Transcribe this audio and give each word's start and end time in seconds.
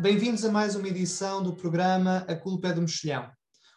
Bem-vindos 0.00 0.44
a 0.44 0.52
mais 0.52 0.76
uma 0.76 0.86
edição 0.86 1.42
do 1.42 1.56
programa 1.56 2.18
A 2.28 2.36
Culpa 2.36 2.68
é 2.68 2.72
do 2.72 2.80
Mexilhão. 2.80 3.28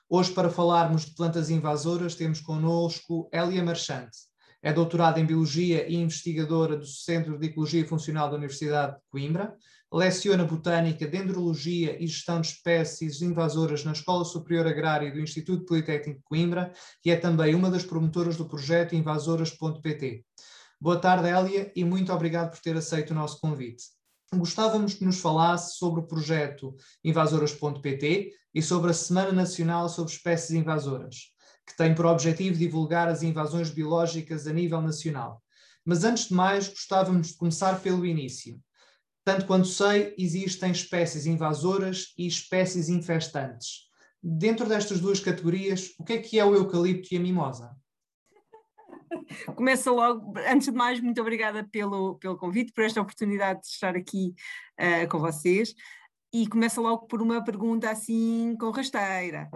Hoje, 0.07 0.31
para 0.31 0.51
falarmos 0.51 1.05
de 1.05 1.15
plantas 1.15 1.49
invasoras, 1.49 2.13
temos 2.13 2.39
connosco 2.39 3.27
Elia 3.33 3.63
Marchante. 3.63 4.19
É 4.61 4.71
doutorada 4.71 5.19
em 5.19 5.25
Biologia 5.25 5.89
e 5.89 5.95
investigadora 5.95 6.77
do 6.77 6.85
Centro 6.85 7.39
de 7.39 7.47
Ecologia 7.47 7.87
Funcional 7.87 8.29
da 8.29 8.35
Universidade 8.35 8.97
de 8.97 9.01
Coimbra. 9.09 9.55
Leciona 9.91 10.45
Botânica, 10.45 11.07
Dendrologia 11.07 11.97
e 11.99 12.05
Gestão 12.05 12.39
de 12.39 12.49
Espécies 12.49 13.23
Invasoras 13.23 13.83
na 13.83 13.91
Escola 13.91 14.23
Superior 14.23 14.67
Agrária 14.67 15.11
do 15.11 15.19
Instituto 15.19 15.65
Politécnico 15.65 16.19
de 16.19 16.23
Coimbra 16.23 16.71
e 17.03 17.09
é 17.09 17.15
também 17.15 17.55
uma 17.55 17.71
das 17.71 17.83
promotoras 17.83 18.37
do 18.37 18.47
projeto 18.47 18.93
Invasoras.pt. 18.93 20.23
Boa 20.79 20.99
tarde, 20.99 21.29
Elia, 21.29 21.71
e 21.75 21.83
muito 21.83 22.13
obrigado 22.13 22.51
por 22.51 22.59
ter 22.59 22.77
aceito 22.77 23.09
o 23.09 23.15
nosso 23.15 23.39
convite. 23.39 24.00
Gostávamos 24.33 24.93
que 24.93 25.05
nos 25.05 25.19
falasse 25.19 25.77
sobre 25.77 26.01
o 26.01 26.07
projeto 26.07 26.75
Invasoras.pt 27.03 28.31
e 28.53 28.61
sobre 28.61 28.91
a 28.91 28.93
Semana 28.93 29.31
Nacional 29.31 29.89
sobre 29.89 30.11
Espécies 30.11 30.51
Invasoras 30.51 31.31
que 31.71 31.77
tem 31.77 31.95
por 31.95 32.05
objetivo 32.05 32.57
divulgar 32.57 33.07
as 33.07 33.23
invasões 33.23 33.69
biológicas 33.69 34.47
a 34.47 34.53
nível 34.53 34.81
nacional. 34.81 35.41
Mas 35.85 36.03
antes 36.03 36.27
de 36.27 36.33
mais, 36.33 36.67
gostávamos 36.67 37.29
de 37.29 37.33
começar 37.35 37.81
pelo 37.81 38.05
início. 38.05 38.59
Tanto 39.23 39.45
quanto 39.45 39.67
sei, 39.67 40.13
existem 40.17 40.71
espécies 40.71 41.25
invasoras 41.25 42.13
e 42.17 42.27
espécies 42.27 42.89
infestantes. 42.89 43.89
Dentro 44.21 44.67
destas 44.67 44.99
duas 44.99 45.19
categorias, 45.19 45.91
o 45.97 46.03
que 46.03 46.13
é 46.13 46.17
que 46.17 46.39
é 46.39 46.45
o 46.45 46.55
eucalipto 46.55 47.13
e 47.13 47.17
a 47.17 47.19
mimosa? 47.19 47.75
Começa 49.55 49.91
logo, 49.91 50.33
antes 50.47 50.67
de 50.67 50.73
mais, 50.73 50.99
muito 50.99 51.21
obrigada 51.21 51.67
pelo, 51.71 52.15
pelo 52.15 52.37
convite, 52.37 52.71
por 52.73 52.83
esta 52.83 53.01
oportunidade 53.01 53.61
de 53.61 53.67
estar 53.67 53.95
aqui 53.95 54.33
uh, 54.79 55.07
com 55.09 55.19
vocês 55.19 55.73
e 56.33 56.47
começa 56.47 56.79
logo 56.79 57.07
por 57.07 57.21
uma 57.21 57.43
pergunta 57.43 57.89
assim 57.89 58.55
com 58.57 58.69
rasteira. 58.69 59.49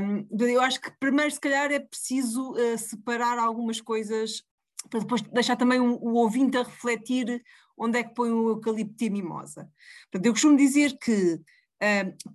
Um, 0.00 0.26
eu 0.46 0.60
acho 0.60 0.80
que 0.80 0.90
primeiro, 1.00 1.30
se 1.30 1.40
calhar, 1.40 1.70
é 1.72 1.80
preciso 1.80 2.52
uh, 2.52 2.78
separar 2.78 3.38
algumas 3.38 3.80
coisas 3.80 4.42
para 4.88 5.00
depois 5.00 5.20
deixar 5.22 5.56
também 5.56 5.80
um, 5.80 5.94
o 5.94 6.14
ouvinte 6.14 6.56
a 6.56 6.62
refletir 6.62 7.42
onde 7.76 7.98
é 7.98 8.04
que 8.04 8.14
põe 8.14 8.30
o 8.30 8.50
eucalipto 8.50 9.04
e 9.04 9.08
a 9.08 9.10
mimosa. 9.10 9.68
Portanto, 10.10 10.26
eu 10.26 10.32
costumo 10.32 10.56
dizer 10.56 10.96
que 10.98 11.40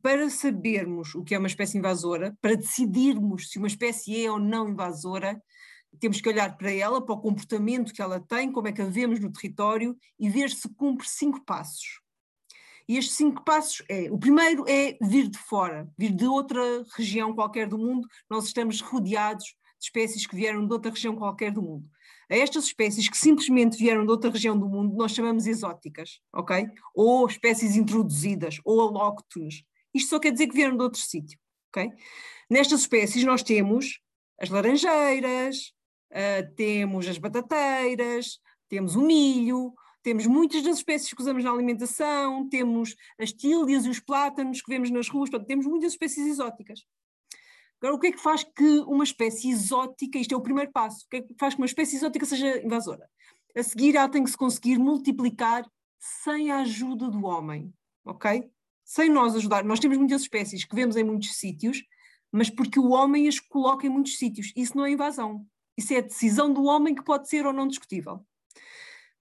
para 0.03 0.29
sabermos 0.29 1.15
o 1.15 1.23
que 1.23 1.33
é 1.33 1.37
uma 1.39 1.47
espécie 1.47 1.77
invasora, 1.77 2.37
para 2.39 2.55
decidirmos 2.55 3.49
se 3.49 3.57
uma 3.57 3.67
espécie 3.67 4.23
é 4.23 4.31
ou 4.31 4.37
não 4.37 4.69
invasora, 4.69 5.41
temos 5.99 6.21
que 6.21 6.29
olhar 6.29 6.57
para 6.57 6.71
ela, 6.71 7.03
para 7.03 7.15
o 7.15 7.21
comportamento 7.21 7.93
que 7.93 8.01
ela 8.01 8.19
tem, 8.19 8.51
como 8.51 8.67
é 8.67 8.71
que 8.71 8.81
a 8.81 8.85
vemos 8.85 9.19
no 9.19 9.31
território 9.31 9.97
e 10.19 10.29
ver 10.29 10.49
se 10.49 10.67
cumpre 10.69 11.07
cinco 11.07 11.43
passos. 11.45 12.01
E 12.87 12.97
estes 12.97 13.15
cinco 13.15 13.43
passos 13.43 13.83
é: 13.87 14.11
o 14.11 14.17
primeiro 14.17 14.65
é 14.67 14.97
vir 15.01 15.27
de 15.29 15.37
fora, 15.37 15.89
vir 15.97 16.11
de 16.11 16.25
outra 16.25 16.61
região 16.95 17.33
qualquer 17.33 17.67
do 17.67 17.77
mundo. 17.77 18.07
Nós 18.29 18.45
estamos 18.45 18.81
rodeados 18.81 19.45
de 19.45 19.85
espécies 19.85 20.27
que 20.27 20.35
vieram 20.35 20.65
de 20.65 20.73
outra 20.73 20.91
região 20.91 21.15
qualquer 21.15 21.51
do 21.51 21.61
mundo. 21.61 21.89
A 22.29 22.35
estas 22.35 22.65
espécies 22.65 23.09
que 23.09 23.17
simplesmente 23.17 23.77
vieram 23.77 24.05
de 24.05 24.11
outra 24.11 24.29
região 24.29 24.57
do 24.57 24.67
mundo, 24.67 24.95
nós 24.95 25.11
chamamos 25.11 25.47
exóticas, 25.47 26.19
ok? 26.33 26.65
Ou 26.95 27.27
espécies 27.27 27.75
introduzidas, 27.75 28.59
ou 28.63 28.79
alóctones. 28.81 29.63
Isto 29.93 30.09
só 30.11 30.19
quer 30.19 30.31
dizer 30.31 30.47
que 30.47 30.55
vieram 30.55 30.77
de 30.77 30.83
outro 30.83 30.99
sítio, 30.99 31.37
ok? 31.69 31.91
Nestas 32.49 32.81
espécies 32.81 33.23
nós 33.23 33.43
temos 33.43 33.99
as 34.39 34.49
laranjeiras, 34.49 35.73
uh, 36.11 36.55
temos 36.55 37.07
as 37.07 37.17
batateiras, 37.17 38.39
temos 38.69 38.95
o 38.95 39.01
milho, 39.01 39.73
temos 40.03 40.25
muitas 40.25 40.63
das 40.63 40.77
espécies 40.77 41.13
que 41.13 41.21
usamos 41.21 41.43
na 41.43 41.51
alimentação, 41.51 42.47
temos 42.49 42.95
as 43.19 43.31
tílias 43.31 43.85
e 43.85 43.89
os 43.89 43.99
plátanos 43.99 44.61
que 44.61 44.69
vemos 44.69 44.89
nas 44.89 45.09
ruas, 45.09 45.29
portanto, 45.29 45.47
temos 45.47 45.65
muitas 45.65 45.93
espécies 45.93 46.25
exóticas. 46.25 46.81
Agora, 47.79 47.95
o 47.95 47.99
que 47.99 48.07
é 48.07 48.11
que 48.11 48.21
faz 48.21 48.43
que 48.43 48.79
uma 48.81 49.03
espécie 49.03 49.49
exótica, 49.49 50.19
isto 50.19 50.33
é 50.33 50.37
o 50.37 50.41
primeiro 50.41 50.71
passo, 50.71 51.05
o 51.05 51.09
que 51.09 51.17
é 51.17 51.21
que 51.21 51.35
faz 51.39 51.55
que 51.55 51.61
uma 51.61 51.65
espécie 51.65 51.95
exótica 51.95 52.25
seja 52.25 52.63
invasora? 52.63 53.09
A 53.55 53.63
seguir, 53.63 53.95
ela 53.95 54.07
tem 54.07 54.23
que 54.23 54.29
se 54.29 54.37
conseguir 54.37 54.77
multiplicar 54.77 55.65
sem 55.99 56.51
a 56.51 56.59
ajuda 56.59 57.09
do 57.09 57.25
homem, 57.25 57.73
ok? 58.05 58.49
Sem 58.83 59.09
nós 59.09 59.35
ajudar. 59.35 59.63
Nós 59.63 59.79
temos 59.79 59.97
muitas 59.97 60.21
espécies 60.21 60.63
que 60.63 60.75
vemos 60.75 60.95
em 60.95 61.03
muitos 61.03 61.35
sítios, 61.35 61.83
mas 62.31 62.49
porque 62.49 62.79
o 62.79 62.89
homem 62.89 63.27
as 63.27 63.39
coloca 63.39 63.85
em 63.85 63.89
muitos 63.89 64.17
sítios. 64.17 64.53
Isso 64.55 64.77
não 64.77 64.85
é 64.85 64.91
invasão. 64.91 65.45
Isso 65.77 65.93
é 65.93 65.97
a 65.97 66.01
decisão 66.01 66.51
do 66.51 66.63
homem 66.63 66.93
que 66.93 67.03
pode 67.03 67.29
ser 67.29 67.45
ou 67.45 67.53
não 67.53 67.67
discutível. 67.67 68.25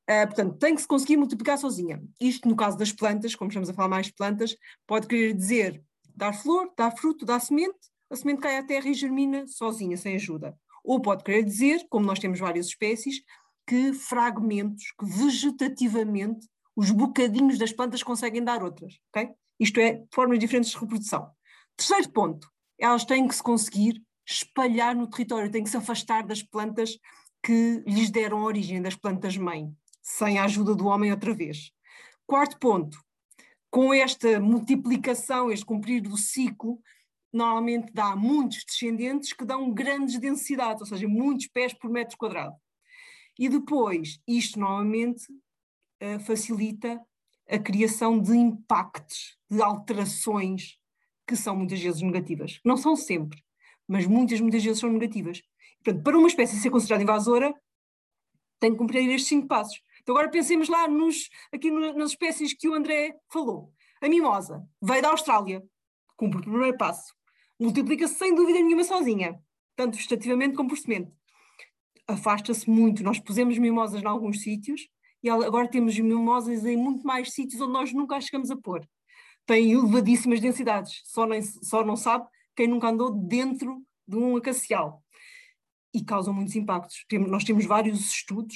Uh, 0.08 0.26
portanto, 0.26 0.58
tem 0.58 0.74
que 0.74 0.80
se 0.80 0.88
conseguir 0.88 1.16
multiplicar 1.16 1.56
sozinha. 1.56 2.02
Isto, 2.20 2.48
no 2.48 2.56
caso 2.56 2.76
das 2.76 2.90
plantas, 2.90 3.34
como 3.34 3.48
estamos 3.48 3.70
a 3.70 3.74
falar 3.74 3.88
mais 3.88 4.06
de 4.06 4.14
plantas, 4.14 4.56
pode 4.86 5.06
querer 5.06 5.34
dizer 5.34 5.82
dar 6.16 6.32
flor, 6.32 6.72
dar 6.76 6.90
fruto, 6.90 7.24
dar 7.24 7.40
semente, 7.40 7.78
a 8.10 8.16
semente 8.16 8.40
cai 8.40 8.58
à 8.58 8.62
terra 8.62 8.88
e 8.88 8.94
germina 8.94 9.46
sozinha, 9.46 9.96
sem 9.96 10.16
ajuda. 10.16 10.58
Ou 10.82 11.00
pode 11.00 11.22
querer 11.22 11.44
dizer, 11.44 11.86
como 11.88 12.04
nós 12.04 12.18
temos 12.18 12.40
várias 12.40 12.66
espécies, 12.66 13.22
que 13.66 13.92
fragmentos, 13.92 14.92
que 14.98 15.06
vegetativamente 15.06 16.48
os 16.74 16.90
bocadinhos 16.90 17.56
das 17.56 17.72
plantas 17.72 18.02
conseguem 18.02 18.42
dar 18.42 18.64
outras. 18.64 18.98
Okay? 19.10 19.30
Isto 19.60 19.78
é, 19.78 20.02
formas 20.12 20.38
diferentes 20.38 20.70
de 20.70 20.78
reprodução. 20.78 21.30
Terceiro 21.76 22.10
ponto, 22.10 22.50
elas 22.78 23.04
têm 23.04 23.28
que 23.28 23.34
se 23.34 23.42
conseguir 23.42 24.02
espalhar 24.30 24.94
no 24.94 25.08
território, 25.08 25.50
têm 25.50 25.64
que 25.64 25.70
se 25.70 25.76
afastar 25.76 26.26
das 26.26 26.42
plantas 26.42 26.98
que 27.42 27.82
lhes 27.86 28.10
deram 28.10 28.42
origem, 28.42 28.82
das 28.82 28.94
plantas-mãe 28.94 29.74
sem 30.02 30.38
a 30.38 30.44
ajuda 30.44 30.74
do 30.74 30.86
homem 30.86 31.10
outra 31.10 31.34
vez. 31.34 31.72
Quarto 32.26 32.58
ponto, 32.58 32.98
com 33.70 33.92
esta 33.92 34.40
multiplicação, 34.40 35.50
este 35.50 35.64
cumprir 35.64 36.00
do 36.00 36.16
ciclo, 36.16 36.80
normalmente 37.32 37.92
dá 37.92 38.16
muitos 38.16 38.64
descendentes 38.64 39.32
que 39.32 39.44
dão 39.44 39.72
grandes 39.72 40.18
densidades, 40.18 40.80
ou 40.80 40.86
seja, 40.86 41.06
muitos 41.06 41.46
pés 41.46 41.72
por 41.72 41.90
metro 41.90 42.16
quadrado. 42.16 42.56
E 43.38 43.48
depois, 43.48 44.20
isto 44.26 44.58
novamente 44.58 45.24
uh, 46.02 46.18
facilita 46.20 47.00
a 47.48 47.58
criação 47.58 48.20
de 48.20 48.36
impactos, 48.36 49.38
de 49.48 49.62
alterações 49.62 50.78
que 51.26 51.36
são 51.36 51.56
muitas 51.56 51.80
vezes 51.80 52.02
negativas. 52.02 52.60
Não 52.64 52.76
são 52.76 52.96
sempre, 52.96 53.40
mas 53.90 54.06
muitas, 54.06 54.40
muitas 54.40 54.62
vezes 54.62 54.78
são 54.78 54.88
negativas. 54.88 55.42
Portanto, 55.82 56.04
para 56.04 56.16
uma 56.16 56.28
espécie 56.28 56.56
ser 56.56 56.70
considerada 56.70 57.02
invasora, 57.02 57.52
tem 58.60 58.70
que 58.70 58.78
cumprir 58.78 59.08
estes 59.08 59.26
cinco 59.26 59.48
passos. 59.48 59.82
Então 60.00 60.14
agora 60.14 60.30
pensemos 60.30 60.68
lá 60.68 60.86
nos, 60.86 61.28
aqui 61.52 61.72
no, 61.72 61.92
nas 61.94 62.10
espécies 62.10 62.54
que 62.54 62.68
o 62.68 62.74
André 62.74 63.16
falou. 63.32 63.72
A 64.00 64.08
mimosa 64.08 64.64
veio 64.80 65.02
da 65.02 65.10
Austrália, 65.10 65.60
cumpre 66.16 66.38
o 66.38 66.42
primeiro 66.42 66.78
passo. 66.78 67.12
Multiplica-se 67.58 68.14
sem 68.14 68.32
dúvida 68.32 68.60
nenhuma 68.60 68.84
sozinha, 68.84 69.36
tanto 69.74 69.96
vegetativamente 69.96 70.54
como 70.54 70.68
por 70.68 70.78
semente. 70.78 71.10
Afasta-se 72.06 72.70
muito. 72.70 73.02
Nós 73.02 73.18
pusemos 73.18 73.58
mimosas 73.58 74.00
em 74.00 74.06
alguns 74.06 74.40
sítios 74.40 74.88
e 75.20 75.28
agora 75.28 75.66
temos 75.68 75.98
mimosas 75.98 76.64
em 76.64 76.76
muito 76.76 77.04
mais 77.04 77.32
sítios 77.32 77.60
onde 77.60 77.72
nós 77.72 77.92
nunca 77.92 78.16
as 78.16 78.24
chegamos 78.24 78.52
a 78.52 78.56
pôr. 78.56 78.88
Tem 79.46 79.72
elevadíssimas 79.72 80.40
densidades, 80.40 81.02
só, 81.06 81.26
nem, 81.26 81.42
só 81.42 81.84
não 81.84 81.96
sabe 81.96 82.24
quem 82.60 82.68
nunca 82.68 82.90
andou 82.90 83.10
dentro 83.10 83.82
de 84.06 84.16
um 84.16 84.36
acacial. 84.36 85.02
E 85.94 86.04
causam 86.04 86.34
muitos 86.34 86.54
impactos. 86.54 87.06
nós 87.26 87.42
temos 87.42 87.64
vários 87.64 87.98
estudos 88.00 88.54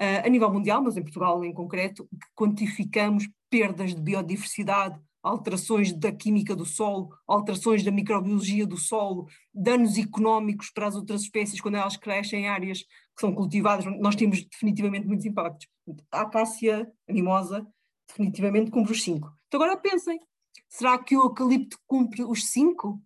uh, 0.00 0.24
a 0.24 0.28
nível 0.30 0.50
mundial, 0.50 0.82
mas 0.82 0.96
em 0.96 1.02
Portugal 1.02 1.44
em 1.44 1.52
concreto, 1.52 2.04
que 2.04 2.26
quantificamos 2.34 3.28
perdas 3.50 3.94
de 3.94 4.00
biodiversidade, 4.00 4.98
alterações 5.22 5.92
da 5.92 6.10
química 6.10 6.56
do 6.56 6.64
solo, 6.64 7.10
alterações 7.28 7.82
da 7.82 7.90
microbiologia 7.90 8.66
do 8.66 8.78
solo, 8.78 9.28
danos 9.52 9.98
económicos 9.98 10.70
para 10.70 10.86
as 10.86 10.96
outras 10.96 11.20
espécies 11.20 11.60
quando 11.60 11.76
elas 11.76 11.98
crescem 11.98 12.44
em 12.44 12.48
áreas 12.48 12.78
que 12.78 13.20
são 13.20 13.34
cultivadas, 13.34 13.84
nós 14.00 14.16
temos 14.16 14.42
definitivamente 14.42 15.06
muitos 15.06 15.26
impactos. 15.26 15.68
A 16.10 16.22
acácia, 16.22 16.90
a 17.06 17.12
mimosa, 17.12 17.66
definitivamente 18.08 18.70
cumpre 18.70 18.92
os 18.92 19.02
cinco. 19.02 19.30
Então 19.48 19.60
agora 19.60 19.78
pensem, 19.78 20.18
será 20.66 20.96
que 20.98 21.14
o 21.14 21.24
eucalipto 21.24 21.78
cumpre 21.86 22.24
os 22.24 22.46
cinco? 22.46 23.02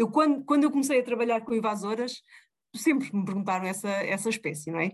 Eu, 0.00 0.10
quando, 0.10 0.42
quando 0.46 0.64
eu 0.64 0.70
comecei 0.70 0.98
a 0.98 1.04
trabalhar 1.04 1.42
com 1.42 1.52
invasoras, 1.52 2.22
sempre 2.74 3.14
me 3.14 3.22
perguntaram 3.22 3.66
essa, 3.66 3.90
essa 3.90 4.30
espécie, 4.30 4.70
não 4.70 4.80
é? 4.80 4.92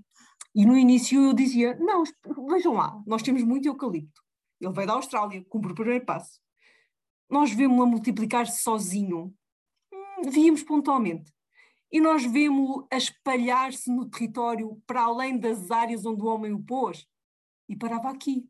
E 0.52 0.66
no 0.66 0.76
início 0.76 1.26
eu 1.26 1.32
dizia: 1.32 1.76
não, 1.76 2.02
vejam 2.48 2.72
lá, 2.72 3.00
nós 3.06 3.22
temos 3.22 3.44
muito 3.44 3.68
eucalipto. 3.68 4.20
Ele 4.60 4.72
veio 4.72 4.88
da 4.88 4.94
Austrália, 4.94 5.44
cumpre 5.48 5.70
o 5.70 5.76
primeiro 5.76 6.04
passo. 6.04 6.40
Nós 7.30 7.52
vemos-lo 7.52 7.84
a 7.84 7.86
multiplicar-se 7.86 8.60
sozinho. 8.60 9.32
Hum, 9.92 10.28
víamos 10.28 10.64
pontualmente. 10.64 11.32
E 11.92 12.00
nós 12.00 12.24
vemos-lo 12.26 12.88
a 12.90 12.96
espalhar-se 12.96 13.88
no 13.88 14.10
território 14.10 14.82
para 14.88 15.02
além 15.02 15.38
das 15.38 15.70
áreas 15.70 16.04
onde 16.04 16.20
o 16.20 16.26
homem 16.26 16.52
o 16.52 16.58
pôs. 16.58 17.06
E 17.68 17.76
parava 17.76 18.10
aqui. 18.10 18.44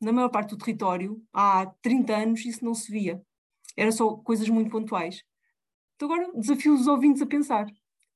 Na 0.00 0.12
maior 0.12 0.30
parte 0.30 0.48
do 0.48 0.56
território, 0.56 1.22
há 1.30 1.66
30 1.82 2.16
anos, 2.16 2.44
isso 2.46 2.64
não 2.64 2.74
se 2.74 2.90
via. 2.90 3.22
Era 3.76 3.92
só 3.92 4.16
coisas 4.16 4.48
muito 4.48 4.70
pontuais. 4.70 5.22
Então 6.00 6.10
agora 6.10 6.32
desafio 6.34 6.72
os 6.72 6.86
ouvintes 6.86 7.20
a 7.20 7.26
pensar. 7.26 7.66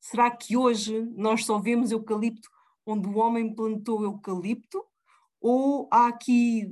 Será 0.00 0.30
que 0.30 0.56
hoje 0.56 1.02
nós 1.14 1.44
só 1.44 1.58
vemos 1.58 1.92
eucalipto 1.92 2.48
onde 2.86 3.06
o 3.06 3.18
homem 3.18 3.54
plantou 3.54 4.02
eucalipto, 4.02 4.82
ou 5.38 5.86
há 5.92 6.06
aqui 6.06 6.66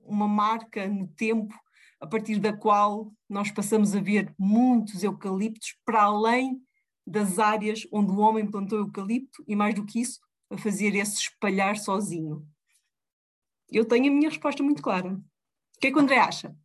uma 0.00 0.26
marca 0.26 0.88
no 0.88 1.06
tempo 1.08 1.54
a 2.00 2.06
partir 2.06 2.38
da 2.38 2.50
qual 2.50 3.12
nós 3.28 3.50
passamos 3.50 3.94
a 3.94 4.00
ver 4.00 4.34
muitos 4.38 5.02
eucaliptos 5.02 5.76
para 5.84 6.04
além 6.04 6.58
das 7.06 7.38
áreas 7.38 7.86
onde 7.92 8.10
o 8.12 8.18
homem 8.20 8.50
plantou 8.50 8.78
eucalipto 8.78 9.44
e, 9.46 9.54
mais 9.54 9.74
do 9.74 9.84
que 9.84 10.00
isso, 10.00 10.18
a 10.48 10.56
fazer 10.56 10.94
esse 10.94 11.16
espalhar 11.16 11.76
sozinho? 11.76 12.42
Eu 13.70 13.84
tenho 13.84 14.10
a 14.10 14.14
minha 14.14 14.30
resposta 14.30 14.62
muito 14.62 14.82
clara. 14.82 15.12
O 15.12 15.78
que 15.78 15.88
é 15.88 15.90
que 15.90 15.98
o 15.98 16.00
André 16.00 16.16
acha? 16.16 16.56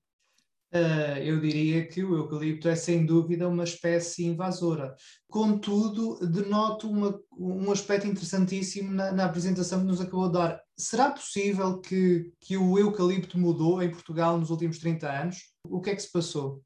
Uh, 0.71 1.17
eu 1.23 1.39
diria 1.41 1.87
que 1.87 2.03
o 2.03 2.15
eucalipto 2.15 2.69
é 2.69 2.75
sem 2.75 3.03
dúvida 3.03 3.49
uma 3.49 3.63
espécie 3.63 4.25
invasora. 4.25 4.95
Contudo, 5.27 6.19
denoto 6.27 6.87
uma, 6.87 7.19
um 7.35 7.71
aspecto 7.71 8.05
interessantíssimo 8.05 8.91
na, 8.91 9.11
na, 9.11 9.25
apresentação 9.25 9.79
que 9.79 9.87
nos 9.87 9.99
acabou 9.99 10.27
de 10.27 10.33
dar. 10.33 10.61
Será 10.77 11.09
possível 11.09 11.79
que, 11.79 12.31
que 12.39 12.55
o 12.55 12.77
eucalipto 12.77 13.39
mudou 13.39 13.81
em 13.81 13.89
Portugal 13.89 14.37
nos 14.37 14.51
últimos 14.51 14.77
30 14.77 15.09
anos? 15.09 15.37
O 15.67 15.81
que 15.81 15.89
é 15.89 15.95
que 15.95 16.03
se 16.03 16.11
passou? 16.11 16.63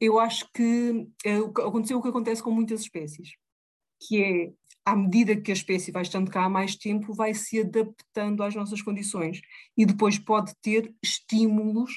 Eu 0.00 0.18
acho 0.18 0.48
que 0.52 1.06
é, 1.24 1.36
aconteceu 1.36 1.98
o 1.98 2.02
que 2.02 2.08
acontece 2.08 2.42
com 2.42 2.50
muitas 2.50 2.80
espécies, 2.80 3.34
que 4.00 4.22
é 4.24 4.52
à 4.84 4.96
medida 4.96 5.40
que 5.40 5.52
a 5.52 5.54
espécie 5.54 5.92
vai 5.92 6.02
estando 6.02 6.30
cá 6.32 6.46
há 6.46 6.48
mais 6.48 6.74
tempo, 6.74 7.14
vai 7.14 7.32
se 7.32 7.60
adaptando 7.60 8.42
às 8.42 8.56
nossas 8.56 8.82
condições 8.82 9.40
e 9.76 9.86
depois 9.86 10.18
pode 10.18 10.52
ter 10.60 10.92
estímulos 11.00 11.92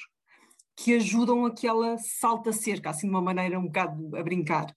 que 0.75 0.96
ajudam 0.96 1.46
a 1.46 1.54
que 1.54 1.68
ela 1.68 1.98
salte 1.98 2.50
a 2.50 2.54
cerca, 2.54 2.90
assim 2.90 3.08
de 3.08 3.14
uma 3.14 3.22
maneira 3.22 3.60
um 3.60 3.66
bocado 3.66 4.16
a 4.16 4.24
brincar. 4.24 4.75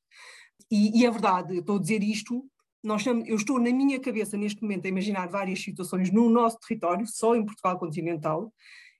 E, 0.70 1.00
e 1.00 1.06
é 1.06 1.10
verdade, 1.10 1.54
eu 1.54 1.60
estou 1.60 1.76
a 1.76 1.80
dizer 1.80 2.02
isto, 2.02 2.44
nós 2.82 3.04
eu 3.06 3.36
estou 3.36 3.58
na 3.58 3.70
minha 3.70 4.00
cabeça 4.00 4.36
neste 4.36 4.62
momento 4.62 4.86
a 4.86 4.88
imaginar 4.88 5.26
várias 5.26 5.60
situações 5.60 6.10
no 6.10 6.28
nosso 6.28 6.58
território, 6.60 7.06
só 7.06 7.34
em 7.34 7.44
Portugal 7.44 7.78
continental, 7.78 8.52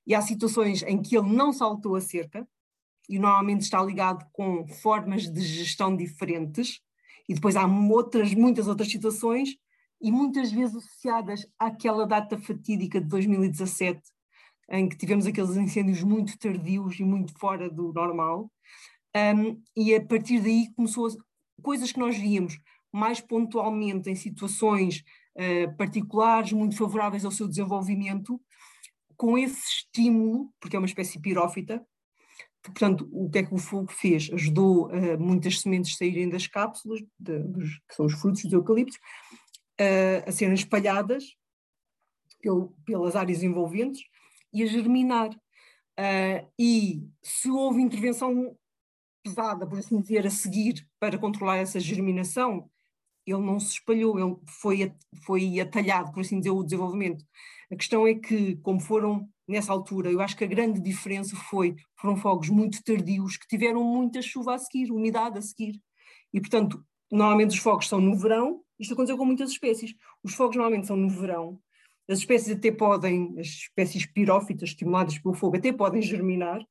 e 0.07 0.15
há 0.15 0.23
situações 0.23 0.83
em 0.83 1.01
que 1.01 1.17
ele 1.17 1.29
não 1.29 1.53
saltou 1.53 1.97
a 1.97 2.01
cerca, 2.01 2.47
e 3.09 3.19
normalmente 3.19 3.63
está 3.63 3.83
ligado 3.83 4.27
com 4.33 4.67
formas 4.67 5.31
de 5.31 5.41
gestão 5.41 5.97
diferentes, 5.97 6.81
e 7.29 7.35
depois 7.35 7.57
há 7.57 7.67
outras, 7.67 8.35
muitas 8.35 8.69
outras 8.69 8.91
situações, 8.91 9.57
e 10.01 10.11
muitas 10.11 10.53
vezes 10.53 10.77
associadas 10.77 11.47
àquela 11.59 12.07
data 12.07 12.39
fatídica 12.39 13.01
de 13.01 13.07
2017, 13.07 14.01
em 14.71 14.89
que 14.89 14.97
tivemos 14.97 15.27
aqueles 15.27 15.57
incêndios 15.57 16.03
muito 16.03 16.39
tardios 16.39 16.99
e 16.99 17.05
muito 17.05 17.33
fora 17.39 17.71
do 17.71 17.93
normal, 17.93 18.51
um, 19.17 19.63
e 19.75 19.95
a 19.95 20.05
partir 20.05 20.41
daí 20.41 20.71
começou 20.75 21.07
a, 21.07 21.11
coisas 21.63 21.91
que 21.91 21.99
nós 21.99 22.17
víamos 22.17 22.59
mais 22.93 23.21
pontualmente 23.21 24.11
em 24.11 24.15
situações 24.15 25.03
uh, 25.37 25.77
particulares, 25.77 26.53
muito 26.53 26.77
favoráveis 26.77 27.25
ao 27.25 27.31
seu 27.31 27.49
desenvolvimento, 27.49 28.41
com 29.17 29.39
esse 29.39 29.63
estímulo, 29.69 30.53
porque 30.61 30.77
é 30.77 30.79
uma 30.79 30.87
espécie 30.87 31.19
pirófita, 31.19 31.85
portanto, 32.63 33.09
o 33.13 33.31
que 33.31 33.39
é 33.39 33.43
que 33.45 33.55
o 33.55 33.59
fogo 33.59 33.91
fez? 33.91 34.31
Ajudou 34.33 34.89
uh, 34.89 35.19
muitas 35.19 35.61
sementes 35.61 35.97
saírem 35.97 36.29
das 36.29 36.47
cápsulas, 36.47 37.01
de, 37.19 37.39
dos, 37.39 37.79
que 37.89 37.95
são 37.95 38.07
os 38.07 38.13
frutos 38.15 38.43
dos 38.43 38.53
eucaliptos, 38.53 38.97
uh, 39.81 40.29
a 40.29 40.33
serem 40.33 40.55
espalhadas 40.55 41.25
pelo, 42.41 42.75
pelas 42.85 43.17
áreas 43.17 43.43
envolventes, 43.43 44.03
e 44.53 44.63
a 44.63 44.67
germinar. 44.67 45.31
Uh, 45.99 46.47
e 46.59 47.03
se 47.23 47.51
houve 47.51 47.81
intervenção 47.81 48.57
pesada, 49.23 49.67
por 49.67 49.79
assim 49.79 50.01
dizer, 50.01 50.27
a 50.27 50.31
seguir 50.31 50.87
para 51.01 51.19
controlar 51.19 51.57
essa 51.57 51.81
germinação, 51.81 52.71
ele 53.27 53.41
não 53.41 53.59
se 53.59 53.73
espalhou, 53.73 54.19
ele 54.19 54.37
foi, 54.47 54.93
foi 55.25 55.59
atalhado, 55.59 56.13
por 56.13 56.21
assim 56.21 56.39
dizer, 56.39 56.51
o 56.51 56.63
desenvolvimento. 56.63 57.25
A 57.71 57.77
questão 57.77 58.07
é 58.07 58.15
que, 58.15 58.57
como 58.57 58.79
foram 58.79 59.29
nessa 59.49 59.73
altura, 59.73 60.11
eu 60.11 60.21
acho 60.21 60.37
que 60.37 60.45
a 60.45 60.49
grande 60.49 60.81
diferença 60.81 61.35
foi, 61.35 61.75
foram 61.97 62.17
fogos 62.17 62.49
muito 62.49 62.83
tardios, 62.85 63.37
que 63.37 63.49
tiveram 63.49 63.83
muita 63.83 64.23
chuva 64.23 64.55
a 64.55 64.59
seguir, 64.59 64.93
umidade 64.93 65.39
a 65.39 65.43
seguir. 65.43 65.81
E, 66.33 66.41
portanto, 66.41 66.85
normalmente 67.11 67.51
os 67.51 67.59
fogos 67.59 67.89
são 67.89 68.01
no 68.01 68.17
verão, 68.17 68.63
isto 68.79 68.95
aconteceu 68.95 69.17
com 69.17 69.25
muitas 69.25 69.51
espécies, 69.51 69.95
os 70.23 70.35
fogos 70.35 70.57
normalmente 70.57 70.87
são 70.87 70.97
no 70.97 71.09
verão, 71.09 71.61
as 72.09 72.19
espécies 72.19 72.57
até 72.57 72.71
podem, 72.71 73.35
as 73.39 73.47
espécies 73.47 74.07
pirófitas 74.07 74.71
estimuladas 74.71 75.19
pelo 75.19 75.35
fogo 75.35 75.57
até 75.57 75.73
podem 75.73 76.03
germinar, 76.03 76.65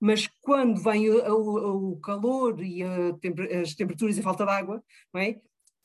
mas 0.00 0.28
quando 0.42 0.82
vem 0.82 1.08
o, 1.10 1.92
o 1.92 2.00
calor 2.00 2.62
e 2.62 2.82
as 2.82 3.74
temperaturas 3.74 4.18
e 4.18 4.22
falta 4.22 4.44
de 4.44 4.50
água, 4.50 4.82
é? 5.16 5.38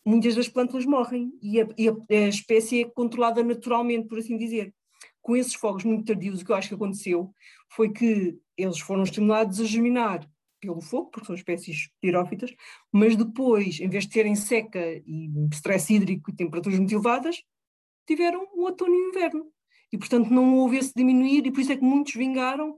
muitas 0.06 0.36
das 0.36 0.48
plantas 0.48 0.86
morrem 0.86 1.32
e 1.42 1.62
a, 1.62 1.68
e 1.78 1.88
a, 1.88 2.28
espécie 2.28 2.82
é 2.82 2.90
controlada 2.90 3.44
naturalmente, 3.44 4.08
por 4.08 4.18
assim 4.18 4.38
dizer. 4.38 4.74
Com 5.22 5.36
esses 5.36 5.54
fogos 5.54 5.84
muito 5.84 6.06
tardios, 6.06 6.42
o 6.42 6.46
que 6.46 6.52
eu 6.52 6.56
acho 6.56 6.70
que 6.70 6.76
aconteceu 6.76 7.34
foi 7.70 7.92
que 7.92 8.38
eles 8.58 8.80
foram 8.80 9.04
estimulados 9.04 9.60
a 9.60 9.66
germinar 9.66 10.28
pelo 10.60 10.82
fogo, 10.82 11.10
porque 11.12 11.28
são 11.28 11.36
espécies 11.36 11.90
pirófitas, 12.02 12.54
mas 12.92 13.16
depois, 13.16 13.80
em 13.80 13.90
vez 13.90 14.06
de 14.06 14.12
terem 14.12 14.36
seca 14.36 14.80
e 15.06 15.30
stress 15.54 15.94
hídrico 15.94 16.32
e 16.32 16.36
temperaturas 16.36 16.80
muito 16.80 16.94
elevadas, 16.94 17.42
tiveram 18.10 18.48
o 18.54 18.64
outono 18.64 18.94
e 18.94 18.98
o 18.98 19.10
inverno. 19.10 19.46
E, 19.92 19.98
portanto, 19.98 20.30
não 20.30 20.58
houve 20.58 20.78
esse 20.78 20.94
diminuir, 20.96 21.46
e 21.46 21.52
por 21.52 21.62
isso 21.62 21.72
é 21.72 21.78
que 21.78 21.84
muitos 21.84 22.14
vingaram 22.14 22.76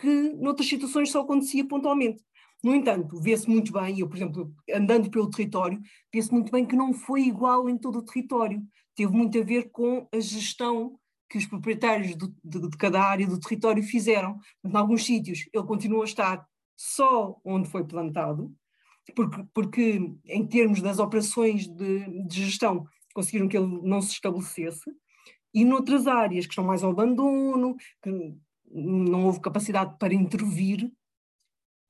que 0.00 0.32
noutras 0.34 0.68
situações 0.68 1.10
só 1.10 1.20
acontecia 1.20 1.66
pontualmente. 1.66 2.22
No 2.62 2.74
entanto, 2.74 3.20
vê-se 3.20 3.48
muito 3.48 3.72
bem, 3.72 4.00
eu, 4.00 4.08
por 4.08 4.16
exemplo, 4.16 4.54
andando 4.72 5.10
pelo 5.10 5.30
território, 5.30 5.80
vê-se 6.12 6.30
muito 6.32 6.52
bem 6.52 6.66
que 6.66 6.76
não 6.76 6.92
foi 6.92 7.22
igual 7.22 7.68
em 7.68 7.76
todo 7.78 7.98
o 7.98 8.04
território. 8.04 8.62
Teve 8.94 9.12
muito 9.12 9.38
a 9.38 9.42
ver 9.42 9.70
com 9.70 10.06
a 10.12 10.20
gestão 10.20 10.98
que 11.28 11.38
os 11.38 11.46
proprietários 11.46 12.14
do, 12.16 12.34
de, 12.44 12.68
de, 12.68 12.76
cada 12.76 13.02
área 13.02 13.26
do 13.26 13.40
território 13.40 13.82
fizeram. 13.82 14.38
Em 14.64 14.76
alguns 14.76 15.04
sítios 15.04 15.48
ele 15.52 15.64
continua 15.64 16.02
a 16.02 16.04
estar 16.04 16.46
só 16.76 17.38
onde 17.44 17.68
foi 17.68 17.84
plantado, 17.84 18.52
porque, 19.14 19.44
porque 19.54 20.00
em 20.26 20.46
termos 20.46 20.82
das 20.82 20.98
operações 20.98 21.66
de, 21.66 22.26
de 22.26 22.44
gestão 22.44 22.86
conseguiram 23.14 23.48
que 23.48 23.56
ele 23.56 23.80
não 23.82 24.00
se 24.00 24.12
estabelecesse, 24.12 24.90
e 25.52 25.64
noutras 25.64 26.06
áreas 26.06 26.46
que 26.46 26.52
estão 26.52 26.64
mais 26.64 26.82
ao 26.82 26.92
abandono, 26.92 27.76
que 28.02 28.34
não 28.70 29.26
houve 29.26 29.40
capacidade 29.40 29.96
para 29.98 30.14
intervir, 30.14 30.90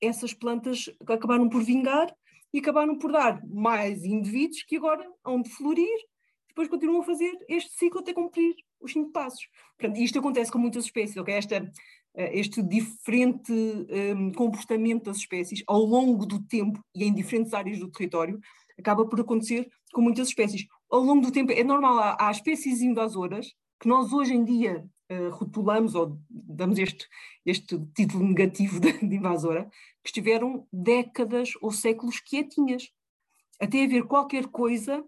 essas 0.01 0.33
plantas 0.33 0.89
acabaram 1.07 1.49
por 1.49 1.63
vingar 1.63 2.15
e 2.53 2.59
acabaram 2.59 2.97
por 2.99 3.13
dar 3.13 3.45
mais 3.47 4.05
indivíduos 4.05 4.63
que 4.63 4.77
agora 4.77 5.07
hão 5.25 5.43
de 5.43 5.51
florir, 5.51 5.99
depois 6.49 6.69
continuam 6.69 7.03
a 7.03 7.05
fazer 7.05 7.33
este 7.49 7.71
ciclo 7.73 8.01
até 8.01 8.13
cumprir 8.13 8.55
os 8.81 8.93
cinco 8.93 9.13
passos. 9.13 9.47
Portanto, 9.79 10.01
isto 10.01 10.19
acontece 10.19 10.51
com 10.51 10.59
muitas 10.59 10.85
espécies, 10.85 11.17
okay? 11.17 11.35
Esta, 11.35 11.71
eh, 12.15 12.39
este 12.39 12.63
diferente 12.63 13.53
um, 13.53 13.87
ehm, 13.89 14.33
comportamento 14.33 15.05
das 15.05 15.19
espécies 15.19 15.63
ao 15.67 15.81
longo 15.81 16.27
do 16.27 16.43
tempo 16.47 16.81
e 16.95 17.05
em 17.05 17.15
diferentes 17.15 17.55
áreas 17.55 17.79
do 17.79 17.91
território 17.91 18.41
acaba 18.79 19.07
por 19.07 19.21
acontecer 19.21 19.71
com 19.93 20.01
muitas 20.01 20.29
espécies 20.29 20.67
ao 20.91 21.01
longo 21.01 21.23
do 21.23 21.33
tempo, 21.33 21.53
é 21.53 21.63
normal, 21.63 21.99
há, 21.99 22.17
há 22.19 22.31
espécies 22.31 22.83
invasoras 22.83 23.55
que 23.81 23.89
nós 23.89 24.13
hoje 24.13 24.35
em 24.35 24.45
dia 24.45 24.85
uh, 25.11 25.31
rotulamos 25.31 25.95
ou 25.95 26.19
damos 26.29 26.79
este, 26.79 27.09
este 27.47 27.79
título 27.95 28.27
negativo 28.27 28.79
de, 28.81 28.93
de, 28.93 29.17
invasora, 29.17 29.65
que 30.03 30.09
estiveram 30.09 30.67
décadas 30.73 31.53
ou 31.61 31.73
séculos 31.73 32.21
quietinhas, 32.21 32.91
até 33.59 33.85
haver 33.85 34.05
qualquer 34.05 34.47
coisa 34.49 35.05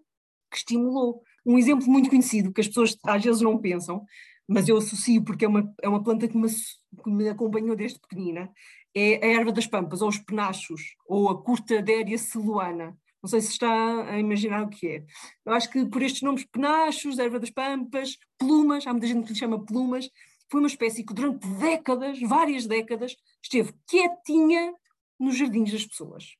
que 0.50 0.58
estimulou. 0.58 1.22
Um 1.44 1.58
exemplo 1.58 1.86
muito 1.86 2.08
conhecido, 2.08 2.52
que 2.52 2.60
as 2.60 2.68
pessoas 2.68 2.96
às 3.04 3.22
vezes 3.22 3.40
não 3.40 3.58
pensam, 3.58 4.04
mas 4.46 4.68
eu 4.68 4.76
associo 4.76 5.22
porque 5.24 5.44
é 5.44 5.48
uma, 5.48 5.74
é 5.82 5.88
uma 5.88 6.02
planta 6.02 6.28
que 6.28 6.36
me, 6.36 6.48
que 6.48 7.10
me 7.10 7.28
acompanhou 7.28 7.74
desde 7.74 7.98
pequenina, 7.98 8.50
é 8.94 9.24
a 9.24 9.38
erva 9.38 9.52
das 9.52 9.66
pampas, 9.66 10.02
ou 10.02 10.08
os 10.08 10.18
penachos, 10.18 10.94
ou 11.06 11.30
a 11.30 11.42
curtadéria 11.42 12.18
celuana. 12.18 12.96
Não 13.22 13.28
sei 13.30 13.40
se 13.40 13.52
está 13.52 14.04
a 14.08 14.18
imaginar 14.18 14.64
o 14.64 14.68
que 14.68 14.86
é. 14.86 15.04
Eu 15.44 15.52
acho 15.52 15.70
que 15.70 15.84
por 15.86 16.02
estes 16.02 16.22
nomes, 16.22 16.44
penachos, 16.44 17.18
erva 17.18 17.38
das 17.38 17.50
pampas, 17.50 18.18
plumas, 18.36 18.86
há 18.86 18.92
muita 18.92 19.06
gente 19.06 19.24
que 19.26 19.32
lhe 19.32 19.38
chama 19.38 19.64
plumas, 19.64 20.08
foi 20.50 20.60
uma 20.60 20.66
espécie 20.66 21.04
que 21.04 21.14
durante 21.14 21.46
décadas, 21.46 22.20
várias 22.20 22.66
décadas, 22.66 23.14
esteve 23.42 23.72
quietinha 23.86 24.74
nos 25.18 25.36
jardins 25.36 25.72
das 25.72 25.86
pessoas. 25.86 26.34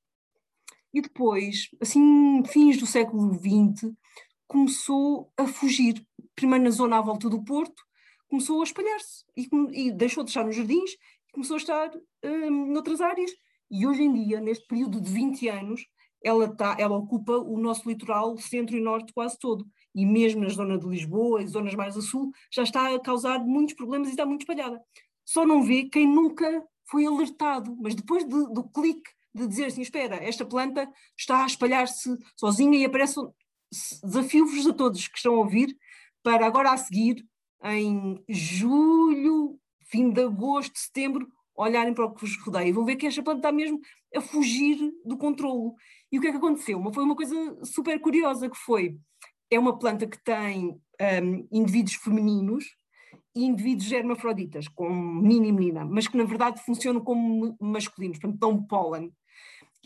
E 0.93 1.01
depois, 1.01 1.69
assim, 1.81 2.43
fins 2.47 2.79
do 2.79 2.87
século 2.87 3.33
XX, 3.33 3.93
começou 4.47 5.33
a 5.37 5.47
fugir. 5.47 6.05
Primeiro 6.35 6.65
na 6.65 6.71
zona 6.71 6.99
à 6.99 7.01
volta 7.01 7.29
do 7.29 7.43
Porto, 7.45 7.83
começou 8.29 8.61
a 8.61 8.65
espalhar-se 8.65 9.25
e, 9.37 9.49
e, 9.73 9.93
deixou 9.93 10.25
de 10.25 10.31
estar 10.31 10.45
nos 10.45 10.57
jardins 10.57 10.91
começou 11.33 11.55
a 11.55 11.59
estar 11.59 11.91
hum, 12.25 12.73
noutras 12.73 13.01
áreas. 13.01 13.31
E 13.71 13.87
hoje 13.87 14.03
em 14.03 14.13
dia, 14.13 14.41
neste 14.41 14.67
período 14.67 15.01
de 15.01 15.11
20 15.11 15.49
anos, 15.49 15.87
ela, 16.25 16.49
tá, 16.55 16.77
ela 16.79 16.97
ocupa 16.97 17.33
o 17.33 17.59
nosso 17.59 17.89
litoral 17.89 18.37
centro 18.39 18.77
e 18.77 18.81
norte 18.81 19.13
quase 19.13 19.39
todo. 19.39 19.67
E 19.95 20.07
mesmo 20.07 20.43
na 20.43 20.49
zona 20.49 20.79
de 20.79 20.87
Lisboa 20.87 21.43
e 21.43 21.47
zonas 21.47 21.75
mais 21.75 21.97
a 21.97 22.01
sul, 22.01 22.33
já 22.51 22.63
está 22.63 22.95
a 22.95 23.01
causar 23.01 23.39
muitos 23.41 23.75
problemas 23.75 24.09
e 24.09 24.13
está 24.13 24.25
muito 24.25 24.43
espalhada. 24.43 24.81
Só 25.25 25.47
não 25.47 25.63
vê 25.63 25.85
quem 25.85 26.07
nunca 26.07 26.65
foi 26.91 27.07
alertado, 27.07 27.77
mas 27.81 27.95
depois 27.95 28.25
de, 28.25 28.53
do 28.53 28.65
clique 28.65 29.11
de 29.35 29.47
dizer 29.47 29.67
assim: 29.67 29.83
espera, 29.83 30.17
esta 30.17 30.45
planta 30.45 30.89
está 31.19 31.43
a 31.43 31.47
espalhar-se 31.47 32.17
sozinha 32.37 32.79
e 32.79 32.85
aparece. 32.85 33.17
Desafio-vos 34.05 34.67
a 34.67 34.73
todos 34.73 35.09
que 35.09 35.17
estão 35.17 35.35
a 35.35 35.39
ouvir 35.39 35.75
para 36.23 36.47
agora 36.47 36.73
a 36.73 36.77
seguir, 36.77 37.27
em 37.65 38.23
julho, 38.29 39.59
fim 39.87 40.11
de 40.11 40.23
agosto, 40.23 40.79
setembro, 40.79 41.27
olharem 41.55 41.95
para 41.95 42.05
o 42.05 42.15
que 42.15 42.21
vos 42.21 42.37
rodeia 42.39 42.69
e 42.69 42.73
vão 42.73 42.85
ver 42.85 42.97
que 42.97 43.07
esta 43.07 43.23
planta 43.23 43.39
está 43.39 43.53
mesmo 43.53 43.81
a 44.15 44.21
fugir 44.21 44.79
do 45.05 45.17
controlo. 45.17 45.75
E 46.13 46.19
o 46.19 46.21
que 46.21 46.27
é 46.27 46.31
que 46.31 46.37
aconteceu? 46.37 46.79
Uma, 46.79 46.93
foi 46.93 47.03
uma 47.03 47.17
coisa 47.17 47.35
super 47.65 47.99
curiosa 47.99 48.51
que 48.51 48.57
foi, 48.59 48.99
é 49.51 49.59
uma 49.59 49.79
planta 49.79 50.07
que 50.07 50.23
tem 50.23 50.79
um, 51.01 51.49
indivíduos 51.51 51.95
femininos 51.95 52.67
e 53.35 53.45
indivíduos 53.47 53.91
hermafroditas, 53.91 54.69
com 54.69 54.91
menino 54.91 55.47
e 55.47 55.53
menina, 55.53 55.87
mas 55.87 56.07
que 56.07 56.19
na 56.19 56.25
verdade 56.25 56.63
funcionam 56.63 57.01
como 57.01 57.57
masculinos, 57.59 58.19
portanto 58.19 58.39
dão 58.39 58.63
pólen. 58.63 59.11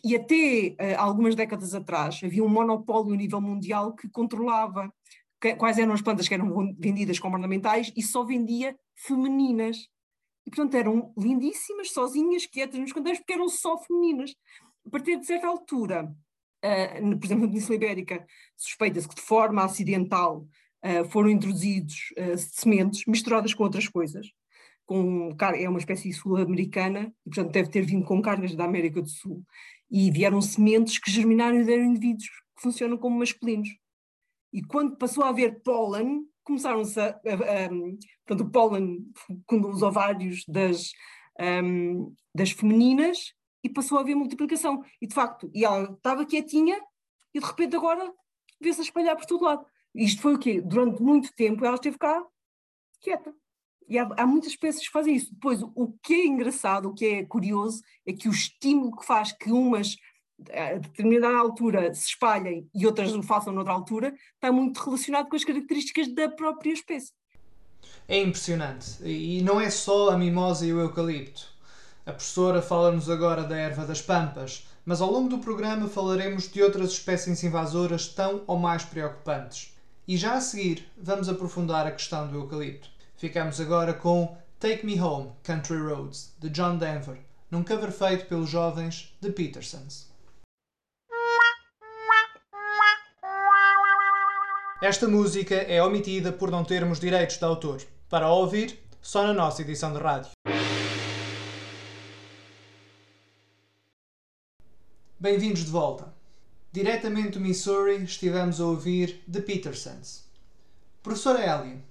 E 0.05 0.17
até 0.17 0.77
uh, 0.81 0.99
algumas 1.01 1.37
décadas 1.37 1.75
atrás 1.75 2.21
havia 2.25 2.45
um 2.45 2.49
monopólio 2.49 3.15
a 3.15 3.17
nível 3.17 3.41
mundial 3.41 3.95
que 3.95 4.09
controlava 4.09 4.93
quais 5.59 5.79
eram 5.79 5.93
as 5.93 6.03
plantas 6.03 6.27
que 6.27 6.35
eram 6.35 6.75
vendidas 6.79 7.21
como 7.21 7.37
ornamentais 7.37 7.93
e 7.97 8.03
só 8.03 8.25
vendia 8.25 8.77
femininas. 8.97 9.79
E 10.45 10.51
portanto 10.51 10.75
eram 10.75 11.13
lindíssimas, 11.17 11.93
sozinhas, 11.93 12.47
quietas 12.47 12.81
nos 12.81 12.93
canteiros, 12.93 13.21
porque 13.21 13.33
eram 13.33 13.49
só 13.49 13.79
femininas 13.79 14.33
a 14.87 14.91
partir 14.91 15.19
de 15.19 15.27
certa 15.27 15.49
altura, 15.49 16.05
uh, 16.05 17.19
por 17.19 17.27
exemplo, 17.27 17.45
na 17.45 17.49
Península 17.49 17.75
Ibérica, 17.75 18.25
suspeita-se 18.57 19.09
que 19.09 19.17
de 19.17 19.21
forma 19.21 19.65
acidental 19.65 20.47
uh, 20.85 21.05
foram 21.11 21.29
introduzidos 21.29 22.13
uh, 22.17 22.39
sementes 22.39 23.05
misturadas 23.07 23.53
com 23.53 23.65
outras 23.65 23.89
coisas. 23.89 24.29
Com, 24.85 25.37
é 25.57 25.69
uma 25.69 25.81
espécie 25.81 26.13
sul-americana 26.13 27.13
e, 27.27 27.31
portanto, 27.31 27.53
deve 27.53 27.69
ter 27.71 27.85
vindo 27.85 28.05
com 28.05 28.23
cargas 28.23 28.55
da 28.55 28.65
América 28.65 29.03
do 29.03 29.09
Sul. 29.09 29.45
E 29.91 30.13
vieram 30.13 30.41
sementes 30.41 30.99
que 30.99 31.11
germinaram 31.11 31.61
e 31.61 31.65
deram 31.65 31.85
indivíduos 31.85 32.29
que 32.29 32.63
funcionam 32.63 32.97
como 32.97 33.19
masculinos. 33.19 33.69
E 34.53 34.63
quando 34.63 34.97
passou 34.97 35.25
a 35.25 35.31
haver 35.31 35.61
pólen, 35.63 36.25
começaram-se 36.45 37.01
a, 37.01 37.09
a, 37.09 37.65
a, 37.65 37.69
portanto, 38.25 38.47
o 38.47 38.51
pólen 38.51 39.13
com 39.45 39.61
os 39.69 39.83
ovários 39.83 40.45
das, 40.47 40.93
um, 41.65 42.15
das 42.33 42.53
femininas 42.53 43.35
e 43.67 43.69
passou 43.69 43.99
a 43.99 44.01
haver 44.01 44.15
multiplicação. 44.15 44.83
E 45.03 45.07
de 45.07 45.15
facto, 45.15 45.51
e 45.53 45.65
ela 45.65 45.93
estava 45.93 46.25
quietinha 46.25 46.81
e 47.35 47.41
de 47.41 47.45
repente 47.45 47.75
agora 47.75 48.13
vê-se 48.61 48.81
a 48.81 48.85
espalhar 48.85 49.17
por 49.17 49.27
todo 49.27 49.45
lado. 49.45 49.67
Isto 49.95 50.23
foi 50.23 50.35
o 50.35 50.39
quê? 50.39 50.61
Durante 50.61 51.03
muito 51.03 51.35
tempo 51.35 51.65
ela 51.65 51.75
esteve 51.75 51.99
cá 51.99 52.25
quieta. 53.01 53.35
E 53.89 53.99
há, 53.99 54.09
há, 54.17 54.27
muitas 54.27 54.51
espécies 54.51 54.87
que 54.87 54.93
fazem 54.93 55.15
isso. 55.15 55.33
Depois, 55.33 55.63
o 55.63 55.93
que 56.03 56.15
é 56.15 56.27
engraçado, 56.27 56.89
o 56.89 56.95
que 56.95 57.07
é 57.07 57.25
curioso, 57.25 57.83
é 58.07 58.13
que 58.13 58.29
o 58.29 58.33
estímulo 58.33 58.97
que 58.97 59.07
faz 59.07 59.33
que 59.33 59.51
umas 59.51 59.97
a 60.53 60.79
determinada 60.79 61.37
altura 61.37 61.95
se 61.95 62.09
espalhem 62.09 62.69
e 62.75 62.85
outras 62.85 63.15
o 63.15 63.23
façam 63.23 63.55
noutra 63.55 63.73
altura, 63.73 64.15
está 64.35 64.53
muito 64.53 64.79
relacionado 64.79 65.29
com 65.29 65.37
as 65.37 65.45
características 65.45 66.13
da 66.15 66.29
própria 66.29 66.73
espécie. 66.73 67.13
É 68.07 68.21
impressionante. 68.21 69.03
E 69.03 69.41
não 69.43 69.59
é 69.59 69.71
só 69.71 70.11
a 70.11 70.19
mimosa 70.19 70.67
e 70.67 70.73
o 70.75 70.81
eucalipto. 70.81 71.56
A 72.07 72.13
professora 72.13 72.63
fala-nos 72.63 73.11
agora 73.11 73.43
da 73.43 73.57
erva 73.57 73.85
das 73.85 74.01
pampas, 74.01 74.69
mas 74.85 75.01
ao 75.01 75.11
longo 75.11 75.29
do 75.29 75.39
programa 75.39 75.89
falaremos 75.89 76.49
de 76.49 76.63
outras 76.63 76.93
espécies 76.93 77.43
invasoras 77.43 78.07
tão 78.07 78.45
ou 78.47 78.57
mais 78.57 78.85
preocupantes. 78.85 79.77
E 80.07 80.17
já 80.17 80.35
a 80.35 80.41
seguir 80.41 80.89
vamos 80.97 81.29
aprofundar 81.29 81.85
a 81.85 81.91
questão 81.91 82.29
do 82.29 82.37
eucalipto. 82.37 82.89
Ficamos 83.17 83.61
agora 83.61 83.93
com 83.93 84.39
Take 84.61 84.87
Me 84.87 85.01
Home, 85.01 85.33
Country 85.43 85.79
Roads, 85.79 86.33
de 86.39 86.49
John 86.49 86.77
Denver, 86.77 87.19
num 87.51 87.65
cover 87.65 87.91
feito 87.91 88.27
pelos 88.27 88.49
jovens 88.49 89.13
The 89.21 89.31
Petersons. 89.31 90.07
Esta 94.81 95.09
música 95.09 95.57
é 95.57 95.83
omitida 95.83 96.31
por 96.31 96.53
não 96.53 96.63
termos 96.63 97.01
direitos 97.01 97.37
de 97.37 97.45
autor. 97.45 97.83
Para 98.09 98.31
ouvir, 98.31 98.79
só 99.03 99.27
na 99.27 99.35
nossa 99.35 99.63
edição 99.63 99.93
de 99.93 99.99
rádio. 99.99 100.31
Bem-vindos 105.29 105.65
de 105.65 105.73
volta. 105.73 106.15
Diretamente 106.71 107.31
do 107.31 107.41
Missouri, 107.41 108.01
estivemos 108.05 108.61
a 108.61 108.67
ouvir 108.67 109.25
The 109.29 109.41
Petersons. 109.41 110.25
Professora 111.03 111.41
Elia, 111.41 111.83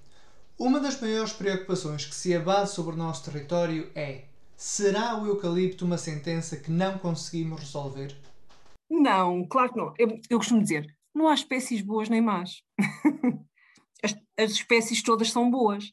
uma 0.58 0.80
das 0.80 0.98
maiores 0.98 1.34
preocupações 1.34 2.06
que 2.06 2.14
se 2.14 2.34
abate 2.34 2.70
sobre 2.70 2.94
o 2.94 2.96
nosso 2.96 3.30
território 3.30 3.90
é: 3.94 4.24
será 4.56 5.20
o 5.20 5.26
eucalipto 5.26 5.84
uma 5.84 5.98
sentença 5.98 6.56
que 6.56 6.70
não 6.70 6.96
conseguimos 6.96 7.60
resolver? 7.60 8.16
Não, 8.88 9.46
claro 9.46 9.70
que 9.70 9.78
não. 9.78 9.92
Eu, 9.98 10.18
eu 10.30 10.38
costumo 10.38 10.62
dizer: 10.62 10.86
não 11.14 11.28
há 11.28 11.34
espécies 11.34 11.82
boas 11.82 12.08
nem 12.08 12.22
más. 12.22 12.62
as, 14.02 14.16
as 14.38 14.52
espécies 14.52 15.02
todas 15.02 15.30
são 15.30 15.50
boas. 15.50 15.92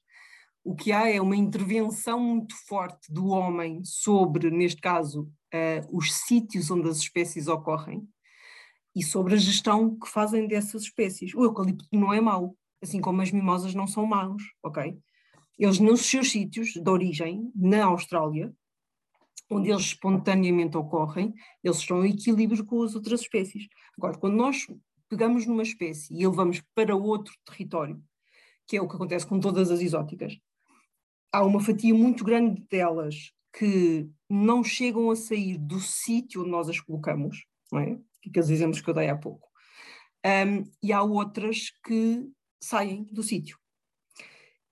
O 0.63 0.73
que 0.73 0.93
há 0.93 1.09
é 1.09 1.19
uma 1.19 1.35
intervenção 1.35 2.21
muito 2.21 2.55
forte 2.69 3.11
do 3.11 3.27
homem 3.27 3.83
sobre, 3.83 4.49
neste 4.49 4.79
caso, 4.79 5.29
uh, 5.53 5.97
os 5.97 6.13
sítios 6.13 6.71
onde 6.71 6.89
as 6.89 6.97
espécies 6.97 7.47
ocorrem 7.47 8.07
e 8.95 9.03
sobre 9.03 9.35
a 9.35 9.37
gestão 9.37 9.97
que 9.97 10.07
fazem 10.07 10.47
dessas 10.47 10.83
espécies. 10.83 11.33
O 11.33 11.43
eucalipto 11.43 11.85
não 11.91 12.13
é 12.13 12.21
mau, 12.21 12.55
assim 12.81 13.01
como 13.01 13.21
as 13.21 13.31
mimosas 13.31 13.73
não 13.73 13.87
são 13.87 14.05
maus, 14.05 14.43
ok? 14.61 14.97
Eles 15.57 15.79
nos 15.79 16.01
seus 16.01 16.31
sítios 16.31 16.73
de 16.73 16.89
origem, 16.89 17.51
na 17.55 17.85
Austrália, 17.85 18.53
onde 19.49 19.69
eles 19.69 19.83
espontaneamente 19.83 20.77
ocorrem, 20.77 21.33
eles 21.63 21.77
estão 21.77 22.05
em 22.05 22.11
equilíbrio 22.11 22.65
com 22.65 22.81
as 22.83 22.95
outras 22.95 23.21
espécies. 23.21 23.67
Agora, 23.97 24.17
quando 24.17 24.35
nós 24.35 24.65
pegamos 25.09 25.45
numa 25.45 25.63
espécie 25.63 26.13
e 26.13 26.27
levamos 26.27 26.61
para 26.73 26.95
outro 26.95 27.33
território, 27.45 28.01
que 28.67 28.77
é 28.77 28.81
o 28.81 28.87
que 28.87 28.95
acontece 28.95 29.27
com 29.27 29.39
todas 29.39 29.69
as 29.69 29.79
exóticas, 29.79 30.37
há 31.31 31.43
uma 31.43 31.59
fatia 31.59 31.93
muito 31.93 32.23
grande 32.23 32.61
delas 32.69 33.31
que 33.53 34.09
não 34.29 34.63
chegam 34.63 35.11
a 35.11 35.15
sair 35.15 35.57
do 35.57 35.79
sítio 35.79 36.41
onde 36.41 36.49
nós 36.49 36.67
as 36.67 36.79
colocamos, 36.79 37.45
não 37.71 37.79
é? 37.79 37.99
Aqueles 38.27 38.49
exemplos 38.49 38.81
que 38.81 38.89
eu 38.89 38.93
dei 38.93 39.09
há 39.09 39.15
pouco. 39.15 39.47
Um, 40.25 40.63
e 40.81 40.91
há 40.91 41.03
outras 41.03 41.69
que 41.85 42.27
saem 42.61 43.03
do 43.11 43.21
sítio. 43.21 43.57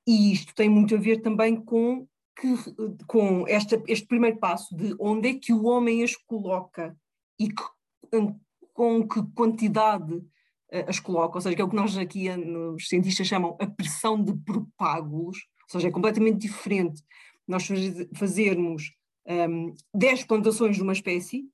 E 0.08 0.32
isto 0.32 0.56
tem 0.56 0.70
muito 0.70 0.96
a 0.96 0.98
ver 0.98 1.22
também 1.22 1.56
com, 1.56 2.08
que, 2.40 2.56
com 3.06 3.48
esta, 3.48 3.82
este 3.88 4.08
primeiro 4.08 4.38
passo 4.38 4.76
de 4.76 4.96
onde 5.00 5.30
é 5.30 5.34
que 5.36 5.54
o 5.54 5.66
homem 5.66 6.04
as 6.04 6.16
coloca 6.16 6.98
e 7.40 7.50
que, 7.50 7.64
com 8.74 9.08
que 9.08 9.22
quantidade 9.36 10.24
as 10.88 11.00
coloca, 11.00 11.38
ou 11.38 11.42
seja, 11.42 11.56
que 11.56 11.62
é 11.62 11.66
o 11.66 11.70
que 11.70 11.76
nós 11.76 11.98
aqui 11.98 12.30
os 12.76 12.88
cientistas 12.88 13.28
chamam 13.28 13.58
a 13.60 13.68
pressão 13.68 14.22
de 14.24 14.34
propágulos, 14.34 15.38
ou 15.64 15.70
seja, 15.70 15.90
é 15.90 15.92
completamente 15.92 16.38
diferente 16.40 17.04
nós 17.52 17.68
fazermos 18.16 18.94
um, 19.28 19.74
10 19.94 20.24
plantações 20.24 20.76
de 20.76 20.82
uma 20.82 20.94
espécie 20.94 21.46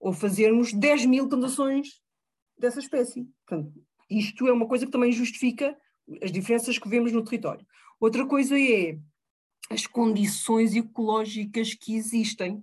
ou 0.00 0.12
fazermos 0.12 0.72
10 0.72 1.06
mil 1.06 1.28
plantações 1.28 2.00
dessa 2.58 2.80
espécie. 2.80 3.28
Portanto, 3.46 3.72
isto 4.10 4.46
é 4.46 4.52
uma 4.52 4.66
coisa 4.66 4.86
que 4.86 4.92
também 4.92 5.12
justifica 5.12 5.76
as 6.22 6.32
diferenças 6.32 6.78
que 6.78 6.88
vemos 6.88 7.12
no 7.12 7.22
território. 7.22 7.66
Outra 8.00 8.26
coisa 8.26 8.58
é 8.58 8.98
as 9.70 9.86
condições 9.86 10.74
ecológicas 10.74 11.74
que 11.74 11.94
existem, 11.94 12.62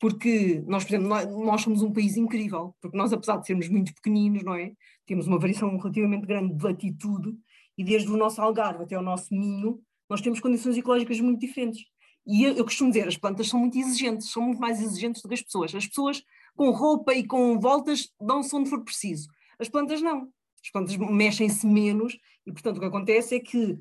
porque 0.00 0.62
nós, 0.66 0.84
por 0.84 0.94
exemplo, 0.94 1.44
nós 1.44 1.62
somos 1.62 1.82
um 1.82 1.92
país 1.92 2.16
incrível, 2.16 2.74
porque 2.80 2.96
nós, 2.96 3.12
apesar 3.12 3.36
de 3.36 3.46
sermos 3.46 3.68
muito 3.68 3.94
pequeninos, 3.94 4.42
não 4.42 4.54
é? 4.54 4.72
Temos 5.06 5.26
uma 5.26 5.38
variação 5.38 5.76
relativamente 5.76 6.26
grande 6.26 6.54
de 6.54 6.64
latitude 6.64 7.36
e 7.78 7.84
desde 7.84 8.10
o 8.10 8.16
nosso 8.16 8.40
Algarve 8.40 8.82
até 8.82 8.98
o 8.98 9.02
nosso 9.02 9.32
Minho, 9.32 9.80
nós 10.08 10.20
temos 10.20 10.40
condições 10.40 10.76
ecológicas 10.76 11.20
muito 11.20 11.40
diferentes. 11.40 11.84
E 12.26 12.44
eu, 12.44 12.54
eu, 12.54 12.64
costumo 12.64 12.90
dizer, 12.90 13.08
as 13.08 13.16
plantas 13.16 13.48
são 13.48 13.58
muito 13.58 13.76
exigentes, 13.78 14.30
são 14.30 14.42
muito 14.42 14.60
mais 14.60 14.80
exigentes 14.80 15.22
do 15.22 15.28
que 15.28 15.34
as 15.34 15.42
pessoas. 15.42 15.74
As 15.74 15.86
pessoas 15.86 16.22
com 16.54 16.70
roupa 16.70 17.14
e 17.14 17.26
com 17.26 17.58
voltas 17.58 18.10
dão-se 18.20 18.54
onde 18.54 18.70
for 18.70 18.82
preciso. 18.84 19.28
As 19.58 19.68
plantas 19.68 20.00
não. 20.00 20.28
As 20.62 20.70
plantas 20.70 20.96
mexem-se 20.96 21.66
menos 21.66 22.16
e, 22.46 22.52
portanto, 22.52 22.76
o 22.76 22.80
que 22.80 22.86
acontece 22.86 23.34
é 23.34 23.40
que, 23.40 23.76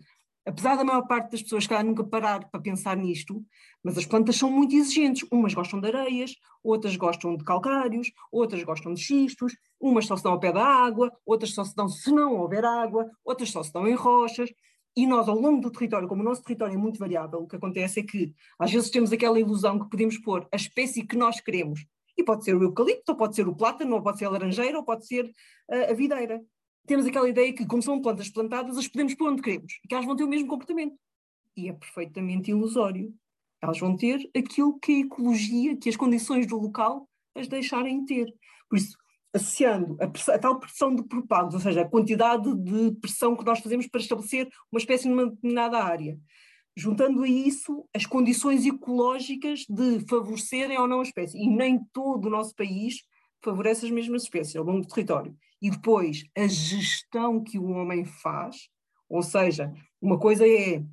apesar 0.45 0.75
da 0.75 0.83
maior 0.83 1.03
parte 1.03 1.31
das 1.31 1.43
pessoas 1.43 1.67
que 1.67 1.83
nunca 1.83 2.03
parar 2.03 2.49
para 2.49 2.59
pensar 2.59 2.97
nisto, 2.97 3.45
mas 3.83 3.97
as 3.97 4.05
plantas 4.05 4.35
são 4.35 4.49
muito 4.49 4.75
exigentes. 4.75 5.27
Umas 5.31 5.53
gostam 5.53 5.79
de 5.79 5.87
areias, 5.87 6.35
outras 6.63 6.95
gostam 6.95 7.35
de 7.37 7.43
calcários, 7.43 8.11
outras 8.31 8.63
gostam 8.63 8.93
de 8.93 9.01
xistos, 9.01 9.55
umas 9.79 10.05
só 10.05 10.17
se 10.17 10.23
dão 10.23 10.33
ao 10.33 10.39
pé 10.39 10.51
da 10.51 10.65
água, 10.65 11.11
outras 11.25 11.53
só 11.53 11.63
se 11.63 11.75
dão 11.75 11.87
se 11.87 12.11
não 12.11 12.37
houver 12.37 12.65
água, 12.65 13.09
outras 13.23 13.51
só 13.51 13.61
se 13.61 13.71
dão 13.71 13.87
em 13.87 13.93
rochas. 13.93 14.49
E 14.95 15.07
nós, 15.07 15.27
ao 15.29 15.39
longo 15.39 15.61
do 15.61 15.71
território, 15.71 16.07
como 16.07 16.21
o 16.21 16.25
nosso 16.25 16.43
território 16.43 16.75
é 16.75 16.77
muito 16.77 16.99
variável, 16.99 17.39
o 17.39 17.47
que 17.47 17.55
acontece 17.55 18.01
é 18.01 18.03
que 18.03 18.33
às 18.59 18.71
vezes 18.71 18.89
temos 18.89 19.11
aquela 19.11 19.39
ilusão 19.39 19.79
que 19.79 19.89
podemos 19.89 20.17
pôr 20.17 20.47
a 20.51 20.55
espécie 20.55 21.05
que 21.05 21.15
nós 21.15 21.39
queremos. 21.39 21.85
E 22.17 22.23
pode 22.23 22.43
ser 22.43 22.55
o 22.55 22.61
eucalipto, 22.61 23.13
ou 23.13 23.17
pode 23.17 23.35
ser 23.35 23.47
o 23.47 23.55
plátano, 23.55 23.95
ou 23.95 24.01
pode 24.01 24.19
ser 24.19 24.25
a 24.25 24.29
laranjeira, 24.29 24.77
ou 24.77 24.83
pode 24.83 25.07
ser 25.07 25.31
a, 25.69 25.91
a 25.91 25.93
videira. 25.93 26.41
Temos 26.85 27.05
aquela 27.05 27.29
ideia 27.29 27.53
que, 27.53 27.65
como 27.65 27.81
são 27.81 28.01
plantas 28.01 28.29
plantadas, 28.29 28.77
as 28.77 28.87
podemos 28.87 29.15
pôr 29.15 29.31
onde 29.31 29.41
queremos 29.41 29.79
e 29.83 29.87
que 29.87 29.93
elas 29.93 30.05
vão 30.05 30.15
ter 30.15 30.23
o 30.23 30.27
mesmo 30.27 30.47
comportamento. 30.47 30.95
E 31.55 31.69
é 31.69 31.73
perfeitamente 31.73 32.51
ilusório. 32.51 33.13
Elas 33.61 33.79
vão 33.79 33.95
ter 33.95 34.29
aquilo 34.35 34.77
que 34.79 34.91
a 34.91 34.99
ecologia, 35.05 35.77
que 35.77 35.87
as 35.87 35.95
condições 35.95 36.47
do 36.47 36.57
local 36.57 37.07
as 37.35 37.47
deixarem 37.47 38.03
ter. 38.05 38.33
Por 38.69 38.77
isso, 38.77 38.97
associando 39.33 39.97
a, 39.99 40.05
a, 40.33 40.39
tal 40.39 40.59
pressão 40.59 40.93
de 40.93 41.03
propagos, 41.03 41.53
ou 41.53 41.59
seja, 41.59 41.81
a 41.81 41.89
quantidade 41.89 42.53
de 42.55 42.91
pressão 42.99 43.35
que 43.35 43.45
nós 43.45 43.59
fazemos 43.59 43.87
para 43.87 44.01
estabelecer 44.01 44.49
uma 44.71 44.79
espécie 44.79 45.07
numa 45.07 45.27
determinada 45.29 45.77
área, 45.83 46.17
juntando 46.75 47.23
a 47.23 47.27
isso 47.27 47.87
as 47.95 48.05
condições 48.05 48.65
ecológicas 48.65 49.65
de 49.69 49.99
favorecerem 50.07 50.77
ou 50.77 50.87
não 50.87 50.99
a 50.99 51.03
espécie. 51.03 51.37
E 51.37 51.49
nem 51.49 51.79
todo 51.93 52.25
o 52.25 52.29
nosso 52.29 52.55
país 52.55 53.03
favorece 53.43 53.85
as 53.85 53.91
mesmas 53.91 54.23
espécies 54.23 54.55
ao 54.55 54.65
longo 54.65 54.81
do 54.81 54.87
território. 54.87 55.35
E 55.61 55.69
depois, 55.69 56.23
a 56.35 56.47
gestão 56.47 57.43
que 57.43 57.59
o 57.59 57.69
homem 57.69 58.05
faz, 58.05 58.69
ou 59.09 59.21
seja, 59.21 59.71
uma 60.01 60.19
coisa 60.19 60.47
é 60.47 60.83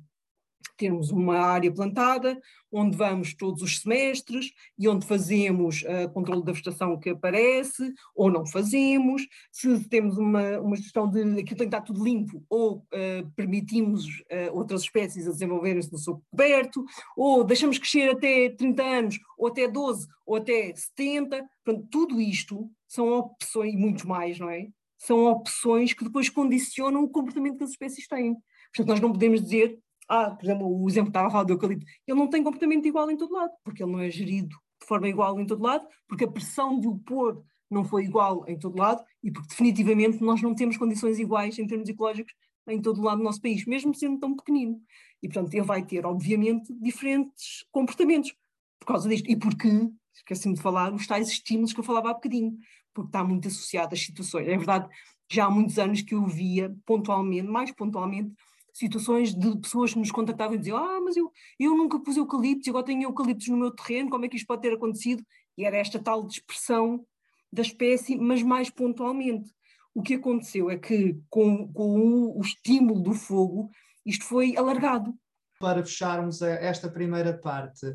termos 0.79 1.11
uma 1.11 1.37
área 1.37 1.71
plantada, 1.71 2.39
onde 2.71 2.95
vamos 2.95 3.33
todos 3.33 3.61
os 3.61 3.79
semestres 3.79 4.51
e 4.77 4.87
onde 4.87 5.05
fazemos 5.05 5.83
uh, 5.83 6.09
controle 6.11 6.43
da 6.43 6.51
vegetação 6.51 6.97
que 6.97 7.09
aparece, 7.09 7.93
ou 8.15 8.31
não 8.31 8.45
fazemos, 8.45 9.27
se 9.51 9.87
temos 9.89 10.17
uma, 10.17 10.59
uma 10.59 10.75
gestão 10.75 11.09
de 11.09 11.21
aquilo 11.21 11.45
tem 11.45 11.55
que 11.57 11.63
estar 11.65 11.81
tudo 11.81 12.03
limpo, 12.03 12.43
ou 12.49 12.77
uh, 12.77 13.31
permitimos 13.35 14.05
uh, 14.05 14.53
outras 14.53 14.81
espécies 14.81 15.27
a 15.27 15.31
desenvolverem-se 15.31 15.91
no 15.91 15.97
seu 15.97 16.21
coberto, 16.31 16.83
ou 17.15 17.43
deixamos 17.43 17.77
crescer 17.77 18.09
até 18.09 18.49
30 18.49 18.83
anos, 18.83 19.19
ou 19.37 19.47
até 19.47 19.67
12, 19.67 20.07
ou 20.25 20.35
até 20.37 20.73
70, 20.75 21.47
Portanto, 21.69 21.87
tudo 21.91 22.19
isto 22.19 22.69
são 22.87 23.09
opções, 23.13 23.73
e 23.73 23.77
muito 23.77 24.07
mais, 24.07 24.39
não 24.39 24.49
é? 24.49 24.67
São 24.97 25.25
opções 25.25 25.93
que 25.93 26.03
depois 26.03 26.29
condicionam 26.29 27.03
o 27.03 27.09
comportamento 27.09 27.57
que 27.57 27.63
as 27.63 27.69
espécies 27.69 28.07
têm. 28.07 28.35
Portanto, 28.73 28.87
nós 28.87 28.99
não 28.99 29.11
podemos 29.11 29.41
dizer 29.41 29.77
ah, 30.09 30.31
por 30.31 30.43
exemplo, 30.43 30.67
o 30.67 30.89
exemplo 30.89 31.11
que 31.11 31.11
estava 31.11 31.27
a 31.27 31.31
falar 31.31 31.43
do 31.43 31.53
eucalipto, 31.53 31.85
ele 32.07 32.17
não 32.17 32.27
tem 32.27 32.43
comportamento 32.43 32.85
igual 32.87 33.09
em 33.11 33.15
todo 33.15 33.33
lado, 33.33 33.51
porque 33.63 33.83
ele 33.83 33.91
não 33.91 33.99
é 33.99 34.09
gerido 34.09 34.55
de 34.81 34.87
forma 34.87 35.07
igual 35.07 35.39
em 35.39 35.45
todo 35.45 35.61
lado, 35.61 35.85
porque 36.07 36.23
a 36.23 36.31
pressão 36.31 36.79
de 36.79 36.87
o 36.87 36.97
pôr 36.97 37.43
não 37.69 37.85
foi 37.85 38.05
igual 38.05 38.43
em 38.47 38.57
todo 38.57 38.77
lado 38.77 39.03
e 39.21 39.31
porque 39.31 39.49
definitivamente 39.49 40.21
nós 40.23 40.41
não 40.41 40.55
temos 40.55 40.77
condições 40.77 41.19
iguais 41.19 41.59
em 41.59 41.67
termos 41.67 41.87
ecológicos 41.87 42.33
em 42.67 42.81
todo 42.81 43.01
lado 43.01 43.17
do 43.17 43.23
nosso 43.23 43.41
país, 43.41 43.65
mesmo 43.65 43.93
sendo 43.93 44.19
tão 44.19 44.35
pequenino. 44.35 44.81
E, 45.21 45.27
portanto, 45.27 45.53
ele 45.53 45.65
vai 45.65 45.85
ter, 45.85 46.05
obviamente, 46.05 46.73
diferentes 46.79 47.65
comportamentos 47.71 48.33
por 48.79 48.85
causa 48.85 49.09
disto. 49.09 49.29
E 49.29 49.35
porque, 49.35 49.67
esqueci-me 50.13 50.55
de 50.55 50.61
falar, 50.61 50.93
os 50.93 51.05
tais 51.07 51.29
estímulos 51.29 51.73
que 51.73 51.79
eu 51.79 51.83
falava 51.83 52.11
há 52.11 52.13
bocadinho, 52.13 52.57
porque 52.93 53.09
está 53.09 53.23
muito 53.23 53.47
associado 53.47 53.93
às 53.93 54.01
situações. 54.01 54.47
É 54.47 54.55
verdade, 54.57 54.87
já 55.31 55.45
há 55.45 55.49
muitos 55.49 55.77
anos 55.77 56.01
que 56.01 56.13
eu 56.13 56.25
via 56.25 56.75
pontualmente, 56.85 57.47
mais 57.47 57.71
pontualmente, 57.71 58.33
situações 58.73 59.33
de 59.33 59.57
pessoas 59.57 59.93
que 59.93 59.99
nos 59.99 60.11
contactavam 60.11 60.55
e 60.55 60.57
diziam: 60.57 60.77
Ah, 60.77 60.99
mas 61.01 61.15
eu, 61.17 61.31
eu 61.59 61.75
nunca 61.75 61.99
pus 61.99 62.17
eucaliptos, 62.17 62.67
agora 62.67 62.85
tenho 62.85 63.03
eucaliptos 63.03 63.47
no 63.47 63.57
meu 63.57 63.71
terreno, 63.71 64.09
como 64.09 64.25
é 64.25 64.29
que 64.29 64.35
isto 64.35 64.47
pode 64.47 64.61
ter 64.61 64.73
acontecido? 64.73 65.23
E 65.57 65.65
era 65.65 65.77
esta 65.77 65.99
tal 65.99 66.25
dispersão 66.25 67.05
da 67.51 67.61
espécie, 67.61 68.17
mas 68.17 68.41
mais 68.43 68.69
pontualmente. 68.69 69.51
O 69.93 70.01
que 70.01 70.15
aconteceu 70.15 70.69
é 70.69 70.77
que, 70.77 71.19
com, 71.29 71.71
com 71.73 72.37
o, 72.37 72.41
estímulo 72.41 73.01
do 73.01 73.13
fogo, 73.13 73.69
isto 74.05 74.23
foi 74.23 74.55
alargado. 74.55 75.13
Para 75.59 75.83
fecharmos 75.83 76.41
esta 76.41 76.89
primeira 76.89 77.37
parte, 77.37 77.85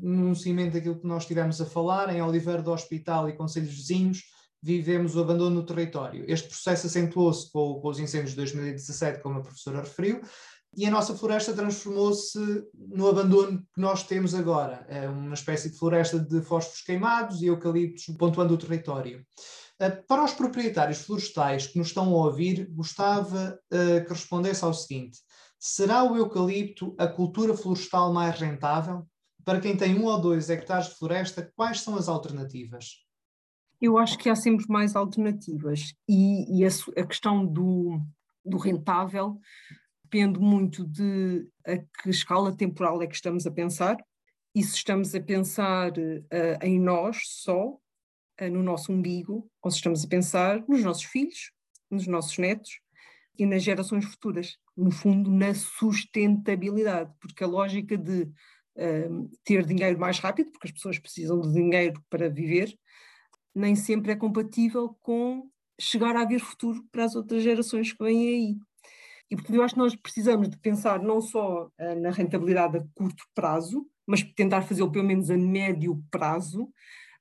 no 0.00 0.36
seguimento 0.36 0.74
daquilo 0.74 1.00
que 1.00 1.06
nós 1.06 1.24
estivemos 1.24 1.60
a 1.60 1.66
falar, 1.66 2.14
em 2.14 2.22
Oliveira 2.22 2.62
do 2.62 2.70
Hospital 2.70 3.28
e 3.28 3.32
Conselhos 3.32 3.74
Vizinhos, 3.74 4.22
vivemos 4.62 5.16
o 5.16 5.20
abandono 5.20 5.56
no 5.56 5.66
território. 5.66 6.24
Este 6.28 6.48
processo 6.48 6.86
acentuou-se 6.86 7.50
com, 7.50 7.80
com, 7.80 7.88
os 7.88 7.98
incêndios 7.98 8.30
de 8.30 8.36
2017, 8.36 9.20
como 9.20 9.38
a 9.38 9.42
professora 9.42 9.80
referiu, 9.80 10.20
e 10.74 10.86
a 10.86 10.90
nossa 10.90 11.14
floresta 11.14 11.52
transformou-se 11.52 12.38
no 12.74 13.08
abandono 13.08 13.58
que 13.74 13.80
nós 13.80 14.04
temos 14.04 14.34
agora, 14.34 14.86
é 14.88 15.06
uma 15.08 15.34
espécie 15.34 15.70
de 15.70 15.78
floresta 15.78 16.18
de 16.18 16.40
fósforos 16.40 16.80
queimados 16.82 17.42
e 17.42 17.46
eucaliptos 17.46 18.04
pontuando 18.16 18.54
o 18.54 18.58
território. 18.58 19.22
Eh, 19.78 19.90
para 19.90 20.24
os 20.24 20.32
proprietários 20.32 21.02
florestais 21.02 21.66
que 21.66 21.76
nos 21.76 21.88
estão 21.88 22.04
a 22.04 22.24
ouvir, 22.24 22.68
gostava 22.70 23.58
uh, 23.72 24.04
que 24.04 24.12
respondesse 24.12 24.64
ao 24.64 24.72
seguinte: 24.72 25.18
será 25.58 26.04
o 26.04 26.16
eucalipto 26.16 26.94
a 26.96 27.06
cultura 27.06 27.56
florestal 27.56 28.12
mais 28.12 28.38
rentável? 28.38 29.06
Para 29.44 29.60
quem 29.60 29.76
tem 29.76 29.98
um 29.98 30.04
ou 30.04 30.20
dois 30.20 30.48
hectares 30.48 30.88
de 30.88 30.94
floresta, 30.94 31.50
quais 31.56 31.80
são 31.80 31.96
as 31.96 32.08
alternativas? 32.08 33.02
Eu 33.82 33.98
acho 33.98 34.16
que 34.16 34.30
há 34.30 34.36
sempre 34.36 34.64
mais 34.68 34.94
alternativas. 34.94 35.92
E, 36.08 36.60
e 36.60 36.64
a, 36.64 36.68
a, 36.96 37.04
questão 37.04 37.44
do, 37.44 38.00
do 38.44 38.56
rentável 38.56 39.40
depende 40.04 40.38
muito 40.38 40.86
de 40.86 41.48
a 41.66 41.78
que 41.78 42.08
escala 42.08 42.56
temporal 42.56 43.02
é 43.02 43.08
que 43.08 43.14
estamos 43.16 43.44
a 43.44 43.50
pensar. 43.50 43.96
E 44.54 44.62
se 44.62 44.76
estamos 44.76 45.12
a 45.16 45.20
pensar 45.20 45.90
uh, 45.90 46.58
em 46.62 46.78
nós 46.78 47.22
só, 47.26 47.70
uh, 47.70 48.50
no 48.52 48.62
nosso 48.62 48.92
umbigo, 48.92 49.50
ou 49.60 49.70
se 49.70 49.78
estamos 49.78 50.04
a 50.04 50.08
pensar 50.08 50.62
nos 50.68 50.84
nossos 50.84 51.04
filhos, 51.04 51.50
nos 51.90 52.06
nossos 52.06 52.38
netos 52.38 52.70
e 53.36 53.44
nas 53.44 53.64
gerações 53.64 54.04
futuras, 54.04 54.58
no 54.76 54.92
fundo 54.92 55.28
na 55.28 55.54
sustentabilidade, 55.54 57.12
porque 57.18 57.42
a 57.42 57.48
lógica 57.48 57.98
de 57.98 58.22
uh, 58.76 59.30
ter 59.42 59.66
dinheiro 59.66 59.98
mais 59.98 60.20
rápido, 60.20 60.52
porque 60.52 60.68
as 60.68 60.72
pessoas 60.72 61.00
precisam 61.00 61.40
de 61.40 61.52
dinheiro 61.52 62.00
para 62.08 62.28
viver, 62.28 62.78
nem 63.54 63.74
sempre 63.76 64.12
é 64.12 64.16
compatível 64.16 64.96
com 65.00 65.48
chegar 65.80 66.16
a 66.16 66.22
haver 66.22 66.40
futuro 66.40 66.84
para 66.90 67.04
as 67.04 67.14
outras 67.14 67.42
gerações 67.42 67.92
que 67.92 68.02
vêm 68.02 68.28
aí. 68.28 68.56
E 69.30 69.36
portanto 69.36 69.56
eu 69.56 69.62
acho 69.62 69.74
que 69.74 69.80
nós 69.80 69.96
precisamos 69.96 70.48
de 70.48 70.58
pensar 70.58 71.02
não 71.02 71.20
só 71.20 71.66
uh, 71.66 72.00
na 72.00 72.10
rentabilidade 72.10 72.78
a 72.78 72.84
curto 72.94 73.24
prazo, 73.34 73.86
mas 74.06 74.22
tentar 74.22 74.62
fazê-lo 74.62 74.92
pelo 74.92 75.06
menos 75.06 75.30
a 75.30 75.36
médio 75.36 76.02
prazo, 76.10 76.70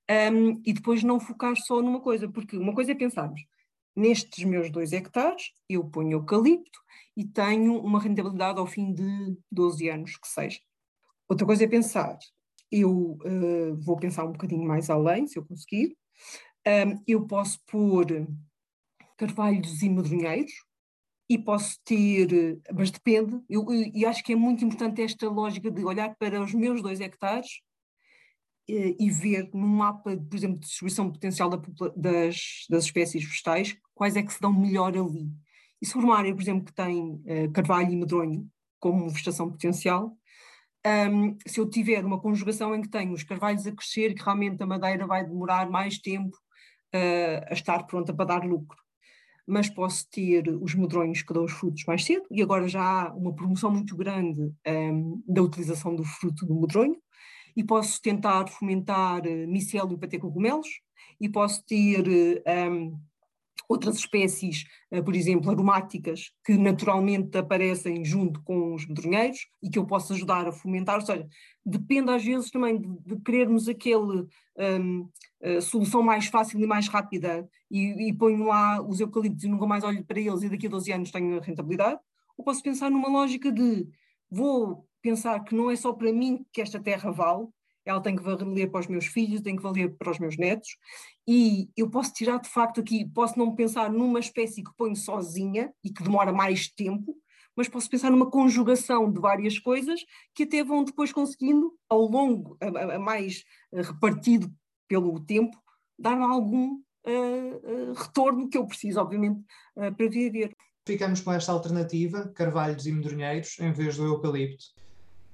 um, 0.09 0.61
e 0.65 0.73
depois 0.73 1.03
não 1.03 1.19
focar 1.19 1.55
só 1.55 1.81
numa 1.81 2.01
coisa, 2.01 2.27
porque 2.27 2.57
uma 2.57 2.73
coisa 2.73 2.91
é 2.91 2.95
pensarmos, 2.95 3.41
nestes 3.95 4.43
meus 4.43 4.69
dois 4.69 4.91
hectares 4.91 5.53
eu 5.69 5.85
ponho 5.85 6.13
eucalipto 6.13 6.79
e 7.15 7.25
tenho 7.25 7.79
uma 7.79 7.99
rentabilidade 7.99 8.59
ao 8.59 8.67
fim 8.67 8.93
de 8.93 9.37
12 9.51 9.89
anos, 9.89 10.17
que 10.17 10.27
seja. 10.27 10.59
Outra 11.29 11.45
coisa 11.45 11.63
é 11.63 11.67
pensar, 11.67 12.17
eu 12.69 13.17
uh, 13.23 13.75
vou 13.79 13.95
pensar 13.97 14.25
um 14.25 14.33
bocadinho 14.33 14.67
mais 14.67 14.89
além, 14.89 15.27
se 15.27 15.39
eu 15.39 15.45
conseguir, 15.45 15.95
um, 16.67 17.03
eu 17.07 17.25
posso 17.25 17.59
pôr 17.65 18.27
carvalhos 19.17 19.81
e 19.81 19.89
medronheiros 19.89 20.51
e 21.29 21.37
posso 21.37 21.77
ter, 21.85 22.59
mas 22.73 22.91
depende, 22.91 23.41
eu, 23.49 23.65
e 23.71 24.05
acho 24.05 24.23
que 24.23 24.33
é 24.33 24.35
muito 24.35 24.65
importante 24.65 25.01
esta 25.01 25.29
lógica 25.29 25.71
de 25.71 25.85
olhar 25.85 26.13
para 26.17 26.41
os 26.41 26.53
meus 26.53 26.81
dois 26.81 26.99
hectares 26.99 27.61
e, 28.67 28.97
e 28.99 29.09
ver 29.09 29.49
num 29.53 29.67
mapa, 29.67 30.17
por 30.17 30.35
exemplo, 30.35 30.59
de 30.59 30.65
distribuição 30.65 31.11
potencial 31.11 31.49
da, 31.49 31.61
das, 31.95 32.65
das 32.69 32.83
espécies 32.85 33.23
vegetais, 33.23 33.77
quais 33.95 34.15
é 34.15 34.23
que 34.23 34.33
se 34.33 34.41
dão 34.41 34.51
melhor 34.51 34.95
ali. 34.97 35.31
E 35.81 35.85
se 35.85 35.93
for 35.93 36.03
uma 36.03 36.17
área, 36.17 36.33
por 36.33 36.41
exemplo, 36.41 36.65
que 36.65 36.73
tem 36.73 37.13
uh, 37.13 37.51
carvalho 37.53 37.91
e 37.91 37.95
medronho 37.95 38.49
como 38.79 39.09
vegetação 39.09 39.49
potencial, 39.49 40.17
um, 40.85 41.37
se 41.45 41.59
eu 41.59 41.69
tiver 41.69 42.03
uma 42.03 42.19
conjugação 42.19 42.73
em 42.75 42.81
que 42.81 42.89
tenho 42.89 43.13
os 43.13 43.23
carvalhos 43.23 43.67
a 43.67 43.71
crescer, 43.71 44.13
que 44.13 44.23
realmente 44.23 44.61
a 44.61 44.65
madeira 44.65 45.05
vai 45.05 45.23
demorar 45.23 45.69
mais 45.69 45.99
tempo 45.99 46.35
uh, 46.93 47.45
a 47.49 47.53
estar 47.53 47.83
pronta 47.83 48.13
para 48.13 48.25
dar 48.25 48.43
lucro. 48.43 48.77
Mas 49.47 49.69
posso 49.69 50.09
ter 50.09 50.47
os 50.61 50.75
medronhos 50.75 51.21
que 51.21 51.33
dão 51.33 51.43
os 51.43 51.51
frutos 51.51 51.83
mais 51.85 52.03
cedo, 52.03 52.25
e 52.31 52.41
agora 52.41 52.67
já 52.67 52.81
há 52.81 53.13
uma 53.13 53.33
promoção 53.33 53.71
muito 53.71 53.95
grande 53.95 54.51
um, 54.67 55.23
da 55.27 55.41
utilização 55.41 55.95
do 55.95 56.03
fruto 56.03 56.45
do 56.45 56.59
medronho, 56.59 56.97
e 57.55 57.63
posso 57.63 58.01
tentar 58.01 58.47
fomentar 58.47 59.21
uh, 59.25 59.47
micélio 59.47 59.97
para 59.97 60.09
ter 60.09 60.19
cogumelos, 60.19 60.67
e 61.19 61.29
posso 61.29 61.63
ter 61.65 62.43
um, 62.69 62.99
outras 63.71 63.97
espécies, 63.97 64.65
eh, 64.91 65.01
por 65.01 65.15
exemplo, 65.15 65.49
aromáticas, 65.49 66.31
que 66.45 66.57
naturalmente 66.57 67.37
aparecem 67.37 68.03
junto 68.03 68.41
com 68.43 68.73
os 68.75 68.87
medronheiros 68.87 69.47
e 69.61 69.69
que 69.69 69.79
eu 69.79 69.85
posso 69.85 70.13
ajudar 70.13 70.47
a 70.47 70.51
fomentar, 70.51 70.99
ou 70.99 71.05
seja, 71.05 71.27
depende 71.65 72.11
às 72.11 72.23
vezes 72.23 72.51
também 72.51 72.79
de, 72.79 72.87
de 73.05 73.21
querermos 73.21 73.67
aquele 73.67 74.25
um, 74.57 75.09
solução 75.61 76.03
mais 76.03 76.27
fácil 76.27 76.59
e 76.59 76.67
mais 76.67 76.87
rápida. 76.87 77.47
E, 77.69 78.09
e 78.09 78.13
ponho 78.13 78.45
lá 78.45 78.81
os 78.81 78.99
eucaliptos 78.99 79.43
e 79.43 79.47
nunca 79.47 79.65
mais 79.65 79.83
olho 79.83 80.03
para 80.03 80.19
eles 80.19 80.43
e 80.43 80.49
daqui 80.49 80.67
a 80.67 80.69
12 80.69 80.91
anos 80.91 81.11
tenho 81.11 81.39
rentabilidade, 81.39 81.99
ou 82.37 82.43
posso 82.43 82.61
pensar 82.61 82.91
numa 82.91 83.07
lógica 83.07 83.51
de 83.51 83.87
vou 84.29 84.85
pensar 85.01 85.39
que 85.43 85.55
não 85.55 85.71
é 85.71 85.75
só 85.75 85.93
para 85.93 86.11
mim 86.11 86.45
que 86.51 86.61
esta 86.61 86.79
terra 86.79 87.11
vale, 87.11 87.47
ela 87.85 88.01
tem 88.01 88.15
que 88.15 88.23
valer 88.23 88.69
para 88.69 88.79
os 88.79 88.87
meus 88.87 89.05
filhos, 89.05 89.41
tem 89.41 89.55
que 89.55 89.63
valer 89.63 89.95
para 89.97 90.11
os 90.11 90.19
meus 90.19 90.37
netos, 90.37 90.69
e 91.27 91.69
eu 91.75 91.89
posso 91.89 92.13
tirar 92.13 92.39
de 92.39 92.49
facto 92.49 92.81
aqui, 92.81 93.05
posso 93.05 93.37
não 93.37 93.55
pensar 93.55 93.91
numa 93.91 94.19
espécie 94.19 94.63
que 94.63 94.75
ponho 94.75 94.95
sozinha 94.95 95.73
e 95.83 95.91
que 95.91 96.03
demora 96.03 96.31
mais 96.31 96.69
tempo, 96.69 97.15
mas 97.55 97.67
posso 97.67 97.89
pensar 97.89 98.09
numa 98.09 98.29
conjugação 98.29 99.11
de 99.11 99.19
várias 99.19 99.59
coisas 99.59 100.01
que 100.33 100.43
até 100.43 100.63
vão 100.63 100.83
depois 100.83 101.11
conseguindo, 101.11 101.73
ao 101.89 102.01
longo, 102.07 102.57
a, 102.61 102.95
a 102.95 102.99
mais 102.99 103.43
repartido 103.73 104.51
pelo 104.87 105.19
tempo, 105.19 105.57
dar 105.97 106.19
algum 106.19 106.81
uh, 107.05 107.91
uh, 107.91 107.93
retorno 107.93 108.49
que 108.49 108.57
eu 108.57 108.65
preciso, 108.65 108.99
obviamente, 108.99 109.41
uh, 109.77 109.93
para 109.95 110.09
viver. 110.09 110.55
Ficamos 110.87 111.21
com 111.21 111.31
esta 111.31 111.51
alternativa, 111.51 112.31
carvalhos 112.35 112.87
e 112.87 112.91
medronheiros, 112.91 113.59
em 113.59 113.71
vez 113.71 113.97
do 113.97 114.05
eucalipto. 114.05 114.65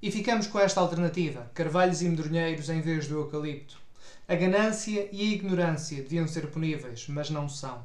E 0.00 0.12
ficamos 0.12 0.46
com 0.46 0.60
esta 0.60 0.80
alternativa: 0.80 1.50
carvalhos 1.52 2.02
e 2.02 2.08
medronheiros 2.08 2.70
em 2.70 2.80
vez 2.80 3.08
do 3.08 3.16
eucalipto. 3.16 3.76
A 4.28 4.34
ganância 4.36 5.08
e 5.10 5.22
a 5.22 5.34
ignorância 5.34 6.02
deviam 6.02 6.28
ser 6.28 6.50
puníveis, 6.50 7.06
mas 7.08 7.30
não 7.30 7.48
são. 7.48 7.82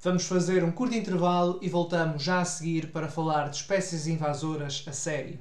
Vamos 0.00 0.24
fazer 0.24 0.62
um 0.62 0.70
curto 0.70 0.94
intervalo 0.94 1.58
e 1.60 1.68
voltamos 1.68 2.22
já 2.22 2.40
a 2.40 2.44
seguir 2.44 2.92
para 2.92 3.08
falar 3.08 3.48
de 3.48 3.56
espécies 3.56 4.06
invasoras 4.06 4.84
a 4.86 4.92
sério. 4.92 5.38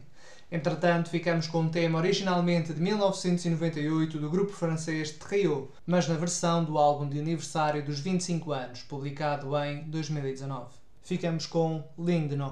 Entretanto, 0.52 1.10
ficamos 1.10 1.48
com 1.48 1.62
um 1.62 1.70
tema 1.70 2.00
originalmente 2.00 2.74
de 2.74 2.82
1998 2.82 4.18
do 4.18 4.30
grupo 4.30 4.54
francês 4.54 5.12
Trio, 5.12 5.72
mas 5.86 6.08
na 6.08 6.16
versão 6.16 6.64
do 6.64 6.78
álbum 6.80 7.08
de 7.08 7.20
aniversário 7.20 7.86
dos 7.86 8.00
25 8.00 8.52
anos, 8.52 8.82
publicado 8.82 9.56
em 9.64 9.84
2019. 9.84 10.74
Ficamos 11.04 11.46
com 11.46 11.84
Ligne 11.98 12.30
de 12.30 12.36
No 12.36 12.52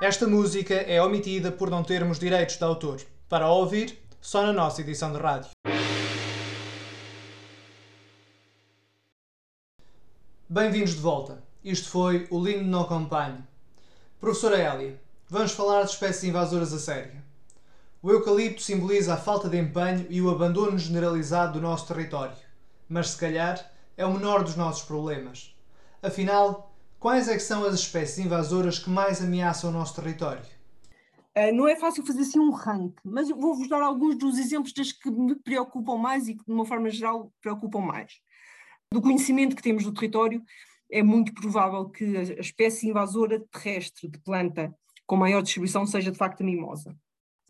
Esta 0.00 0.26
música 0.26 0.74
é 0.74 1.00
omitida 1.00 1.52
por 1.52 1.70
não 1.70 1.84
termos 1.84 2.18
direitos 2.18 2.56
de 2.56 2.64
autor. 2.64 3.00
Para 3.28 3.48
ouvir, 3.48 3.96
só 4.20 4.42
na 4.42 4.52
nossa 4.52 4.80
edição 4.80 5.12
de 5.12 5.18
rádio. 5.18 5.50
Bem-vindos 10.48 10.94
de 10.94 11.00
volta. 11.00 11.44
Isto 11.62 11.90
foi 11.90 12.26
o 12.28 12.44
Lindo 12.44 12.64
No 12.64 12.84
Compagne. 12.86 13.44
Professora 14.20 14.58
Elia, 14.58 15.00
vamos 15.28 15.52
falar 15.52 15.84
de 15.84 15.90
espécies 15.90 16.24
invasoras 16.24 16.72
a 16.72 16.78
sério. 16.80 17.22
O 18.02 18.10
eucalipto 18.10 18.62
simboliza 18.62 19.14
a 19.14 19.16
falta 19.16 19.48
de 19.48 19.58
empenho 19.58 20.06
e 20.10 20.20
o 20.20 20.28
abandono 20.28 20.76
generalizado 20.76 21.52
do 21.52 21.60
nosso 21.60 21.86
território, 21.86 22.36
mas 22.88 23.10
se 23.10 23.16
calhar 23.16 23.70
é 23.96 24.04
o 24.04 24.12
menor 24.12 24.42
dos 24.42 24.56
nossos 24.56 24.82
problemas. 24.82 25.54
Afinal, 26.02 26.73
quais 27.04 27.28
é 27.28 27.38
são 27.38 27.66
as 27.66 27.74
espécies 27.74 28.24
invasoras 28.24 28.78
que 28.78 28.88
mais 28.88 29.22
ameaçam 29.22 29.68
o 29.68 29.72
nosso 29.74 29.94
território? 29.94 30.40
Uh, 31.36 31.54
não 31.54 31.68
é 31.68 31.76
fácil 31.76 32.02
fazer 32.02 32.22
assim 32.22 32.38
um 32.38 32.50
ranking, 32.50 32.94
mas 33.04 33.28
vou-vos 33.28 33.68
dar 33.68 33.82
alguns 33.82 34.16
dos 34.16 34.38
exemplos 34.38 34.72
das 34.72 34.90
que 34.90 35.10
me 35.10 35.34
preocupam 35.34 35.98
mais 35.98 36.28
e 36.28 36.34
que, 36.34 36.42
de 36.42 36.50
uma 36.50 36.64
forma 36.64 36.88
geral, 36.88 37.30
preocupam 37.42 37.80
mais. 37.80 38.14
Do 38.90 39.02
conhecimento 39.02 39.54
que 39.54 39.60
temos 39.60 39.84
do 39.84 39.92
território, 39.92 40.42
é 40.90 41.02
muito 41.02 41.34
provável 41.34 41.90
que 41.90 42.16
a 42.16 42.40
espécie 42.40 42.88
invasora 42.88 43.44
terrestre 43.52 44.08
de 44.08 44.18
planta 44.20 44.74
com 45.06 45.14
maior 45.14 45.42
distribuição 45.42 45.86
seja 45.86 46.10
de 46.10 46.16
facto 46.16 46.40
a 46.40 46.44
mimosa. 46.46 46.96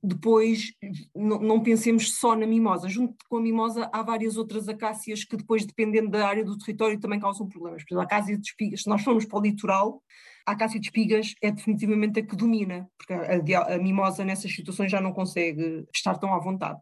Depois, 0.06 0.70
não, 1.14 1.62
pensemos 1.62 2.18
só 2.18 2.36
na 2.36 2.46
mimosa. 2.46 2.90
Junto 2.90 3.16
com 3.26 3.38
a 3.38 3.40
mimosa, 3.40 3.88
há 3.90 4.02
várias 4.02 4.36
outras 4.36 4.68
acácias 4.68 5.24
que, 5.24 5.34
depois, 5.34 5.64
dependendo 5.64 6.10
da 6.10 6.28
área 6.28 6.44
do 6.44 6.58
território, 6.58 7.00
também 7.00 7.18
causam 7.18 7.48
problemas. 7.48 7.82
Por 7.84 7.94
exemplo, 7.94 8.02
a 8.02 8.04
acácia 8.04 8.36
de 8.36 8.46
espigas. 8.46 8.82
Se 8.82 8.88
nós 8.88 9.02
formos 9.02 9.24
para 9.24 9.38
o 9.38 9.42
litoral, 9.42 10.02
a 10.46 10.52
acácia 10.52 10.78
de 10.78 10.88
espigas 10.88 11.34
é 11.40 11.50
definitivamente 11.50 12.20
a 12.20 12.22
que 12.22 12.36
domina, 12.36 12.86
porque 12.98 13.14
a, 13.14 13.74
a 13.74 13.78
mimosa 13.78 14.26
nessas 14.26 14.54
situações 14.54 14.90
já 14.92 15.00
não 15.00 15.12
consegue 15.12 15.86
estar 15.94 16.18
tão 16.18 16.34
à 16.34 16.38
vontade. 16.38 16.78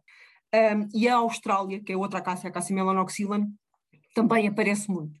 Um, 0.53 0.89
e 0.93 1.07
a 1.07 1.15
Austrália, 1.15 1.81
que 1.81 1.93
é 1.93 1.97
outra 1.97 2.19
acácia, 2.19 2.47
a 2.47 2.49
acácia 2.49 2.75
melanoxylon, 2.75 3.47
também 4.13 4.49
aparece 4.49 4.91
muito. 4.91 5.17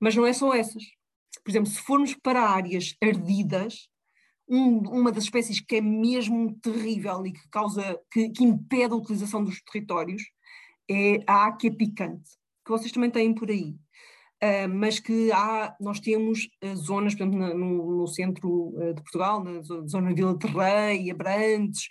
Mas 0.00 0.16
não 0.16 0.26
é 0.26 0.32
só 0.32 0.54
essas. 0.54 0.84
Por 1.44 1.50
exemplo, 1.50 1.68
se 1.68 1.82
formos 1.82 2.14
para 2.14 2.48
áreas 2.48 2.96
ardidas, 3.02 3.88
um, 4.48 4.78
uma 4.88 5.12
das 5.12 5.24
espécies 5.24 5.60
que 5.60 5.76
é 5.76 5.80
mesmo 5.80 6.54
terrível 6.60 7.24
e 7.26 7.32
que 7.32 7.48
causa, 7.50 7.98
que, 8.10 8.28
que 8.30 8.44
impede 8.44 8.92
a 8.92 8.96
utilização 8.96 9.42
dos 9.42 9.62
territórios 9.62 10.22
é 10.90 11.20
a 11.26 11.46
áquia 11.46 11.74
picante, 11.74 12.30
que 12.64 12.70
vocês 12.70 12.92
também 12.92 13.10
têm 13.10 13.34
por 13.34 13.50
aí. 13.50 13.74
Uh, 14.42 14.68
mas 14.68 14.98
que 14.98 15.30
há, 15.30 15.76
nós 15.80 16.00
temos 16.00 16.48
uh, 16.64 16.74
zonas, 16.74 17.14
por 17.14 17.22
exemplo, 17.22 17.54
no, 17.54 17.98
no, 17.98 18.06
centro 18.08 18.74
uh, 18.76 18.92
de 18.92 19.00
Portugal, 19.00 19.42
na 19.44 19.62
zona 19.62 20.08
de 20.08 20.14
Vila 20.16 20.36
de 20.36 20.46
Rei, 20.48 21.10
Abrantes, 21.12 21.88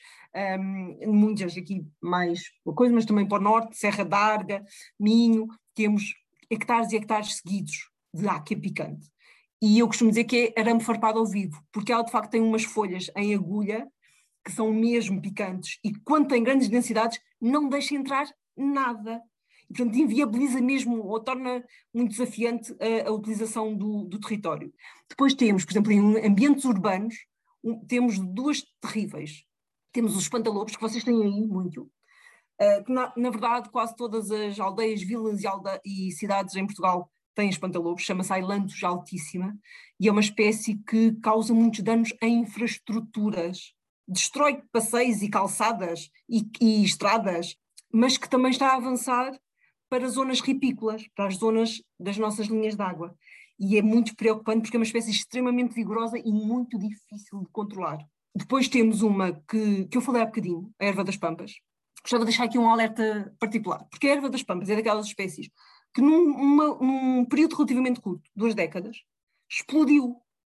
um, 0.60 1.14
muitas 1.14 1.56
aqui 1.58 1.86
mais 2.02 2.42
coisa, 2.76 2.94
mas 2.94 3.06
também 3.06 3.26
para 3.26 3.40
o 3.40 3.44
norte, 3.44 3.78
Serra 3.78 4.04
d'Arga, 4.04 4.64
Minho, 5.00 5.48
temos 5.74 6.14
hectares 6.50 6.92
e 6.92 6.98
hectares 6.98 7.36
seguidos 7.38 7.90
de 8.14 8.28
áquia 8.28 8.60
picante. 8.60 9.08
E 9.62 9.78
eu 9.78 9.88
costumo 9.88 10.10
dizer 10.10 10.24
que 10.24 10.54
é 10.56 10.60
arame 10.60 10.82
farpado 10.82 11.19
ao 11.19 11.26
vivo, 11.26 11.63
porque 11.71 11.91
ela 11.91 12.04
de 12.04 12.12
facto 12.12 12.32
tem 12.32 12.41
umas 12.41 12.63
folhas 12.63 13.12
em 13.15 13.36
agulha 13.36 13.88
que 14.43 14.52
são 14.52 14.74
mesmo 14.74 15.21
picantes 15.21 15.78
e 15.84 15.93
quando 15.93 16.30
tem 16.30 16.43
grandes 16.43 16.67
densidades 16.67 17.19
não 17.39 17.69
deixa 17.69 17.93
entrar 17.93 18.28
nada. 18.58 19.21
E, 19.69 19.74
portanto, 19.74 19.95
inviabiliza 19.95 20.60
mesmo 20.60 21.06
ou 21.06 21.19
torna 21.19 21.63
muito 21.93 22.12
desafiante 22.12 22.76
a, 22.80 23.08
a 23.08 23.12
utilização 23.12 23.76
do, 23.76 24.06
do, 24.06 24.19
território. 24.19 24.74
Depois 25.08 25.34
temos, 25.34 25.63
por 25.63 25.71
exemplo, 25.71 25.91
em 25.91 26.26
ambientes 26.26 26.65
urbanos, 26.65 27.15
um, 27.63 27.86
temos 27.86 28.19
duas 28.19 28.63
terríveis. 28.82 29.45
Temos 29.93 30.15
os 30.15 30.24
espantalopes, 30.24 30.76
que 30.76 30.82
vocês 30.82 31.04
têm 31.04 31.21
aí 31.21 31.47
muito, 31.47 31.84
uh, 31.84 32.84
que 32.84 32.91
na, 32.91 33.13
na, 33.15 33.30
verdade 33.30 33.69
quase 33.69 33.95
todas 33.95 34.32
as 34.32 34.60
aldeias, 34.60 35.04
vilas 35.04 35.41
e, 35.86 36.08
e 36.08 36.12
cidades 36.12 36.56
em 36.56 36.65
Portugal 36.65 37.10
tem 37.36 37.50
espantalobos, 37.50 38.04
chama-se 38.04 38.34
Ailanthus 38.34 38.84
altíssima, 38.84 39.58
e 40.00 40.08
é 40.08 40.12
uma 40.12 40.22
espécie 40.22 40.78
que 40.88 41.13
causa 41.22 41.54
muitos 41.54 41.82
danos 41.82 42.13
em 42.22 42.39
infraestruturas, 42.39 43.74
destrói 44.08 44.62
passeios 44.72 45.22
e 45.22 45.30
calçadas 45.30 46.10
e, 46.30 46.46
e 46.60 46.84
estradas, 46.84 47.56
mas 47.94 48.17
que 48.17 48.30
também 48.30 48.52
está 48.52 48.70
a 48.70 48.76
avançar 48.76 49.39
para 49.89 50.08
zonas 50.08 50.39
ripícolas, 50.41 51.06
para 51.15 51.28
as 51.28 51.36
zonas 51.36 51.82
das 52.00 52.17
nossas 52.17 52.48
linhas 52.48 52.76
de 52.76 52.82
água. 52.82 53.15
E 53.60 53.78
é 53.78 53.82
muito 53.82 54.15
preocupante 54.15 54.62
porque 54.62 54.78
é 54.78 54.80
uma 54.80 54.86
espécie 54.86 55.12
extremamente 55.12 55.76
vigorosa 55.76 56.17
e 56.17 56.32
muito 56.32 56.80
difícil 56.80 57.39
de 57.41 57.50
controlar. 57.52 58.00
Depois 58.34 58.67
temos 58.67 59.02
uma 59.02 59.34
que, 59.34 59.86
que 59.86 59.98
eu 59.98 60.02
falei 60.02 60.22
há 60.22 60.26
bocadinho, 60.26 60.72
a 60.80 60.86
erva 60.86 61.04
das 61.04 61.17
pampas. 61.17 61.52
Gostava 62.02 62.24
de 62.24 62.32
deixar 62.32 62.46
aqui 62.46 62.58
um 62.58 62.70
alerta 62.70 63.36
particular, 63.38 63.86
porque 63.91 64.08
a 64.08 64.13
erva 64.13 64.30
das 64.30 64.41
pampas 64.41 64.70
é 64.70 64.76
daquelas 64.76 65.06
espécies 65.06 65.50
que 65.93 66.01
num, 66.01 66.56
num 66.80 67.25
período 67.25 67.56
relativamente 67.56 67.99
curto, 67.99 68.30
duas 68.36 68.56
décadas, 68.56 68.97
explodiu, 69.49 70.15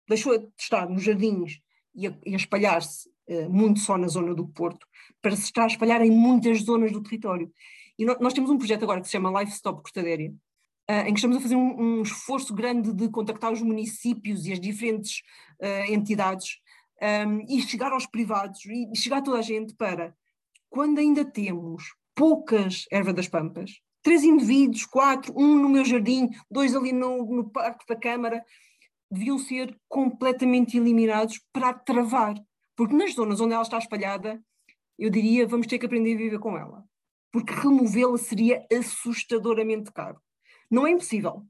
deixou 0.09 0.39
de 0.39 0.49
estar 0.59 0.89
nos 0.89 1.03
jardins 1.03 1.61
e 1.95 2.07
a, 2.07 2.11
a 2.11 2.31
espalhar-se 2.31 3.09
uh, 3.29 3.51
muito 3.51 3.81
só 3.81 3.97
na 3.97 4.09
zona 4.09 4.35
do 4.35 4.47
Porto, 4.47 4.87
para 5.21 5.35
se 5.37 5.45
estar 5.45 5.65
a 5.65 5.69
espalhar 5.69 6.03
em 6.03 6.11
muitas 6.11 6.63
zonas 6.63 6.93
do 6.93 7.03
território. 7.03 7.53
E 7.99 8.05
no, 8.05 8.17
nós 8.21 8.33
temos 8.33 8.51
um 8.51 8.59
projeto 8.59 8.83
agora 8.83 9.01
que 9.01 9.07
se 9.07 9.13
chama 9.13 9.41
Life 9.41 9.53
Stop 9.53 9.83
Cortadéria, 9.83 10.31
uh, 10.91 11.07
em 11.07 11.13
que 11.13 11.19
estamos 11.19 11.37
a 11.37 11.41
fazer 11.41 11.57
um, 11.57 11.81
um, 11.81 12.03
esforço 12.03 12.55
grande 12.55 12.93
de 12.93 13.09
contactar 13.09 13.53
os 13.53 13.63
municípios 13.63 14.47
e 14.47 14.53
as 14.53 14.61
diferentes 14.61 15.23
uh, 15.61 15.93
entidades 15.93 16.59
um, 17.03 17.07
ehm, 17.07 17.47
e 17.49 17.61
chegar 17.63 17.93
aos 17.93 18.07
privados 18.07 18.65
e 18.67 18.97
chegar 18.97 19.19
a 19.19 19.23
toda 19.23 19.39
a 19.39 19.43
gente 19.43 19.75
para, 19.75 20.15
quando 20.71 20.99
ainda 20.99 21.25
temos 21.25 21.95
poucas 22.15 22.87
ervas 22.91 23.15
das 23.15 23.29
pampas, 23.29 23.81
três 24.05 24.23
indivíduos, 24.23 24.85
quatro, 24.85 25.33
um 25.37 25.59
no 25.59 25.69
meu 25.69 25.85
jardim, 25.85 26.29
dois 26.49 26.77
ali 26.77 26.93
no, 26.93 27.25
no 27.25 27.51
parque 27.51 27.87
da 27.89 27.97
Câmara, 27.97 28.45
deviam 29.11 29.39
ser 29.39 29.77
completamente 29.89 30.77
eliminados 30.77 31.41
para 31.51 31.73
travar. 31.73 32.35
Porque 32.77 32.95
nas 32.95 33.15
zonas 33.15 33.41
onde 33.41 33.55
ela 33.55 33.63
está 33.63 33.79
espalhada, 33.79 34.45
eu 34.99 35.09
diria, 35.09 35.47
vamos 35.47 35.67
ter 35.67 35.79
que 35.79 35.87
aprender 35.87 36.15
a 36.15 36.19
viver 36.19 36.39
com 36.39 36.57
ela. 36.57 36.85
Porque 37.33 37.55
removê-la 37.55 38.19
seria 38.19 38.65
assustadoramente 38.71 39.91
caro. 39.91 40.21
Não 40.71 40.87
é 40.87 40.91
impossível, 40.91 41.43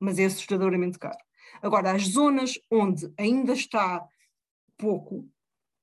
mas 0.00 0.18
é 0.18 0.24
assustadoramente 0.24 0.98
caro. 0.98 1.18
Agora, 1.60 1.92
as 1.92 2.04
zonas 2.04 2.58
onde 2.70 3.12
ainda 3.18 3.52
está 3.52 4.02
pouco, 4.78 5.28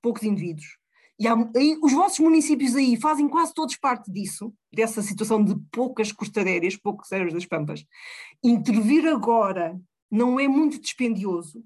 poucos 0.01 0.23
indivíduos, 0.23 0.80
e, 1.19 1.27
há, 1.27 1.36
e, 1.56 1.77
os 1.82 1.91
vossos 1.93 2.19
municípios 2.19 2.75
aí 2.75 2.95
fazem 2.95 3.27
quase 3.27 3.53
todos 3.53 3.75
parte 3.75 4.12
disso, 4.12 4.53
dessa 4.71 5.01
situação 5.01 5.43
de 5.43 5.56
poucas 5.71 6.12
costadeiras, 6.12 6.75
poucos 6.75 7.12
ervas 7.12 7.34
das 7.34 7.45
pampas. 7.45 7.86
Intervir 8.43 9.08
agora 9.08 9.80
não 10.10 10.39
é 10.39 10.47
muito 10.47 10.80
dispendioso 10.80 11.63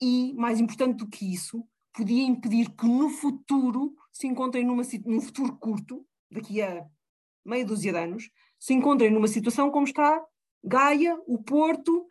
e, 0.00 0.34
mais 0.34 0.60
importante 0.60 0.98
do 0.98 1.08
que 1.08 1.32
isso, 1.32 1.64
podia 1.92 2.22
impedir 2.22 2.70
que 2.70 2.86
no 2.86 3.08
futuro 3.08 3.94
se 4.12 4.26
encontrem 4.26 4.64
numa, 4.64 4.82
num 5.06 5.20
futuro 5.20 5.56
curto, 5.56 6.04
daqui 6.30 6.60
a 6.60 6.84
meia 7.44 7.64
dúzia 7.64 7.92
de 7.92 7.98
anos, 7.98 8.30
se 8.58 8.74
encontrem 8.74 9.10
numa 9.10 9.28
situação 9.28 9.70
como 9.70 9.86
está 9.86 10.22
Gaia, 10.62 11.16
o 11.26 11.38
Porto, 11.38 12.06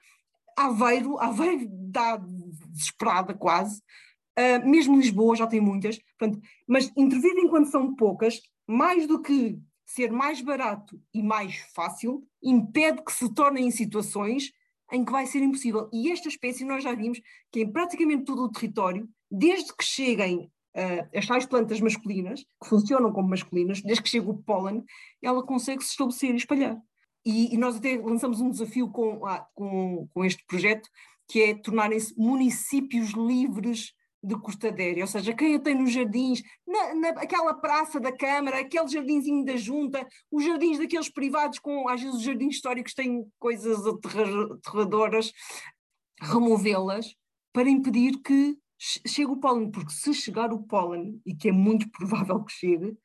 Aveiro, 0.58 1.20
Aveiro 1.20 1.68
dá 1.70 2.18
desesperada 2.18 3.34
quase, 3.34 3.82
Uh, 4.38 4.68
mesmo 4.68 4.98
Lisboa 4.98 5.36
já 5.36 5.48
tem 5.48 5.60
muitas, 5.60 5.98
portanto, 6.18 6.40
mas 6.68 6.92
intervir 6.96 7.34
enquanto 7.38 7.72
são 7.72 7.96
poucas, 7.96 8.40
mais 8.68 9.08
do 9.08 9.22
que 9.22 9.58
ser 9.86 10.12
mais 10.12 10.42
barato 10.42 11.02
e 11.14 11.24
mais 11.24 11.58
fácil, 11.74 12.24
impede 12.44 13.02
que 13.04 13.12
se 13.12 13.34
tornem 13.34 13.68
em 13.68 13.72
situações 13.72 14.52
em 14.92 15.04
que 15.04 15.12
vai 15.12 15.26
ser 15.26 15.40
impossível. 15.40 15.90
E 15.94 16.12
esta 16.12 16.28
espécie 16.28 16.66
nós 16.66 16.84
já 16.84 16.94
vimos 16.94 17.20
que 17.52 17.62
em 17.62 17.72
praticamente 17.72 18.26
todo 18.26 18.44
o 18.44 18.52
território, 18.52 19.10
desde 19.32 19.76
que 19.76 19.84
cheguem 19.84 20.52
uh, 20.76 21.18
as 21.18 21.26
tais 21.26 21.46
plantas 21.46 21.80
masculinas, 21.80 22.46
que 22.62 22.70
funcionam 22.70 23.12
como 23.12 23.30
masculinas, 23.30 23.82
desde 23.82 24.04
que 24.04 24.10
chega 24.10 24.30
o 24.30 24.38
pólen, 24.38 24.84
ela 25.22 25.44
consegue 25.44 25.84
se 25.84 25.92
estabelecer 25.92 26.34
e 26.34 26.38
espalhar. 26.38 26.78
E, 27.26 27.54
e 27.54 27.58
nós 27.58 27.76
até 27.76 27.98
lançamos 27.98 28.40
um 28.40 28.50
desafio 28.50 28.90
com, 28.90 29.26
ah, 29.26 29.46
com, 29.54 30.08
com 30.14 30.24
este 30.24 30.46
projeto, 30.46 30.90
que 31.28 31.42
é 31.42 31.54
tornarem-se 31.56 32.18
municípios 32.18 33.10
livres 33.12 33.94
de 34.24 34.36
Cortadéria, 34.40 35.04
ou 35.04 35.08
seja, 35.08 35.34
quem 35.34 35.56
a 35.56 35.60
tem 35.60 35.76
nos 35.76 35.92
jardins, 35.92 36.42
na, 36.66 37.14
naquela 37.14 37.54
praça 37.54 38.00
da 38.00 38.12
Câmara, 38.12 38.60
aquele 38.60 38.88
jardinzinho 38.88 39.46
da 39.46 39.56
Junta, 39.56 40.06
os 40.32 40.44
jardins 40.44 40.80
daqueles 40.80 41.10
privados 41.10 41.60
com, 41.60 41.88
às 41.88 42.02
vezes 42.02 42.18
os 42.18 42.24
jardins 42.24 42.56
históricos 42.56 42.94
têm 42.94 43.26
coisas 43.40 43.80
aterradoras, 43.86 45.32
removê-las 46.20 47.16
para 47.54 47.70
impedir 47.70 48.20
que 48.22 48.58
chegue 48.78 49.32
o 49.32 49.38
pólen, 49.38 49.72
porque 49.72 49.92
se 49.92 50.14
chegar 50.14 50.52
o 50.54 50.64
pólen, 50.64 51.22
e 51.26 51.36
que 51.36 51.50
é 51.50 51.52
muito 51.52 51.90
provável 51.92 52.44
que 52.44 52.54
chegue, 52.54 52.98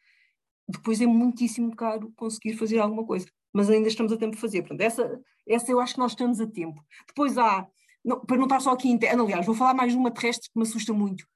depois 0.69 1.01
é 1.01 1.07
muitíssimo 1.07 1.75
caro 1.75 2.13
conseguir 2.17 2.57
fazer 2.57 2.79
alguma 2.79 3.05
coisa. 3.05 3.27
Mas 3.53 3.69
ainda 3.69 3.89
estamos 3.89 4.13
a 4.13 4.17
tempo 4.17 4.35
de 4.35 4.41
fazer. 4.41 4.63
Portanto, 4.63 4.81
essa, 4.81 5.21
essa 5.47 5.71
eu 5.71 5.79
acho 5.79 5.95
que 5.95 6.01
nós 6.01 6.13
estamos 6.13 6.41
a 6.41 6.47
tempo. 6.47 6.83
Depois 7.07 7.37
há, 7.37 7.67
não, 8.05 8.21
para 8.21 8.37
não 8.37 8.45
estar 8.45 8.61
só 8.61 8.73
aqui 8.73 8.89
interno, 8.89 9.25
aliás, 9.25 9.47
vou 9.47 9.55
falar 9.55 9.75
mais 9.75 9.93
de 9.93 9.99
uma 9.99 10.11
terrestre 10.11 10.51
que 10.51 10.59
me 10.59 10.65
assusta 10.65 10.93
muito, 10.93 11.27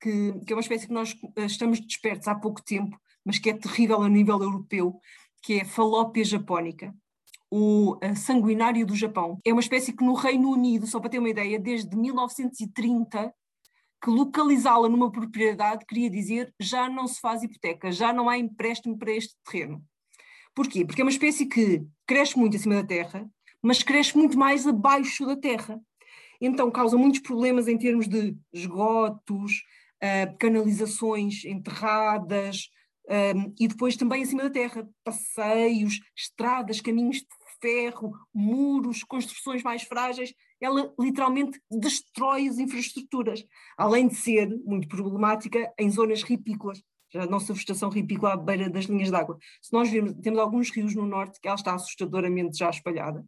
que, 0.00 0.32
que 0.46 0.52
é 0.52 0.56
uma 0.56 0.62
espécie 0.62 0.86
que 0.86 0.92
nós 0.92 1.16
eh, 1.36 1.46
estamos 1.46 1.80
despertos 1.80 2.28
há 2.28 2.34
pouco 2.34 2.62
tempo, 2.62 2.98
mas 3.24 3.38
que 3.38 3.50
é 3.50 3.54
terrível 3.54 4.02
a 4.02 4.08
nível 4.08 4.42
europeu, 4.42 5.00
que 5.42 5.54
é 5.54 5.62
a 5.62 5.66
falópia 5.66 6.24
japónica 6.24 6.94
o 7.50 7.96
eh, 8.00 8.14
sanguinário 8.14 8.86
do 8.86 8.94
Japão. 8.94 9.40
É 9.44 9.52
uma 9.52 9.60
espécie 9.60 9.92
que 9.92 10.04
no 10.04 10.14
Reino 10.14 10.50
Unido, 10.50 10.86
só 10.86 11.00
para 11.00 11.10
ter 11.10 11.18
uma 11.18 11.28
ideia, 11.28 11.58
desde 11.58 11.96
1930, 11.96 13.32
que 14.02 14.10
localizá-la 14.10 14.88
numa 14.88 15.10
propriedade 15.10 15.84
queria 15.86 16.10
dizer 16.10 16.54
já 16.60 16.88
não 16.88 17.06
se 17.06 17.20
faz 17.20 17.42
hipoteca, 17.42 17.90
já 17.90 18.12
não 18.12 18.28
há 18.28 18.36
empréstimo 18.36 18.98
para 18.98 19.12
este 19.12 19.34
terreno. 19.44 19.82
Porquê? 20.54 20.84
Porque 20.84 21.00
é 21.00 21.04
uma 21.04 21.10
espécie 21.10 21.46
que 21.46 21.84
cresce 22.06 22.38
muito 22.38 22.56
acima 22.56 22.76
da 22.76 22.84
terra, 22.84 23.28
mas 23.62 23.82
cresce 23.82 24.16
muito 24.16 24.38
mais 24.38 24.66
abaixo 24.66 25.26
da 25.26 25.36
terra. 25.36 25.80
Então 26.40 26.70
causa 26.70 26.96
muitos 26.96 27.20
problemas 27.20 27.68
em 27.68 27.78
termos 27.78 28.08
de 28.08 28.36
esgotos, 28.52 29.52
uh, 30.02 30.36
canalizações 30.38 31.44
enterradas, 31.44 32.68
um, 33.08 33.54
e 33.58 33.68
depois 33.68 33.96
também 33.96 34.22
acima 34.22 34.42
da 34.42 34.50
terra, 34.50 34.88
passeios, 35.04 36.00
estradas, 36.16 36.80
caminhos 36.80 37.18
de 37.18 37.26
ferro, 37.60 38.12
muros, 38.34 39.04
construções 39.04 39.62
mais 39.62 39.82
frágeis, 39.82 40.34
ela 40.60 40.92
literalmente 40.98 41.60
destrói 41.70 42.48
as 42.48 42.58
infraestruturas, 42.58 43.44
além 43.78 44.08
de 44.08 44.14
ser 44.14 44.48
muito 44.64 44.88
problemática 44.88 45.72
em 45.78 45.90
zonas 45.90 46.22
ripícolas, 46.22 46.82
a 47.14 47.26
nossa 47.26 47.52
vegetação 47.52 47.88
ripícola 47.88 48.34
à 48.34 48.36
beira 48.36 48.68
das 48.68 48.86
linhas 48.86 49.10
d'água. 49.10 49.38
Se 49.62 49.72
nós 49.72 49.88
virmos, 49.88 50.14
temos 50.22 50.38
alguns 50.38 50.70
rios 50.70 50.94
no 50.94 51.06
norte 51.06 51.40
que 51.40 51.48
ela 51.48 51.56
está 51.56 51.74
assustadoramente 51.74 52.58
já 52.58 52.68
espalhada, 52.68 53.24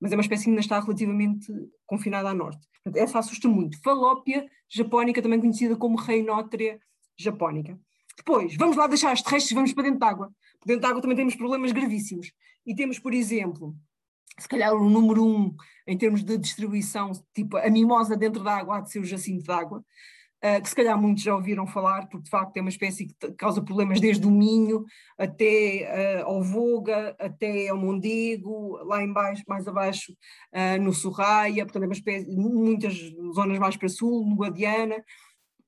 mas 0.00 0.12
é 0.12 0.16
uma 0.16 0.22
espécie 0.22 0.44
que 0.44 0.50
ainda 0.50 0.60
está 0.60 0.80
relativamente 0.80 1.52
confinada 1.86 2.28
a 2.28 2.34
norte. 2.34 2.66
Portanto, 2.84 3.02
essa 3.02 3.18
assusta 3.18 3.48
muito. 3.48 3.80
Falópia 3.82 4.48
japónica, 4.68 5.22
também 5.22 5.40
conhecida 5.40 5.76
como 5.76 5.96
reinótria 5.96 6.80
japónica. 7.18 7.78
Depois, 8.16 8.56
vamos 8.56 8.76
lá 8.76 8.86
deixar 8.86 9.12
as 9.12 9.22
terrestres, 9.22 9.54
vamos 9.54 9.72
para 9.72 9.84
dentro 9.84 10.00
de 10.00 10.06
água. 10.06 10.32
Dentro 10.64 10.80
de 10.80 10.86
água 10.86 11.00
também 11.00 11.16
temos 11.16 11.36
problemas 11.36 11.72
gravíssimos. 11.72 12.32
E 12.66 12.74
temos, 12.74 12.98
por 12.98 13.14
exemplo, 13.14 13.74
se 14.38 14.48
calhar 14.48 14.74
o 14.74 14.88
número 14.88 15.24
um 15.24 15.54
em 15.86 15.96
termos 15.96 16.22
de 16.22 16.36
distribuição, 16.36 17.12
tipo 17.34 17.56
a 17.56 17.70
mimosa 17.70 18.16
dentro 18.16 18.42
da 18.42 18.56
água 18.56 18.78
há 18.78 18.80
de 18.80 18.90
ser 18.90 19.00
o 19.00 19.04
jacinto 19.04 19.50
água, 19.50 19.84
uh, 20.44 20.62
que 20.62 20.68
se 20.68 20.74
calhar 20.74 21.00
muitos 21.00 21.22
já 21.22 21.34
ouviram 21.34 21.66
falar, 21.66 22.08
porque 22.08 22.24
de 22.24 22.30
facto 22.30 22.56
é 22.56 22.60
uma 22.60 22.70
espécie 22.70 23.06
que 23.06 23.32
causa 23.32 23.62
problemas 23.62 24.00
desde 24.00 24.26
o 24.26 24.30
Minho 24.30 24.84
até 25.16 26.22
uh, 26.22 26.26
ao 26.26 26.42
Voga, 26.42 27.16
até 27.18 27.68
ao 27.68 27.76
Mondego, 27.76 28.78
lá 28.84 29.02
embaixo, 29.02 29.42
mais 29.48 29.66
abaixo 29.66 30.12
uh, 30.52 30.82
no 30.82 30.92
Sorraia, 30.92 31.64
portanto 31.64 31.84
é 31.84 31.86
uma 31.86 31.92
espécie, 31.92 32.30
muitas 32.30 32.94
zonas 33.34 33.58
mais 33.58 33.76
para 33.76 33.88
sul, 33.88 34.26
no 34.26 34.36
Guadiana, 34.36 34.96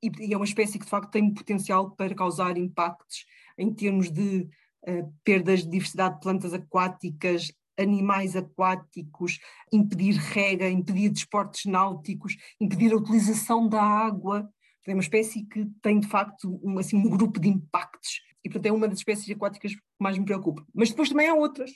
e, 0.02 0.10
e 0.20 0.32
é 0.32 0.36
uma 0.36 0.46
espécie 0.46 0.78
que 0.78 0.84
de 0.84 0.90
facto 0.90 1.10
tem 1.10 1.32
potencial 1.32 1.90
para 1.90 2.14
causar 2.14 2.56
impactos 2.56 3.26
em 3.58 3.72
termos 3.72 4.10
de 4.10 4.48
uh, 4.88 5.12
perdas 5.24 5.62
de 5.62 5.70
diversidade 5.70 6.14
de 6.14 6.20
plantas 6.20 6.54
aquáticas, 6.54 7.52
animais 7.80 8.36
aquáticos, 8.36 9.38
impedir 9.72 10.14
rega, 10.14 10.68
impedir 10.68 11.08
desportos 11.08 11.64
náuticos, 11.64 12.36
impedir 12.60 12.92
a 12.92 12.96
utilização 12.96 13.68
da 13.68 13.82
água. 13.82 14.48
É 14.90 14.94
uma 14.94 15.02
espécie 15.02 15.44
que 15.44 15.66
tem, 15.82 16.00
de 16.00 16.08
facto, 16.08 16.60
um, 16.62 16.78
assim, 16.78 16.96
um 16.96 17.08
grupo 17.08 17.40
de 17.40 17.48
impactos. 17.48 18.20
E, 18.44 18.48
portanto, 18.48 18.66
é 18.66 18.72
uma 18.72 18.88
das 18.88 18.98
espécies 18.98 19.30
aquáticas 19.30 19.74
que 19.74 19.80
mais 19.98 20.18
me 20.18 20.24
preocupa. 20.24 20.64
Mas 20.74 20.90
depois 20.90 21.08
também 21.08 21.28
há 21.28 21.34
outras. 21.34 21.70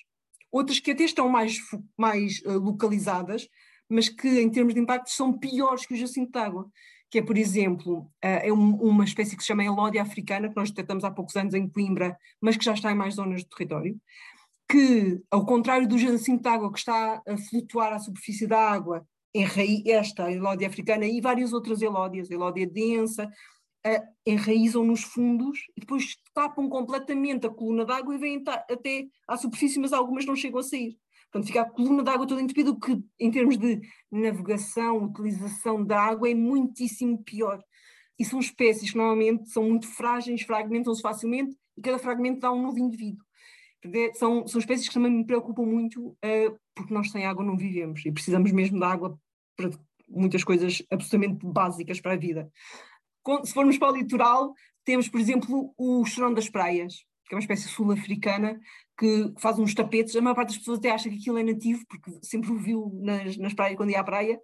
Outras 0.51 0.81
que 0.81 0.91
até 0.91 1.05
estão 1.05 1.29
mais, 1.29 1.59
mais 1.97 2.41
uh, 2.47 2.59
localizadas, 2.59 3.49
mas 3.89 4.09
que, 4.09 4.41
em 4.41 4.51
termos 4.51 4.75
de 4.75 4.81
impactos, 4.81 5.15
são 5.15 5.33
piores 5.37 5.87
que 5.87 5.95
o 5.95 5.97
jacinto 5.97 6.33
de 6.33 6.39
água 6.39 6.71
que 7.15 7.21
é, 7.21 7.23
por 7.23 7.39
exemplo, 7.39 8.11
eh, 8.21 8.49
é 8.49 8.53
uma 8.53 9.05
espécie 9.05 9.37
que 9.37 9.43
se 9.43 9.47
chama 9.47 9.63
Elódia 9.63 10.03
africana, 10.03 10.49
que 10.49 10.57
nós 10.57 10.71
detectamos 10.71 11.05
há 11.05 11.13
poucos 11.13 11.37
anos 11.37 11.55
em 11.55 11.69
Coimbra, 11.69 12.19
mas 12.41 12.57
que 12.57 12.65
já 12.65 12.75
está 12.75 12.91
em 12.91 12.97
mais 12.97 13.15
zonas 13.15 13.45
do 13.45 13.51
território, 13.51 13.97
que, 14.69 15.23
ao 15.31 15.47
contrário 15.47 15.87
do 15.87 15.97
jacinto 15.97 16.43
de 16.43 16.49
água 16.49 16.73
que 16.73 16.79
está 16.81 17.23
a 17.25 17.37
flutuar 17.37 17.93
à 17.93 18.01
superfície 18.01 18.49
da 18.49 18.59
água, 18.59 19.07
esta 19.35 20.31
Elódia 20.31 20.69
africana 20.69 21.07
e 21.07 21.21
várias 21.21 21.53
outras 21.53 21.83
Elódias, 21.83 22.31
Elódia 22.31 22.67
densa, 22.67 23.29
enraizam 24.27 24.85
nos 24.85 25.03
fundos 25.03 25.59
e 25.77 25.81
depois 25.81 26.17
tapam 26.33 26.69
completamente 26.69 27.47
a 27.47 27.51
coluna 27.51 27.85
d'água 27.85 28.15
e 28.15 28.19
vêm 28.19 28.43
até 28.47 29.07
à 29.29 29.37
superfície, 29.37 29.79
mas 29.79 29.93
algumas 29.93 30.25
não 30.25 30.35
chegam 30.35 30.61
a 30.61 30.63
sair. 30.63 30.97
Portanto, 31.31 31.49
fica 31.49 31.63
a 31.63 31.71
coluna 31.71 32.03
d'água 32.03 32.27
toda 32.27 32.41
entupida, 32.41 32.71
o 32.71 32.79
que, 32.79 33.03
em 33.19 33.31
termos 33.31 33.59
de 33.59 33.81
navegação, 34.11 35.05
utilização 35.05 35.85
da 35.85 36.01
água, 36.01 36.31
é 36.31 36.35
muitíssimo 36.35 37.23
pior. 37.25 37.63
E 38.19 38.25
são 38.25 38.39
espécies 38.39 38.93
que 38.93 38.97
normalmente 38.97 39.51
são 39.51 39.65
muito 39.65 39.89
frágeis, 39.89 40.43
fragmentam-se 40.43 41.03
facilmente 41.03 41.57
e 41.77 41.83
cada 41.83 41.99
fragmento 41.99 42.41
dá 42.41 42.53
um 42.53 42.63
novo 42.63 42.79
indivíduo. 42.79 43.25
É, 43.93 44.15
são, 44.15 44.47
são 44.47 44.61
espécies 44.61 44.89
que 44.89 44.95
também 44.95 45.11
me 45.11 45.27
preocupam 45.27 45.65
muito, 45.65 46.07
uh, 46.07 46.59
porque 46.75 46.95
nós 46.95 47.11
sem 47.11 47.27
água 47.27 47.45
não 47.45 47.57
vivemos 47.57 48.07
e 48.07 48.13
precisamos 48.13 48.51
mesmo 48.53 48.79
da 48.79 48.89
água 48.89 49.19
para 49.57 49.71
muitas 50.09 50.45
coisas 50.45 50.83
absolutamente 50.91 51.45
básicas 51.45 52.01
para 52.01 52.13
a 52.13 52.17
vida. 52.17 52.51
Se 53.45 53.53
formos 53.53 53.79
para 53.79 53.93
o 53.93 53.97
litoral, 53.97 54.55
temos, 54.85 55.09
por 55.09 55.21
exemplo, 55.21 55.73
o 55.77 56.05
chorão 56.05 56.35
das 56.35 56.49
praias, 56.49 57.05
que 57.27 57.35
é 57.35 57.37
uma 57.37 57.41
espécie 57.41 57.69
sul-africana 57.69 58.61
que 58.99 59.33
faz 59.39 59.59
uns 59.59 59.75
tapetes. 59.75 60.15
A 60.15 60.21
maior 60.21 60.35
parte 60.35 60.49
das 60.49 60.59
pessoas 60.59 60.79
até 60.79 60.91
acha 60.91 61.09
que 61.09 61.17
aquilo 61.17 61.39
é 61.39 61.43
nativo, 61.43 61.83
porque 61.89 62.13
sempre 62.23 62.51
o 62.53 62.59
viu 62.59 62.91
nas, 63.03 63.37
nas 63.39 63.55
praias 63.55 63.77
quando 63.77 63.91
ia 63.91 64.01
à 64.01 64.05
praia. 64.05 64.39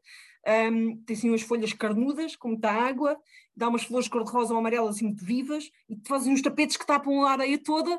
Um, 0.72 0.96
tem 1.04 1.14
assim 1.14 1.28
umas 1.28 1.42
folhas 1.42 1.72
carnudas, 1.74 2.34
com 2.34 2.48
muita 2.48 2.70
água, 2.70 3.18
dá 3.54 3.68
umas 3.68 3.82
flores 3.82 4.08
cor-de-rosa 4.08 4.54
ou 4.54 4.58
amarelas 4.58 4.96
assim 4.96 5.06
muito 5.06 5.24
vivas, 5.24 5.70
e 5.88 5.96
fazem 6.08 6.32
uns 6.32 6.40
tapetes 6.40 6.78
que 6.78 6.86
tapam 6.86 7.22
a 7.24 7.32
areia 7.32 7.62
toda, 7.62 7.98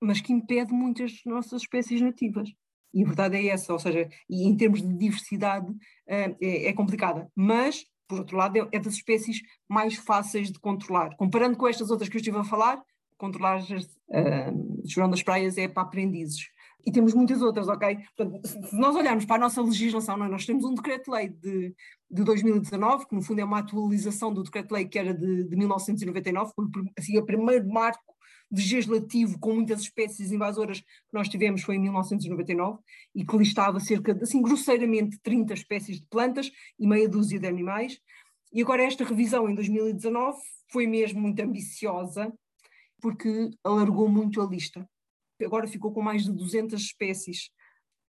mas 0.00 0.20
que 0.20 0.32
impede 0.32 0.72
muitas 0.72 1.22
nossas 1.24 1.62
espécies 1.62 2.02
nativas. 2.02 2.50
E 2.92 3.02
a 3.02 3.06
verdade 3.06 3.36
é 3.36 3.46
essa, 3.48 3.72
ou 3.72 3.78
seja, 3.78 4.08
em 4.30 4.56
termos 4.56 4.82
de 4.82 4.94
diversidade 4.96 5.70
uh, 5.70 6.36
é, 6.40 6.68
é, 6.68 6.72
complicada. 6.72 7.30
Mas, 7.34 7.84
por 8.06 8.20
outro 8.20 8.36
lado, 8.36 8.56
é, 8.56 8.68
é 8.72 8.78
das 8.78 8.94
espécies 8.94 9.40
mais 9.68 9.94
fáceis 9.96 10.50
de 10.50 10.58
controlar. 10.58 11.14
Comparando 11.16 11.56
com 11.56 11.68
estas 11.68 11.90
outras 11.90 12.08
que 12.08 12.16
eu 12.16 12.20
estive 12.20 12.38
a 12.38 12.44
falar, 12.44 12.82
controlar 13.16 13.60
uh, 13.60 14.82
João 14.84 15.10
das 15.10 15.22
Praias 15.22 15.58
é 15.58 15.68
para 15.68 15.82
aprendizes. 15.82 16.46
E 16.86 16.92
temos 16.92 17.12
muitas 17.12 17.42
outras, 17.42 17.68
ok? 17.68 17.98
Portanto, 18.16 18.46
se 18.46 18.78
nós 18.78 18.96
olharmos 18.96 19.24
para 19.24 19.36
a 19.36 19.40
nossa 19.40 19.60
legislação, 19.60 20.24
é? 20.24 20.28
nós 20.28 20.46
temos 20.46 20.64
um 20.64 20.74
decreto-lei 20.74 21.28
de, 21.28 21.74
de 22.10 22.24
2019, 22.24 23.06
que 23.06 23.14
no 23.14 23.20
fundo 23.20 23.40
é 23.40 23.44
uma 23.44 23.58
atualização 23.58 24.32
do 24.32 24.42
decreto-lei 24.42 24.86
que 24.86 24.98
era 24.98 25.12
de, 25.12 25.44
de 25.44 25.56
1999, 25.56 26.52
foi 26.54 26.64
assim, 26.96 27.18
o 27.18 27.26
primeiro 27.26 27.68
marco 27.68 28.02
legislativo 28.50 29.38
com 29.38 29.54
muitas 29.54 29.80
espécies 29.82 30.32
invasoras 30.32 30.80
que 30.80 31.12
nós 31.12 31.28
tivemos 31.28 31.62
foi 31.62 31.76
em 31.76 31.80
1999 31.80 32.78
e 33.14 33.24
que 33.24 33.36
listava 33.36 33.78
cerca 33.80 34.14
de, 34.14 34.22
assim, 34.22 34.40
grosseiramente 34.40 35.18
30 35.22 35.54
espécies 35.54 36.00
de 36.00 36.06
plantas 36.06 36.50
e 36.78 36.86
meia 36.86 37.08
dúzia 37.08 37.38
de 37.38 37.46
animais. 37.46 38.00
E 38.52 38.62
agora 38.62 38.82
esta 38.82 39.04
revisão 39.04 39.48
em 39.48 39.54
2019 39.54 40.38
foi 40.70 40.86
mesmo 40.86 41.20
muito 41.20 41.40
ambiciosa 41.40 42.32
porque 43.00 43.50
alargou 43.62 44.08
muito 44.08 44.40
a 44.40 44.46
lista. 44.46 44.88
Agora 45.42 45.68
ficou 45.68 45.92
com 45.92 46.02
mais 46.02 46.24
de 46.24 46.32
200 46.32 46.80
espécies 46.80 47.50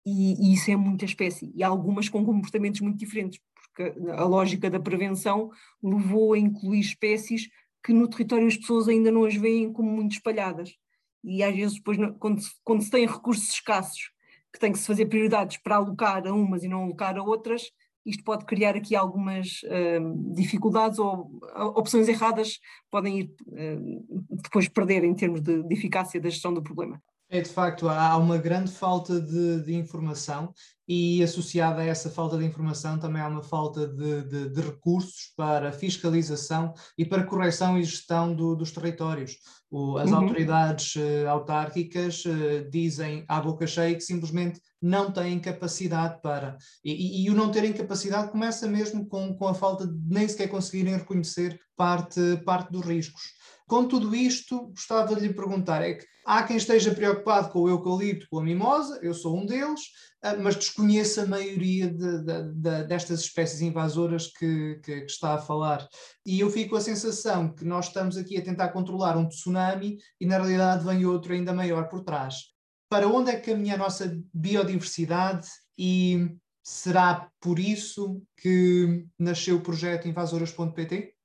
e, 0.05 0.35
e, 0.35 0.55
isso 0.55 0.71
é 0.71 0.77
muita 0.77 1.05
espécie, 1.05 1.53
e 1.53 1.65
algumas 1.65 2.09
com 2.09 2.25
comportamentos 2.25 2.81
muito 2.81 2.97
diferentes, 2.97 3.41
porque 3.57 4.01
a 4.13 4.23
lógica 4.23 4.71
da 4.71 4.79
prevenção 4.79 5.51
levou 5.83 6.35
a 6.35 6.39
incluir 6.39 6.79
espécies 6.79 7.49
que 7.87 7.93
no 7.93 8.09
território 8.09 8.49
as 8.49 8.57
pessoas 8.57 8.89
ainda 8.89 9.13
não 9.13 9.25
as 9.25 9.37
veem 9.37 9.73
como 9.73 9.89
muito 9.89 10.11
espalhadas. 10.11 10.75
E 11.23 11.41
às 11.41 11.55
vezes, 11.55 11.77
depois, 11.77 11.97
quando, 12.19 12.43
quando 12.65 12.83
se 12.83 12.91
tem 12.91 13.07
recursos 13.07 13.49
escassos, 13.49 14.11
que 14.53 14.59
tem 14.59 14.73
que 14.73 14.79
se 14.79 14.87
fazer 14.87 15.07
prioridades 15.07 15.59
para 15.59 15.77
alocar 15.77 16.27
a 16.27 16.33
umas 16.33 16.65
e 16.65 16.69
não 16.69 16.83
alocar 16.83 17.17
a 17.17 17.23
outras, 17.23 17.71
isto 18.05 18.25
pode 18.25 18.45
criar 18.45 18.75
aqui 18.75 18.97
algumas 18.97 19.63
uh, 19.63 20.35
dificuldades 20.35 20.99
ou 20.99 21.39
opções 21.77 22.09
erradas 22.09 22.59
podem 22.91 23.21
ir 23.21 23.35
uh, 23.47 24.25
depois 24.43 24.69
perder 24.69 25.05
em 25.05 25.15
termos 25.15 25.41
de, 25.41 25.63
de, 25.63 25.75
eficácia 25.75 26.21
da 26.21 26.29
gestão 26.29 26.53
do 26.53 26.63
problema. 26.63 27.01
É, 27.29 27.41
de 27.41 27.49
facto, 27.49 27.89
há 27.89 28.17
uma 28.17 28.39
grande 28.39 28.71
falta 28.71 29.21
de, 29.21 29.61
de, 29.63 29.75
informação 29.75 30.55
e 30.87 31.21
associada 31.25 31.83
a 31.83 31.85
essa 31.85 32.09
falta 32.09 32.39
de 32.39 32.45
informação 32.45 33.01
também 33.01 33.21
há 33.21 33.27
uma 33.27 33.43
falta 33.43 33.89
de, 33.89 34.23
de, 34.23 34.49
de 34.51 34.61
recursos 34.61 35.33
para 35.37 35.73
fiscalização 35.73 36.73
e 36.97 37.05
para 37.05 37.25
correção 37.25 37.77
e 37.77 37.83
gestão 37.83 38.33
do, 38.33 38.55
dos 38.55 38.71
territórios. 38.71 39.39
O, 39.69 39.99
as 39.99 40.13
uhum. 40.13 40.19
autoridades 40.19 40.95
uh, 40.95 41.29
autárquicas 41.29 42.25
uh, 42.25 42.71
dizem 42.71 43.25
à 43.29 43.41
boca 43.41 43.67
cheia 43.67 43.97
que 43.97 44.01
simplesmente 44.03 44.61
não 44.81 45.11
têm 45.11 45.41
capacidade 45.41 46.21
para. 46.23 46.57
E, 46.85 46.93
e, 46.93 47.25
e, 47.25 47.31
o 47.31 47.35
não 47.35 47.51
terem 47.51 47.73
capacidade 47.73 48.31
começa 48.31 48.69
mesmo 48.69 49.05
com, 49.09 49.37
com 49.37 49.49
a 49.49 49.55
falta 49.55 49.85
de 49.85 49.99
nem 50.07 50.29
sequer 50.29 50.49
conseguirem 50.49 50.95
reconhecer 50.95 51.59
parte, 51.77 52.21
parte 52.45 52.71
dos 52.71 52.87
riscos. 52.87 53.23
Com 53.69 53.89
tudo 53.89 54.15
isto, 54.15 54.69
gostava 54.69 55.15
de 55.15 55.23
lhe 55.23 55.35
perguntar: 55.35 55.83
é 55.83 55.95
que 55.95 56.07
há 56.25 56.43
quem 56.45 56.57
esteja 56.57 56.95
preocupado 56.95 57.51
com 57.51 57.61
o 57.63 57.69
eucalipto, 57.69 58.27
com 58.31 58.39
a 58.39 58.43
mimosa, 58.43 59.01
eu 59.03 59.13
sou 59.13 59.37
um 59.37 59.45
deles, 59.45 59.81
ah, 60.23 60.37
mas 60.37 60.55
desconheço 60.55 61.21
a 61.21 61.27
maioria 61.27 61.93
de, 61.93 62.25
de, 62.25 62.53
de, 62.55 62.85
destas 62.85 63.21
espécies 63.21 63.61
invasoras 63.61 64.29
que, 64.29 64.81
que, 64.85 65.01
que, 65.01 65.11
está 65.11 65.35
a 65.35 65.39
falar. 65.39 65.87
E 66.25 66.39
eu 66.39 66.49
fico 66.51 66.71
com 66.71 66.77
a 66.77 66.81
sensação 66.81 67.53
que 67.53 67.65
nós 67.65 67.87
estamos 67.87 68.17
aqui 68.17 68.37
a 68.37 68.45
tentar 68.45 68.69
controlar 68.69 69.17
um 69.17 69.29
tsunami 69.29 69.99
e 70.21 70.27
na 70.27 70.37
realidade 70.39 70.85
vem 70.85 71.05
outro 71.05 71.33
ainda 71.33 71.53
maior 71.53 71.89
por 71.89 72.05
trás. 72.05 72.55
Para 72.89 73.09
onde 73.09 73.31
é 73.31 73.37
que 73.37 73.51
caminha 73.51 73.75
a 73.75 73.79
nossa 73.79 74.17
biodiversidade 74.33 75.49
e 75.77 76.37
será 76.63 77.29
por 77.41 77.59
isso 77.59 78.23
que 78.37 79.07
nasceu 79.19 79.57
o 79.57 79.61
projeto 79.61 80.07
invasoras.pt? 80.07 81.16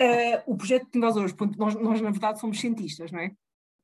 Uh, 0.00 0.52
o 0.52 0.56
projeto 0.56 0.90
de 0.90 0.98
Invasores, 0.98 1.34
nós, 1.56 1.74
nós 1.74 2.00
na 2.00 2.10
verdade 2.10 2.38
somos 2.38 2.60
cientistas, 2.60 3.10
não 3.10 3.20
é? 3.20 3.32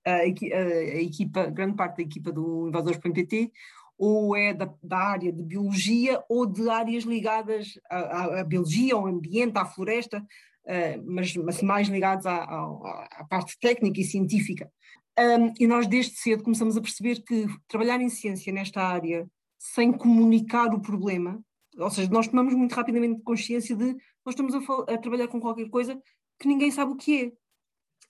A, 0.04 0.10
a, 0.10 0.18
a 0.18 1.02
equipa, 1.02 1.46
grande 1.46 1.76
parte 1.76 1.98
da 1.98 2.02
equipa 2.02 2.32
do 2.32 2.68
Invasores.pt 2.68 3.52
ou 3.96 4.36
é 4.36 4.52
da, 4.52 4.68
da, 4.82 4.98
área 4.98 5.32
de 5.32 5.42
biologia 5.42 6.22
ou 6.28 6.44
de 6.44 6.68
áreas 6.68 7.04
ligadas 7.04 7.78
à, 7.88 8.40
à 8.40 8.44
biologia, 8.44 8.94
ao 8.94 9.06
ambiente, 9.06 9.56
à 9.56 9.64
floresta, 9.64 10.18
uh, 10.18 11.02
mas, 11.06 11.36
mas, 11.36 11.62
mais 11.62 11.88
ligados 11.88 12.26
à, 12.26 12.34
à, 12.34 13.08
à, 13.20 13.24
parte 13.28 13.56
técnica 13.60 14.00
e 14.00 14.04
científica. 14.04 14.70
Um, 15.18 15.52
e 15.60 15.66
nós 15.66 15.86
desde 15.86 16.16
cedo 16.16 16.42
começamos 16.42 16.76
a 16.76 16.80
perceber 16.80 17.22
que 17.22 17.46
trabalhar 17.68 18.00
em 18.00 18.08
ciência 18.08 18.52
nesta 18.52 18.82
área 18.82 19.28
sem 19.58 19.92
comunicar 19.92 20.74
o 20.74 20.80
problema, 20.80 21.40
ou 21.78 21.90
seja, 21.90 22.10
nós 22.10 22.26
tomamos 22.26 22.54
muito 22.54 22.74
rapidamente 22.74 23.22
consciência 23.22 23.76
de 23.76 23.96
nós 24.24 24.34
estamos 24.34 24.54
a, 24.54 24.94
a, 24.94 24.98
trabalhar 24.98 25.28
com 25.28 25.40
qualquer 25.40 25.68
coisa 25.68 26.00
que 26.38 26.48
ninguém 26.48 26.70
sabe 26.70 26.92
o 26.92 26.96
que 26.96 27.24
é. 27.24 27.32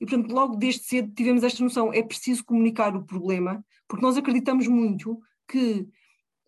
E, 0.01 0.07
portanto, 0.07 0.33
logo 0.33 0.57
desde 0.57 0.83
cedo 0.85 1.15
tivemos 1.15 1.43
esta 1.43 1.63
noção, 1.63 1.93
é 1.93 2.03
preciso 2.03 2.45
comunicar 2.45 2.97
o 2.97 3.05
problema, 3.05 3.65
porque 3.87 4.05
nós 4.05 4.17
acreditamos 4.17 4.67
muito 4.67 5.21
que 5.47 5.87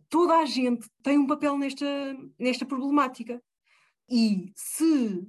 toda 0.09 0.39
a 0.39 0.45
gente 0.45 0.89
tem 1.03 1.19
um 1.19 1.27
papel 1.27 1.57
nesta, 1.59 1.87
nesta 2.39 2.65
problemática. 2.67 3.43
E 4.09 4.53
se 4.55 5.27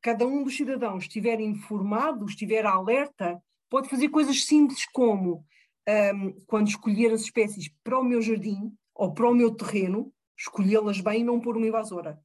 cada 0.00 0.26
um 0.26 0.42
dos 0.42 0.56
cidadãos 0.56 1.04
estiver 1.04 1.40
informado, 1.40 2.24
estiver 2.26 2.64
alerta, 2.66 3.40
pode 3.68 3.88
fazer 3.88 4.08
coisas 4.08 4.44
simples 4.44 4.86
como, 4.92 5.44
um, 5.88 6.32
quando 6.46 6.68
escolher 6.68 7.12
as 7.12 7.22
espécies 7.22 7.70
para 7.82 7.98
o 7.98 8.04
meu 8.04 8.20
jardim 8.22 8.72
ou 8.94 9.12
para 9.12 9.28
o 9.28 9.34
meu 9.34 9.54
terreno, 9.54 10.12
escolhê-las 10.36 11.00
bem 11.00 11.20
e 11.20 11.24
não 11.24 11.40
pôr 11.40 11.56
uma 11.56 11.66
invasora. 11.66 12.18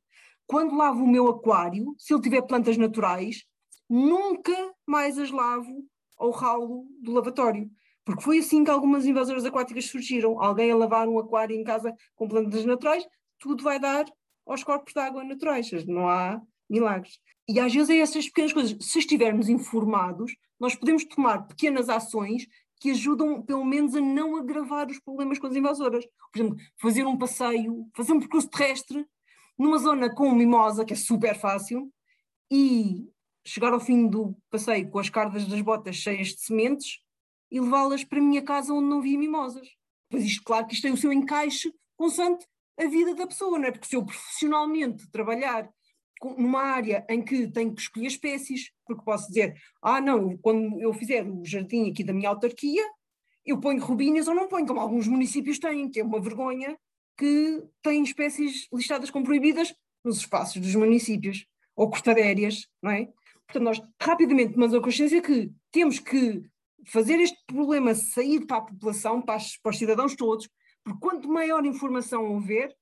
Quando 0.47 0.75
lavo 0.75 1.03
o 1.03 1.07
meu 1.07 1.27
aquário, 1.27 1.93
se 1.97 2.13
ele 2.13 2.21
tiver 2.21 2.41
plantas 2.41 2.77
naturais, 2.77 3.43
nunca 3.89 4.73
mais 4.85 5.17
as 5.17 5.31
lavo 5.31 5.85
ao 6.17 6.31
ralo 6.31 6.87
do 7.01 7.11
lavatório. 7.11 7.69
Porque 8.05 8.23
foi 8.23 8.39
assim 8.39 8.63
que 8.63 8.71
algumas 8.71 9.05
invasoras 9.05 9.45
aquáticas 9.45 9.85
surgiram. 9.85 10.41
Alguém 10.41 10.71
a 10.71 10.75
lavar 10.75 11.07
um 11.07 11.17
aquário 11.17 11.55
em 11.55 11.63
casa 11.63 11.93
com 12.15 12.27
plantas 12.27 12.65
naturais, 12.65 13.05
tudo 13.39 13.63
vai 13.63 13.79
dar 13.79 14.05
aos 14.45 14.63
corpos 14.63 14.93
de 14.93 14.99
água 14.99 15.23
naturais. 15.23 15.69
Não 15.85 16.07
há 16.07 16.41
milagres. 16.69 17.19
E 17.47 17.59
às 17.59 17.73
vezes 17.73 17.89
é 17.89 17.97
essas 17.97 18.25
pequenas 18.27 18.53
coisas. 18.53 18.77
Se 18.81 18.99
estivermos 18.99 19.49
informados, 19.49 20.35
nós 20.59 20.75
podemos 20.75 21.05
tomar 21.05 21.47
pequenas 21.47 21.89
ações 21.89 22.47
que 22.79 22.91
ajudam, 22.91 23.41
pelo 23.41 23.63
menos, 23.63 23.95
a 23.95 24.01
não 24.01 24.35
agravar 24.35 24.89
os 24.89 24.99
problemas 24.99 25.39
com 25.39 25.47
as 25.47 25.55
invasoras. 25.55 26.05
Por 26.31 26.39
exemplo, 26.39 26.57
fazer 26.81 27.05
um 27.05 27.17
passeio, 27.17 27.87
fazer 27.95 28.11
um 28.11 28.19
percurso 28.19 28.49
terrestre 28.49 29.05
numa 29.57 29.77
zona 29.77 30.13
com 30.13 30.31
mimosa, 30.33 30.85
que 30.85 30.93
é 30.93 30.95
super 30.95 31.35
fácil, 31.35 31.91
e 32.51 33.07
chegar 33.45 33.73
ao 33.73 33.79
fim 33.79 34.07
do 34.07 34.35
passeio 34.49 34.89
com 34.89 34.99
as 34.99 35.09
cardas 35.09 35.45
das 35.47 35.61
botas 35.61 35.95
cheias 35.95 36.29
de 36.29 36.41
sementes 36.41 36.99
e 37.51 37.59
levá-las 37.59 38.03
para 38.03 38.19
a 38.19 38.21
minha 38.21 38.41
casa 38.41 38.73
onde 38.73 38.87
não 38.87 38.99
havia 38.99 39.17
mimosas. 39.17 39.67
Pois 40.09 40.23
isto, 40.23 40.43
claro 40.43 40.65
que 40.65 40.73
isto 40.73 40.83
tem 40.83 40.93
o 40.93 40.97
seu 40.97 41.11
encaixe 41.11 41.73
consoante 41.95 42.45
a 42.79 42.87
vida 42.87 43.13
da 43.13 43.27
pessoa, 43.27 43.59
não 43.59 43.67
é? 43.67 43.71
Porque 43.71 43.87
se 43.87 43.95
eu 43.95 44.05
profissionalmente 44.05 45.09
trabalhar 45.11 45.69
numa 46.37 46.61
área 46.61 47.05
em 47.09 47.21
que 47.21 47.47
tenho 47.51 47.75
que 47.75 47.81
escolher 47.81 48.07
espécies, 48.07 48.71
porque 48.85 49.03
posso 49.03 49.27
dizer, 49.27 49.55
ah, 49.81 49.99
não, 49.99 50.37
quando 50.37 50.79
eu 50.81 50.93
fizer 50.93 51.27
o 51.27 51.43
jardim 51.45 51.91
aqui 51.91 52.03
da 52.03 52.13
minha 52.13 52.29
autarquia, 52.29 52.83
eu 53.45 53.59
ponho 53.59 53.83
rubinhas 53.83 54.27
ou 54.27 54.33
não 54.33 54.47
ponho, 54.47 54.65
como 54.65 54.79
alguns 54.79 55.07
municípios 55.07 55.59
têm, 55.59 55.89
que 55.89 55.99
é 55.99 56.03
uma 56.03 56.21
vergonha, 56.21 56.77
que 57.17 57.63
têm 57.81 58.03
espécies 58.03 58.67
listadas 58.73 59.09
como 59.09 59.25
proibidas 59.25 59.73
nos 60.03 60.17
espaços 60.17 60.61
dos 60.61 60.75
municípios, 60.75 61.45
ou 61.75 61.89
cortadérias, 61.89 62.67
não 62.81 62.91
é? 62.91 63.09
Portanto, 63.47 63.63
nós 63.63 63.81
rapidamente 64.01 64.53
tomamos 64.53 64.75
a 64.75 64.81
consciência 64.81 65.21
que 65.21 65.51
temos 65.71 65.99
que 65.99 66.43
fazer 66.85 67.19
este 67.19 67.37
problema 67.45 67.95
sair 67.95 68.45
para 68.45 68.57
a 68.57 68.61
população, 68.61 69.21
para, 69.21 69.35
as, 69.35 69.57
para 69.57 69.69
os 69.71 69.77
cidadãos 69.77 70.15
todos, 70.15 70.49
porque 70.83 70.99
quanto 70.99 71.29
maior 71.29 71.65
informação 71.65 72.25
houver, 72.25 72.75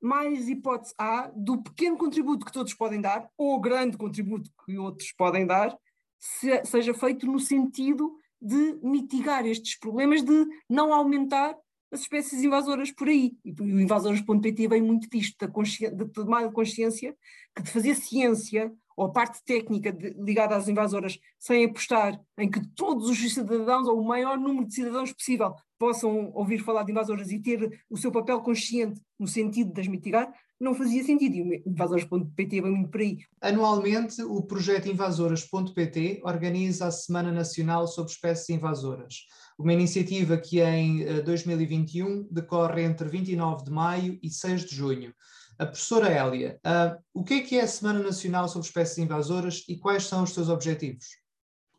mais 0.00 0.48
hipótese 0.48 0.94
há 0.98 1.30
do 1.34 1.62
pequeno 1.62 1.96
contributo 1.96 2.44
que 2.44 2.52
todos 2.52 2.74
podem 2.74 3.00
dar, 3.00 3.28
ou 3.36 3.60
grande 3.60 3.96
contributo 3.96 4.50
que 4.64 4.78
outros 4.78 5.12
podem 5.12 5.46
dar, 5.46 5.76
se, 6.18 6.64
seja 6.64 6.92
feito 6.92 7.26
no 7.26 7.40
sentido 7.40 8.14
de 8.40 8.78
mitigar 8.82 9.46
estes 9.46 9.78
problemas, 9.78 10.22
de 10.22 10.46
não 10.68 10.92
aumentar 10.92 11.56
as 11.92 12.00
espécies 12.00 12.42
invasoras 12.42 12.90
por 12.90 13.08
aí. 13.08 13.32
E 13.44 13.52
o 13.52 13.80
invasores.pt 13.80 14.68
vem 14.68 14.82
muito 14.82 15.08
disto, 15.08 15.36
da, 15.38 15.46
de 15.90 16.04
tomar 16.12 16.50
consciência 16.52 17.16
que 17.54 17.62
de 17.62 17.70
fazer 17.70 17.94
ciência 17.94 18.72
ou 18.96 19.06
a 19.06 19.12
parte 19.12 19.44
técnica 19.44 19.92
de, 19.92 20.10
ligada 20.18 20.56
às 20.56 20.68
invasoras, 20.68 21.18
sem 21.38 21.66
apostar 21.66 22.18
em 22.38 22.50
que 22.50 22.66
todos 22.74 23.10
os 23.10 23.34
cidadãos, 23.34 23.86
ou 23.86 24.00
o 24.00 24.06
maior 24.06 24.38
número 24.38 24.66
de 24.66 24.74
cidadãos 24.74 25.12
possível, 25.12 25.54
possam 25.78 26.32
ouvir 26.34 26.58
falar 26.58 26.82
de 26.82 26.92
invasoras 26.92 27.30
e 27.30 27.38
ter 27.38 27.84
o 27.90 27.96
seu 27.96 28.10
papel 28.10 28.40
consciente 28.40 29.00
no 29.18 29.28
sentido 29.28 29.72
de 29.72 29.80
as 29.82 29.86
mitigar, 29.86 30.32
não 30.58 30.74
fazia 30.74 31.04
sentido. 31.04 31.34
E 31.34 31.42
o 31.42 31.70
Invasoras.pt 31.70 32.60
vai 32.62 32.70
muito 32.70 32.90
por 32.90 33.00
aí. 33.00 33.18
Anualmente, 33.40 34.22
o 34.22 34.42
projeto 34.42 34.88
Invasoras.pt 34.88 36.22
organiza 36.24 36.86
a 36.86 36.90
Semana 36.90 37.30
Nacional 37.30 37.86
sobre 37.86 38.12
Espécies 38.12 38.48
Invasoras, 38.48 39.26
uma 39.58 39.72
iniciativa 39.72 40.36
que 40.36 40.60
em 40.60 41.22
2021 41.22 42.20
eh, 42.20 42.26
decorre 42.30 42.82
entre 42.82 43.08
29 43.08 43.64
de 43.64 43.70
maio 43.70 44.18
e 44.22 44.30
6 44.30 44.66
de 44.66 44.74
junho. 44.74 45.14
A 45.58 45.64
professora 45.64 46.10
Hélia, 46.10 46.60
uh, 46.66 47.02
o 47.14 47.24
que 47.24 47.34
é 47.34 47.40
que 47.40 47.56
é 47.56 47.62
a 47.62 47.66
Semana 47.66 48.00
Nacional 48.00 48.46
sobre 48.46 48.66
Espécies 48.66 48.98
Invasoras 48.98 49.64
e 49.66 49.78
quais 49.78 50.04
são 50.04 50.22
os 50.22 50.34
seus 50.34 50.50
objetivos? 50.50 51.06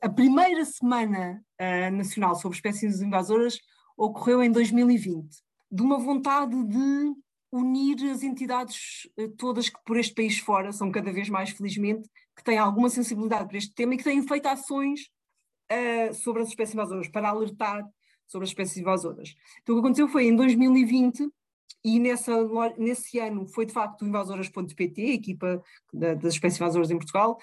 A 0.01 0.09
primeira 0.09 0.65
Semana 0.65 1.39
uh, 1.61 1.95
Nacional 1.95 2.35
sobre 2.35 2.55
Espécies 2.55 3.01
Invasoras 3.01 3.59
ocorreu 3.95 4.41
em 4.41 4.51
2020, 4.51 5.29
de 5.71 5.81
uma 5.83 5.99
vontade 5.99 6.55
de 6.65 7.13
unir 7.51 8.09
as 8.09 8.23
entidades 8.23 9.07
uh, 9.19 9.29
todas 9.37 9.69
que 9.69 9.79
por 9.85 9.97
este 9.97 10.15
país 10.15 10.39
fora, 10.39 10.71
são 10.71 10.91
cada 10.91 11.13
vez 11.13 11.29
mais 11.29 11.51
felizmente, 11.51 12.09
que 12.35 12.43
têm 12.43 12.57
alguma 12.57 12.89
sensibilidade 12.89 13.47
para 13.47 13.57
este 13.59 13.75
tema 13.75 13.93
e 13.93 13.97
que 13.97 14.03
têm 14.03 14.27
feito 14.27 14.47
ações 14.47 15.01
sobre 16.13 16.41
as 16.41 16.49
espécies 16.49 16.73
invasoras, 16.73 17.07
para 17.07 17.29
alertar 17.29 17.85
sobre 18.27 18.43
as 18.43 18.49
espécies 18.49 18.77
invasoras. 18.77 19.35
Então 19.61 19.75
o 19.75 19.77
que 19.77 19.85
aconteceu 19.85 20.07
foi 20.07 20.27
em 20.27 20.35
2020 20.35 21.27
e 21.83 21.99
nessa, 21.99 22.33
nesse 22.77 23.19
ano 23.19 23.47
foi 23.47 23.65
de 23.65 23.73
facto 23.73 24.01
o 24.01 24.07
Invasoras.pt, 24.07 25.01
a 25.01 25.13
equipa 25.13 25.63
da, 25.93 26.13
das 26.13 26.33
espécies 26.33 26.59
invasoras 26.59 26.91
em 26.91 26.97
Portugal, 26.97 27.39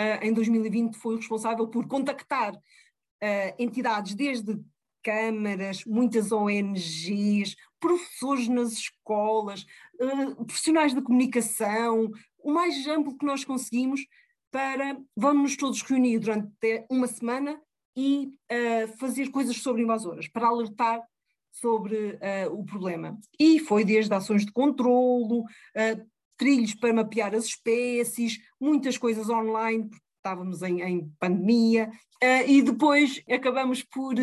uh, 0.00 0.24
em 0.24 0.32
2020 0.32 0.96
foi 0.96 1.16
responsável 1.16 1.68
por 1.68 1.86
contactar 1.86 2.54
uh, 2.54 3.54
entidades 3.58 4.14
desde 4.14 4.58
câmaras, 5.02 5.84
muitas 5.84 6.32
ONGs, 6.32 7.54
professores 7.78 8.48
nas 8.48 8.72
escolas, 8.72 9.66
uh, 10.00 10.44
profissionais 10.44 10.94
da 10.94 11.02
comunicação, 11.02 12.10
o 12.38 12.50
mais 12.50 12.86
amplo 12.88 13.16
que 13.16 13.26
nós 13.26 13.44
conseguimos 13.44 14.04
para 14.50 14.96
vamos 15.16 15.56
todos 15.56 15.82
reunir 15.82 16.18
durante 16.18 16.84
uma 16.90 17.06
semana 17.06 17.60
e 17.96 18.32
fazer 18.98 19.30
coisas 19.30 19.56
sobre 19.58 19.82
invasoras, 19.82 20.26
para 20.28 20.48
alertar 20.48 21.00
sobre 21.54 22.18
uh, 22.18 22.52
o 22.52 22.64
problema. 22.64 23.18
E 23.38 23.60
foi 23.60 23.84
desde 23.84 24.12
ações 24.12 24.44
de 24.44 24.52
controlo, 24.52 25.42
uh, 25.42 26.06
trilhos 26.36 26.74
para 26.74 26.92
mapear 26.92 27.34
as 27.34 27.44
espécies, 27.44 28.38
muitas 28.60 28.98
coisas 28.98 29.28
online, 29.28 29.88
porque 29.88 30.04
estávamos 30.16 30.62
em, 30.62 30.82
em 30.82 31.08
pandemia, 31.18 31.90
uh, 32.22 32.48
e 32.48 32.60
depois 32.60 33.22
acabamos 33.30 33.82
por 33.84 34.16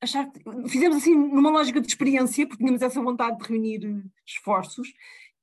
achar 0.00 0.30
que 0.30 0.40
fizemos 0.68 0.98
assim 0.98 1.14
numa 1.14 1.50
lógica 1.50 1.80
de 1.80 1.88
experiência, 1.88 2.46
porque 2.46 2.62
tínhamos 2.62 2.82
essa 2.82 3.02
vontade 3.02 3.38
de 3.38 3.48
reunir 3.48 4.04
esforços 4.24 4.92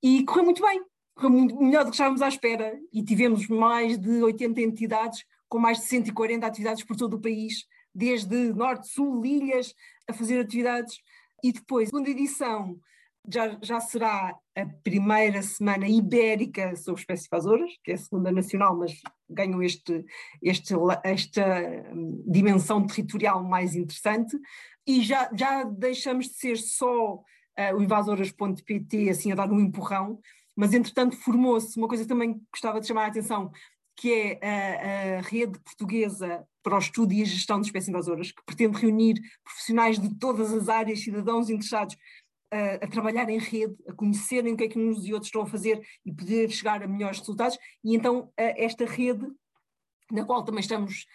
e 0.01 0.23
correu 0.23 0.45
muito 0.45 0.61
bem, 0.61 0.81
correu 1.13 1.29
muito, 1.29 1.57
melhor 1.57 1.83
do 1.83 1.89
que 1.89 1.95
estávamos 1.95 2.21
à 2.21 2.29
espera 2.29 2.79
e 2.93 3.03
tivemos 3.03 3.49
mais 3.49 3.97
de 3.97 4.23
80 4.23 4.61
entidades 4.61 5.25
com 5.56 5.60
mais 5.62 5.78
de 5.78 5.86
140 5.86 6.45
atividades 6.45 6.84
por 6.84 6.97
todo 6.97 7.14
o 7.14 7.22
país, 7.22 7.66
desde 7.93 8.53
norte, 8.53 8.89
sul, 8.89 9.26
ilhas, 9.26 9.74
a 10.06 10.12
fazer 10.12 10.41
atividades. 10.41 10.97
E 11.41 11.53
depois, 11.53 11.88
a 11.88 11.91
segunda 11.91 12.10
edição 12.10 12.78
já, 13.26 13.58
já 13.62 13.80
será 13.80 14.36
a 14.53 14.66
primeira 14.84 15.41
semana 15.41 15.88
ibérica 15.88 16.76
sobre 16.76 16.99
espécies 16.99 17.28
invasoras, 17.28 17.72
que 17.82 17.91
é 17.91 17.93
a 17.93 17.97
segunda 17.97 18.34
nacional, 18.34 18.78
mas 18.78 18.99
ganham 19.30 19.64
este, 19.64 20.06
este, 20.43 20.74
esta 21.06 21.45
hum, 21.93 22.22
dimensão 22.28 22.86
territorial 22.86 23.41
mais 23.41 23.76
interessante. 23.76 24.38
E 24.86 25.01
já, 25.01 25.30
já 25.34 25.64
deixamos 25.64 26.26
de 26.28 26.34
ser 26.34 26.58
só 26.58 27.14
uh, 27.14 27.78
o 27.78 27.82
invasoras.pt 27.82 29.10
assim 29.10 29.32
a 29.32 29.36
dar 29.36 29.49
um 29.49 29.62
empurrão, 29.62 30.20
mas 30.53 30.74
entretanto 30.74 31.16
formou-se 31.16 31.78
uma 31.78 31.88
coisa 31.88 32.06
também 32.06 32.34
que 32.34 32.43
gostava 32.51 32.82
de 32.82 32.88
chamar 32.88 33.06
a 33.06 33.08
atenção, 33.08 33.51
que 33.95 34.13
é 34.13 34.39
a, 34.43 35.19
a, 35.19 35.21
rede 35.21 35.57
portuguesa 35.59 36.45
para 36.61 36.75
o 36.75 36.79
estudo 36.79 37.13
e 37.13 37.21
a 37.21 37.25
gestão 37.25 37.59
de 37.59 37.67
espécies 37.67 37.89
invasoras, 37.89 38.31
que 38.31 38.43
pretende 38.45 38.77
reunir 38.77 39.21
profissionais 39.43 39.97
de 39.97 40.13
todas 40.15 40.51
as 40.53 40.67
áreas, 40.67 40.99
cidadãos 40.99 41.49
interessados 41.49 41.95
a, 42.51 42.85
a, 42.85 42.87
trabalhar 42.87 43.29
em 43.29 43.39
rede, 43.39 43.75
a 43.87 43.93
conhecerem 43.93 44.53
o 44.53 44.57
que 44.57 44.65
é 44.65 44.67
que 44.67 44.79
uns 44.79 45.05
e 45.05 45.13
outros 45.13 45.29
estão 45.29 45.43
a 45.43 45.47
fazer 45.47 45.81
e 46.05 46.11
poder 46.11 46.49
chegar 46.49 46.83
a 46.83 46.87
melhores 46.87 47.19
resultados. 47.19 47.57
E 47.83 47.95
então 47.95 48.31
esta 48.37 48.85
rede, 48.85 49.25
na 50.11 50.25
qual 50.25 50.43
também 50.43 50.61
estamos 50.61 51.05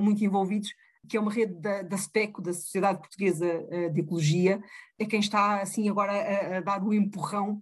muito 0.00 0.24
envolvidos, 0.24 0.72
que 1.08 1.16
é 1.16 1.20
uma 1.20 1.32
rede 1.32 1.54
da, 1.54 1.82
da 1.82 1.96
SPECO, 1.96 2.42
da 2.42 2.52
Sociedade 2.52 3.00
Portuguesa 3.00 3.66
de 3.92 4.00
Ecologia, 4.00 4.62
é 4.98 5.04
quem 5.04 5.20
está 5.20 5.60
assim 5.60 5.88
agora 5.88 6.12
a, 6.12 6.58
a 6.58 6.60
dar 6.60 6.82
o 6.82 6.94
empurrão 6.94 7.60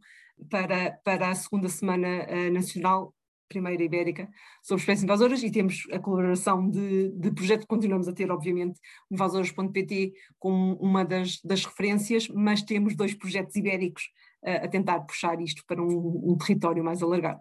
para, 0.51 0.93
para 1.05 1.31
a 1.31 1.35
segunda 1.35 1.69
semana 1.69 2.27
nacional 2.51 3.15
primeira 3.49 3.83
ibérica 3.83 4.29
sobre 4.63 4.83
espécies 4.83 5.05
invasoras 5.05 5.43
e 5.43 5.51
temos 5.51 5.87
a 5.91 5.99
colaboração 5.99 6.69
de, 6.69 7.11
de 7.11 7.31
projeto 7.31 7.63
que 7.63 7.67
continuamos 7.67 8.07
a 8.09 8.13
ter, 8.13 8.31
obviamente, 8.31 8.79
invasores.pt 9.11 10.13
como 10.39 10.75
uma 10.77 11.05
das, 11.05 11.41
das, 11.43 11.65
referências, 11.65 12.29
mas 12.29 12.63
temos 12.63 12.95
dois 12.95 13.15
projetos 13.15 13.57
ibéricos 13.57 14.05
uh, 14.45 14.65
a 14.65 14.69
tentar 14.69 15.01
puxar 15.01 15.41
isto 15.41 15.65
para 15.67 15.83
um, 15.83 16.33
um 16.33 16.37
território 16.37 16.85
mais 16.85 17.03
alargado. 17.03 17.41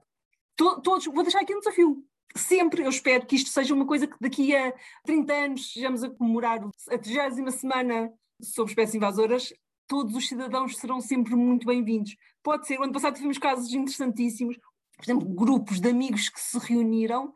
To, 0.55 0.82
todos, 0.82 1.05
vou 1.05 1.24
deixar 1.24 1.41
aqui 1.41 1.55
um 1.55 1.60
desafio. 1.60 2.03
Sempre 2.36 2.84
eu 2.84 2.89
espero 2.89 3.26
que 3.26 3.36
isto 3.36 3.49
seja 3.49 3.74
uma 3.74 3.86
coisa 3.86 4.08
que 4.08 4.16
daqui 4.20 4.55
a 4.55 4.74
30 5.05 5.34
anos 5.34 5.62
estejamos 5.62 6.03
a 6.03 6.10
comemorar 6.10 6.60
a 6.89 6.97
30 6.97 7.51
semana 7.51 8.12
sobre 8.41 8.72
espécies 8.72 8.95
invasoras, 8.95 9.53
todos 9.88 10.16
os 10.16 10.28
cidadãos 10.28 10.78
serão 10.78 10.99
sempre 10.99 11.36
muito 11.36 11.66
bem-vindos. 11.66 12.16
Pode 12.43 12.68
ser, 12.68 12.80
o 12.80 12.84
ano 12.84 12.93
passado 12.93 13.16
tivemos 13.16 13.38
casos 13.38 13.74
interessantíssimos, 13.74 14.58
por 14.98 15.06
exemplo, 15.06 15.30
grupos 15.30 15.80
de 15.80 15.89
amigos 15.89 16.28
que 16.28 16.41
se 16.41 16.58
reuniram, 16.58 17.32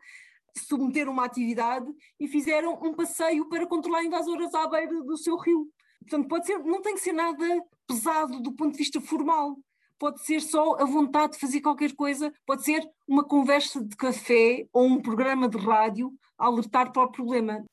submeteram 0.56 1.12
uma 1.12 1.24
atividade 1.24 1.86
e 2.20 2.28
fizeram 2.28 2.78
um 2.82 2.92
passeio 2.92 3.48
para 3.48 3.66
controlar 3.66 4.04
invasoras 4.04 4.52
à 4.54 4.68
beira 4.68 5.02
do 5.02 5.16
seu 5.16 5.36
rio. 5.38 5.68
Portanto, 6.00 6.28
pode 6.28 6.46
ser, 6.46 6.58
não 6.58 6.82
tem 6.82 6.94
que 6.94 7.00
ser 7.00 7.12
nada 7.12 7.44
pesado 7.86 8.40
do 8.40 8.52
ponto 8.52 8.72
de 8.72 8.78
vista 8.78 9.00
formal. 9.00 9.56
Pode 9.98 10.24
ser 10.24 10.40
só 10.40 10.74
a 10.80 10.84
vontade 10.84 11.34
de 11.34 11.38
fazer 11.38 11.60
qualquer 11.60 11.94
coisa, 11.94 12.32
pode 12.44 12.64
ser 12.64 12.82
uma 13.06 13.24
conversa 13.24 13.82
de 13.82 13.96
café 13.96 14.66
ou 14.72 14.84
um 14.84 15.00
programa 15.00 15.48
de 15.48 15.56
rádio 15.56 16.12
a 16.36 16.46
alertar 16.46 16.92
para 16.92 17.04
o 17.04 17.12
problema. 17.12 17.64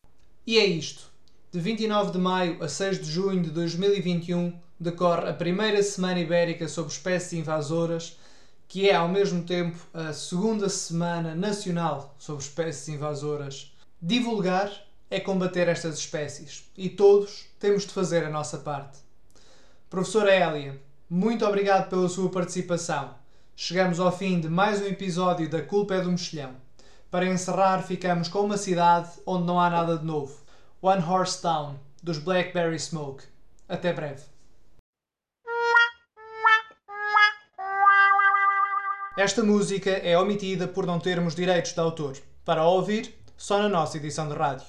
E 0.46 0.60
é 0.60 0.66
isto. 0.66 1.12
De 1.52 1.60
29 1.60 2.12
de 2.12 2.20
maio 2.20 2.64
a 2.64 2.68
6 2.68 3.00
de 3.00 3.10
junho 3.10 3.42
de 3.42 3.50
2021 3.50 4.54
decorre 4.80 5.28
a 5.28 5.34
primeira 5.34 5.82
Semana 5.82 6.20
Ibérica 6.20 6.68
sobre 6.68 6.92
espécies 6.92 7.34
invasoras 7.34 8.20
que 8.70 8.88
é 8.88 8.96
ao 8.96 9.08
mesmo 9.08 9.44
tempo 9.44 9.76
a 9.92 10.14
segunda 10.14 10.70
semana 10.70 11.34
nacional 11.34 12.16
sobre 12.20 12.44
espécies 12.44 12.88
invasoras. 12.88 13.76
Divulgar 14.00 14.72
é 15.10 15.20
combater 15.20 15.68
estas 15.68 15.98
espécies 15.98 16.70
e 16.78 16.88
todos 16.88 17.48
temos 17.60 17.84
de 17.88 17.92
fazer 17.92 18.24
a 18.24 18.30
nossa 18.30 18.60
parte. 18.60 19.00
Professora 19.90 20.32
Hélia, 20.32 20.80
muito 21.10 21.44
obrigado 21.48 21.90
pela 21.90 22.08
sua 22.08 22.30
participação. 22.30 23.16
Chegamos 23.56 24.00
ao 24.00 24.16
fim 24.16 24.40
de 24.40 24.48
mais 24.48 24.80
um 24.80 24.86
episódio 24.86 25.50
da 25.50 25.64
Culpa 25.64 25.96
é 25.96 26.02
do 26.02 26.12
Mexilhão. 26.12 26.52
Para 27.10 27.26
encerrar, 27.26 27.82
ficamos 27.82 28.28
com 28.28 28.42
uma 28.42 28.56
cidade 28.56 29.10
onde 29.26 29.48
não 29.48 29.60
há 29.60 29.68
nada 29.68 29.98
de 29.98 30.06
novo. 30.06 30.44
One 30.80 31.04
Horse 31.04 31.42
Town, 31.42 31.76
dos 32.04 32.20
Blackberry 32.20 32.80
Smoke. 32.80 33.24
Até 33.68 33.92
breve. 33.92 34.22
Esta 39.22 39.44
música 39.44 39.90
é 39.90 40.18
omitida 40.18 40.66
por 40.66 40.86
não 40.86 40.98
termos 40.98 41.36
direitos 41.36 41.74
de 41.74 41.80
autor. 41.82 42.16
Para 42.46 42.64
ouvir, 42.64 43.14
só 43.36 43.62
na 43.62 43.68
nossa 43.68 43.98
edição 43.98 44.30
de 44.30 44.34
rádio. 44.34 44.68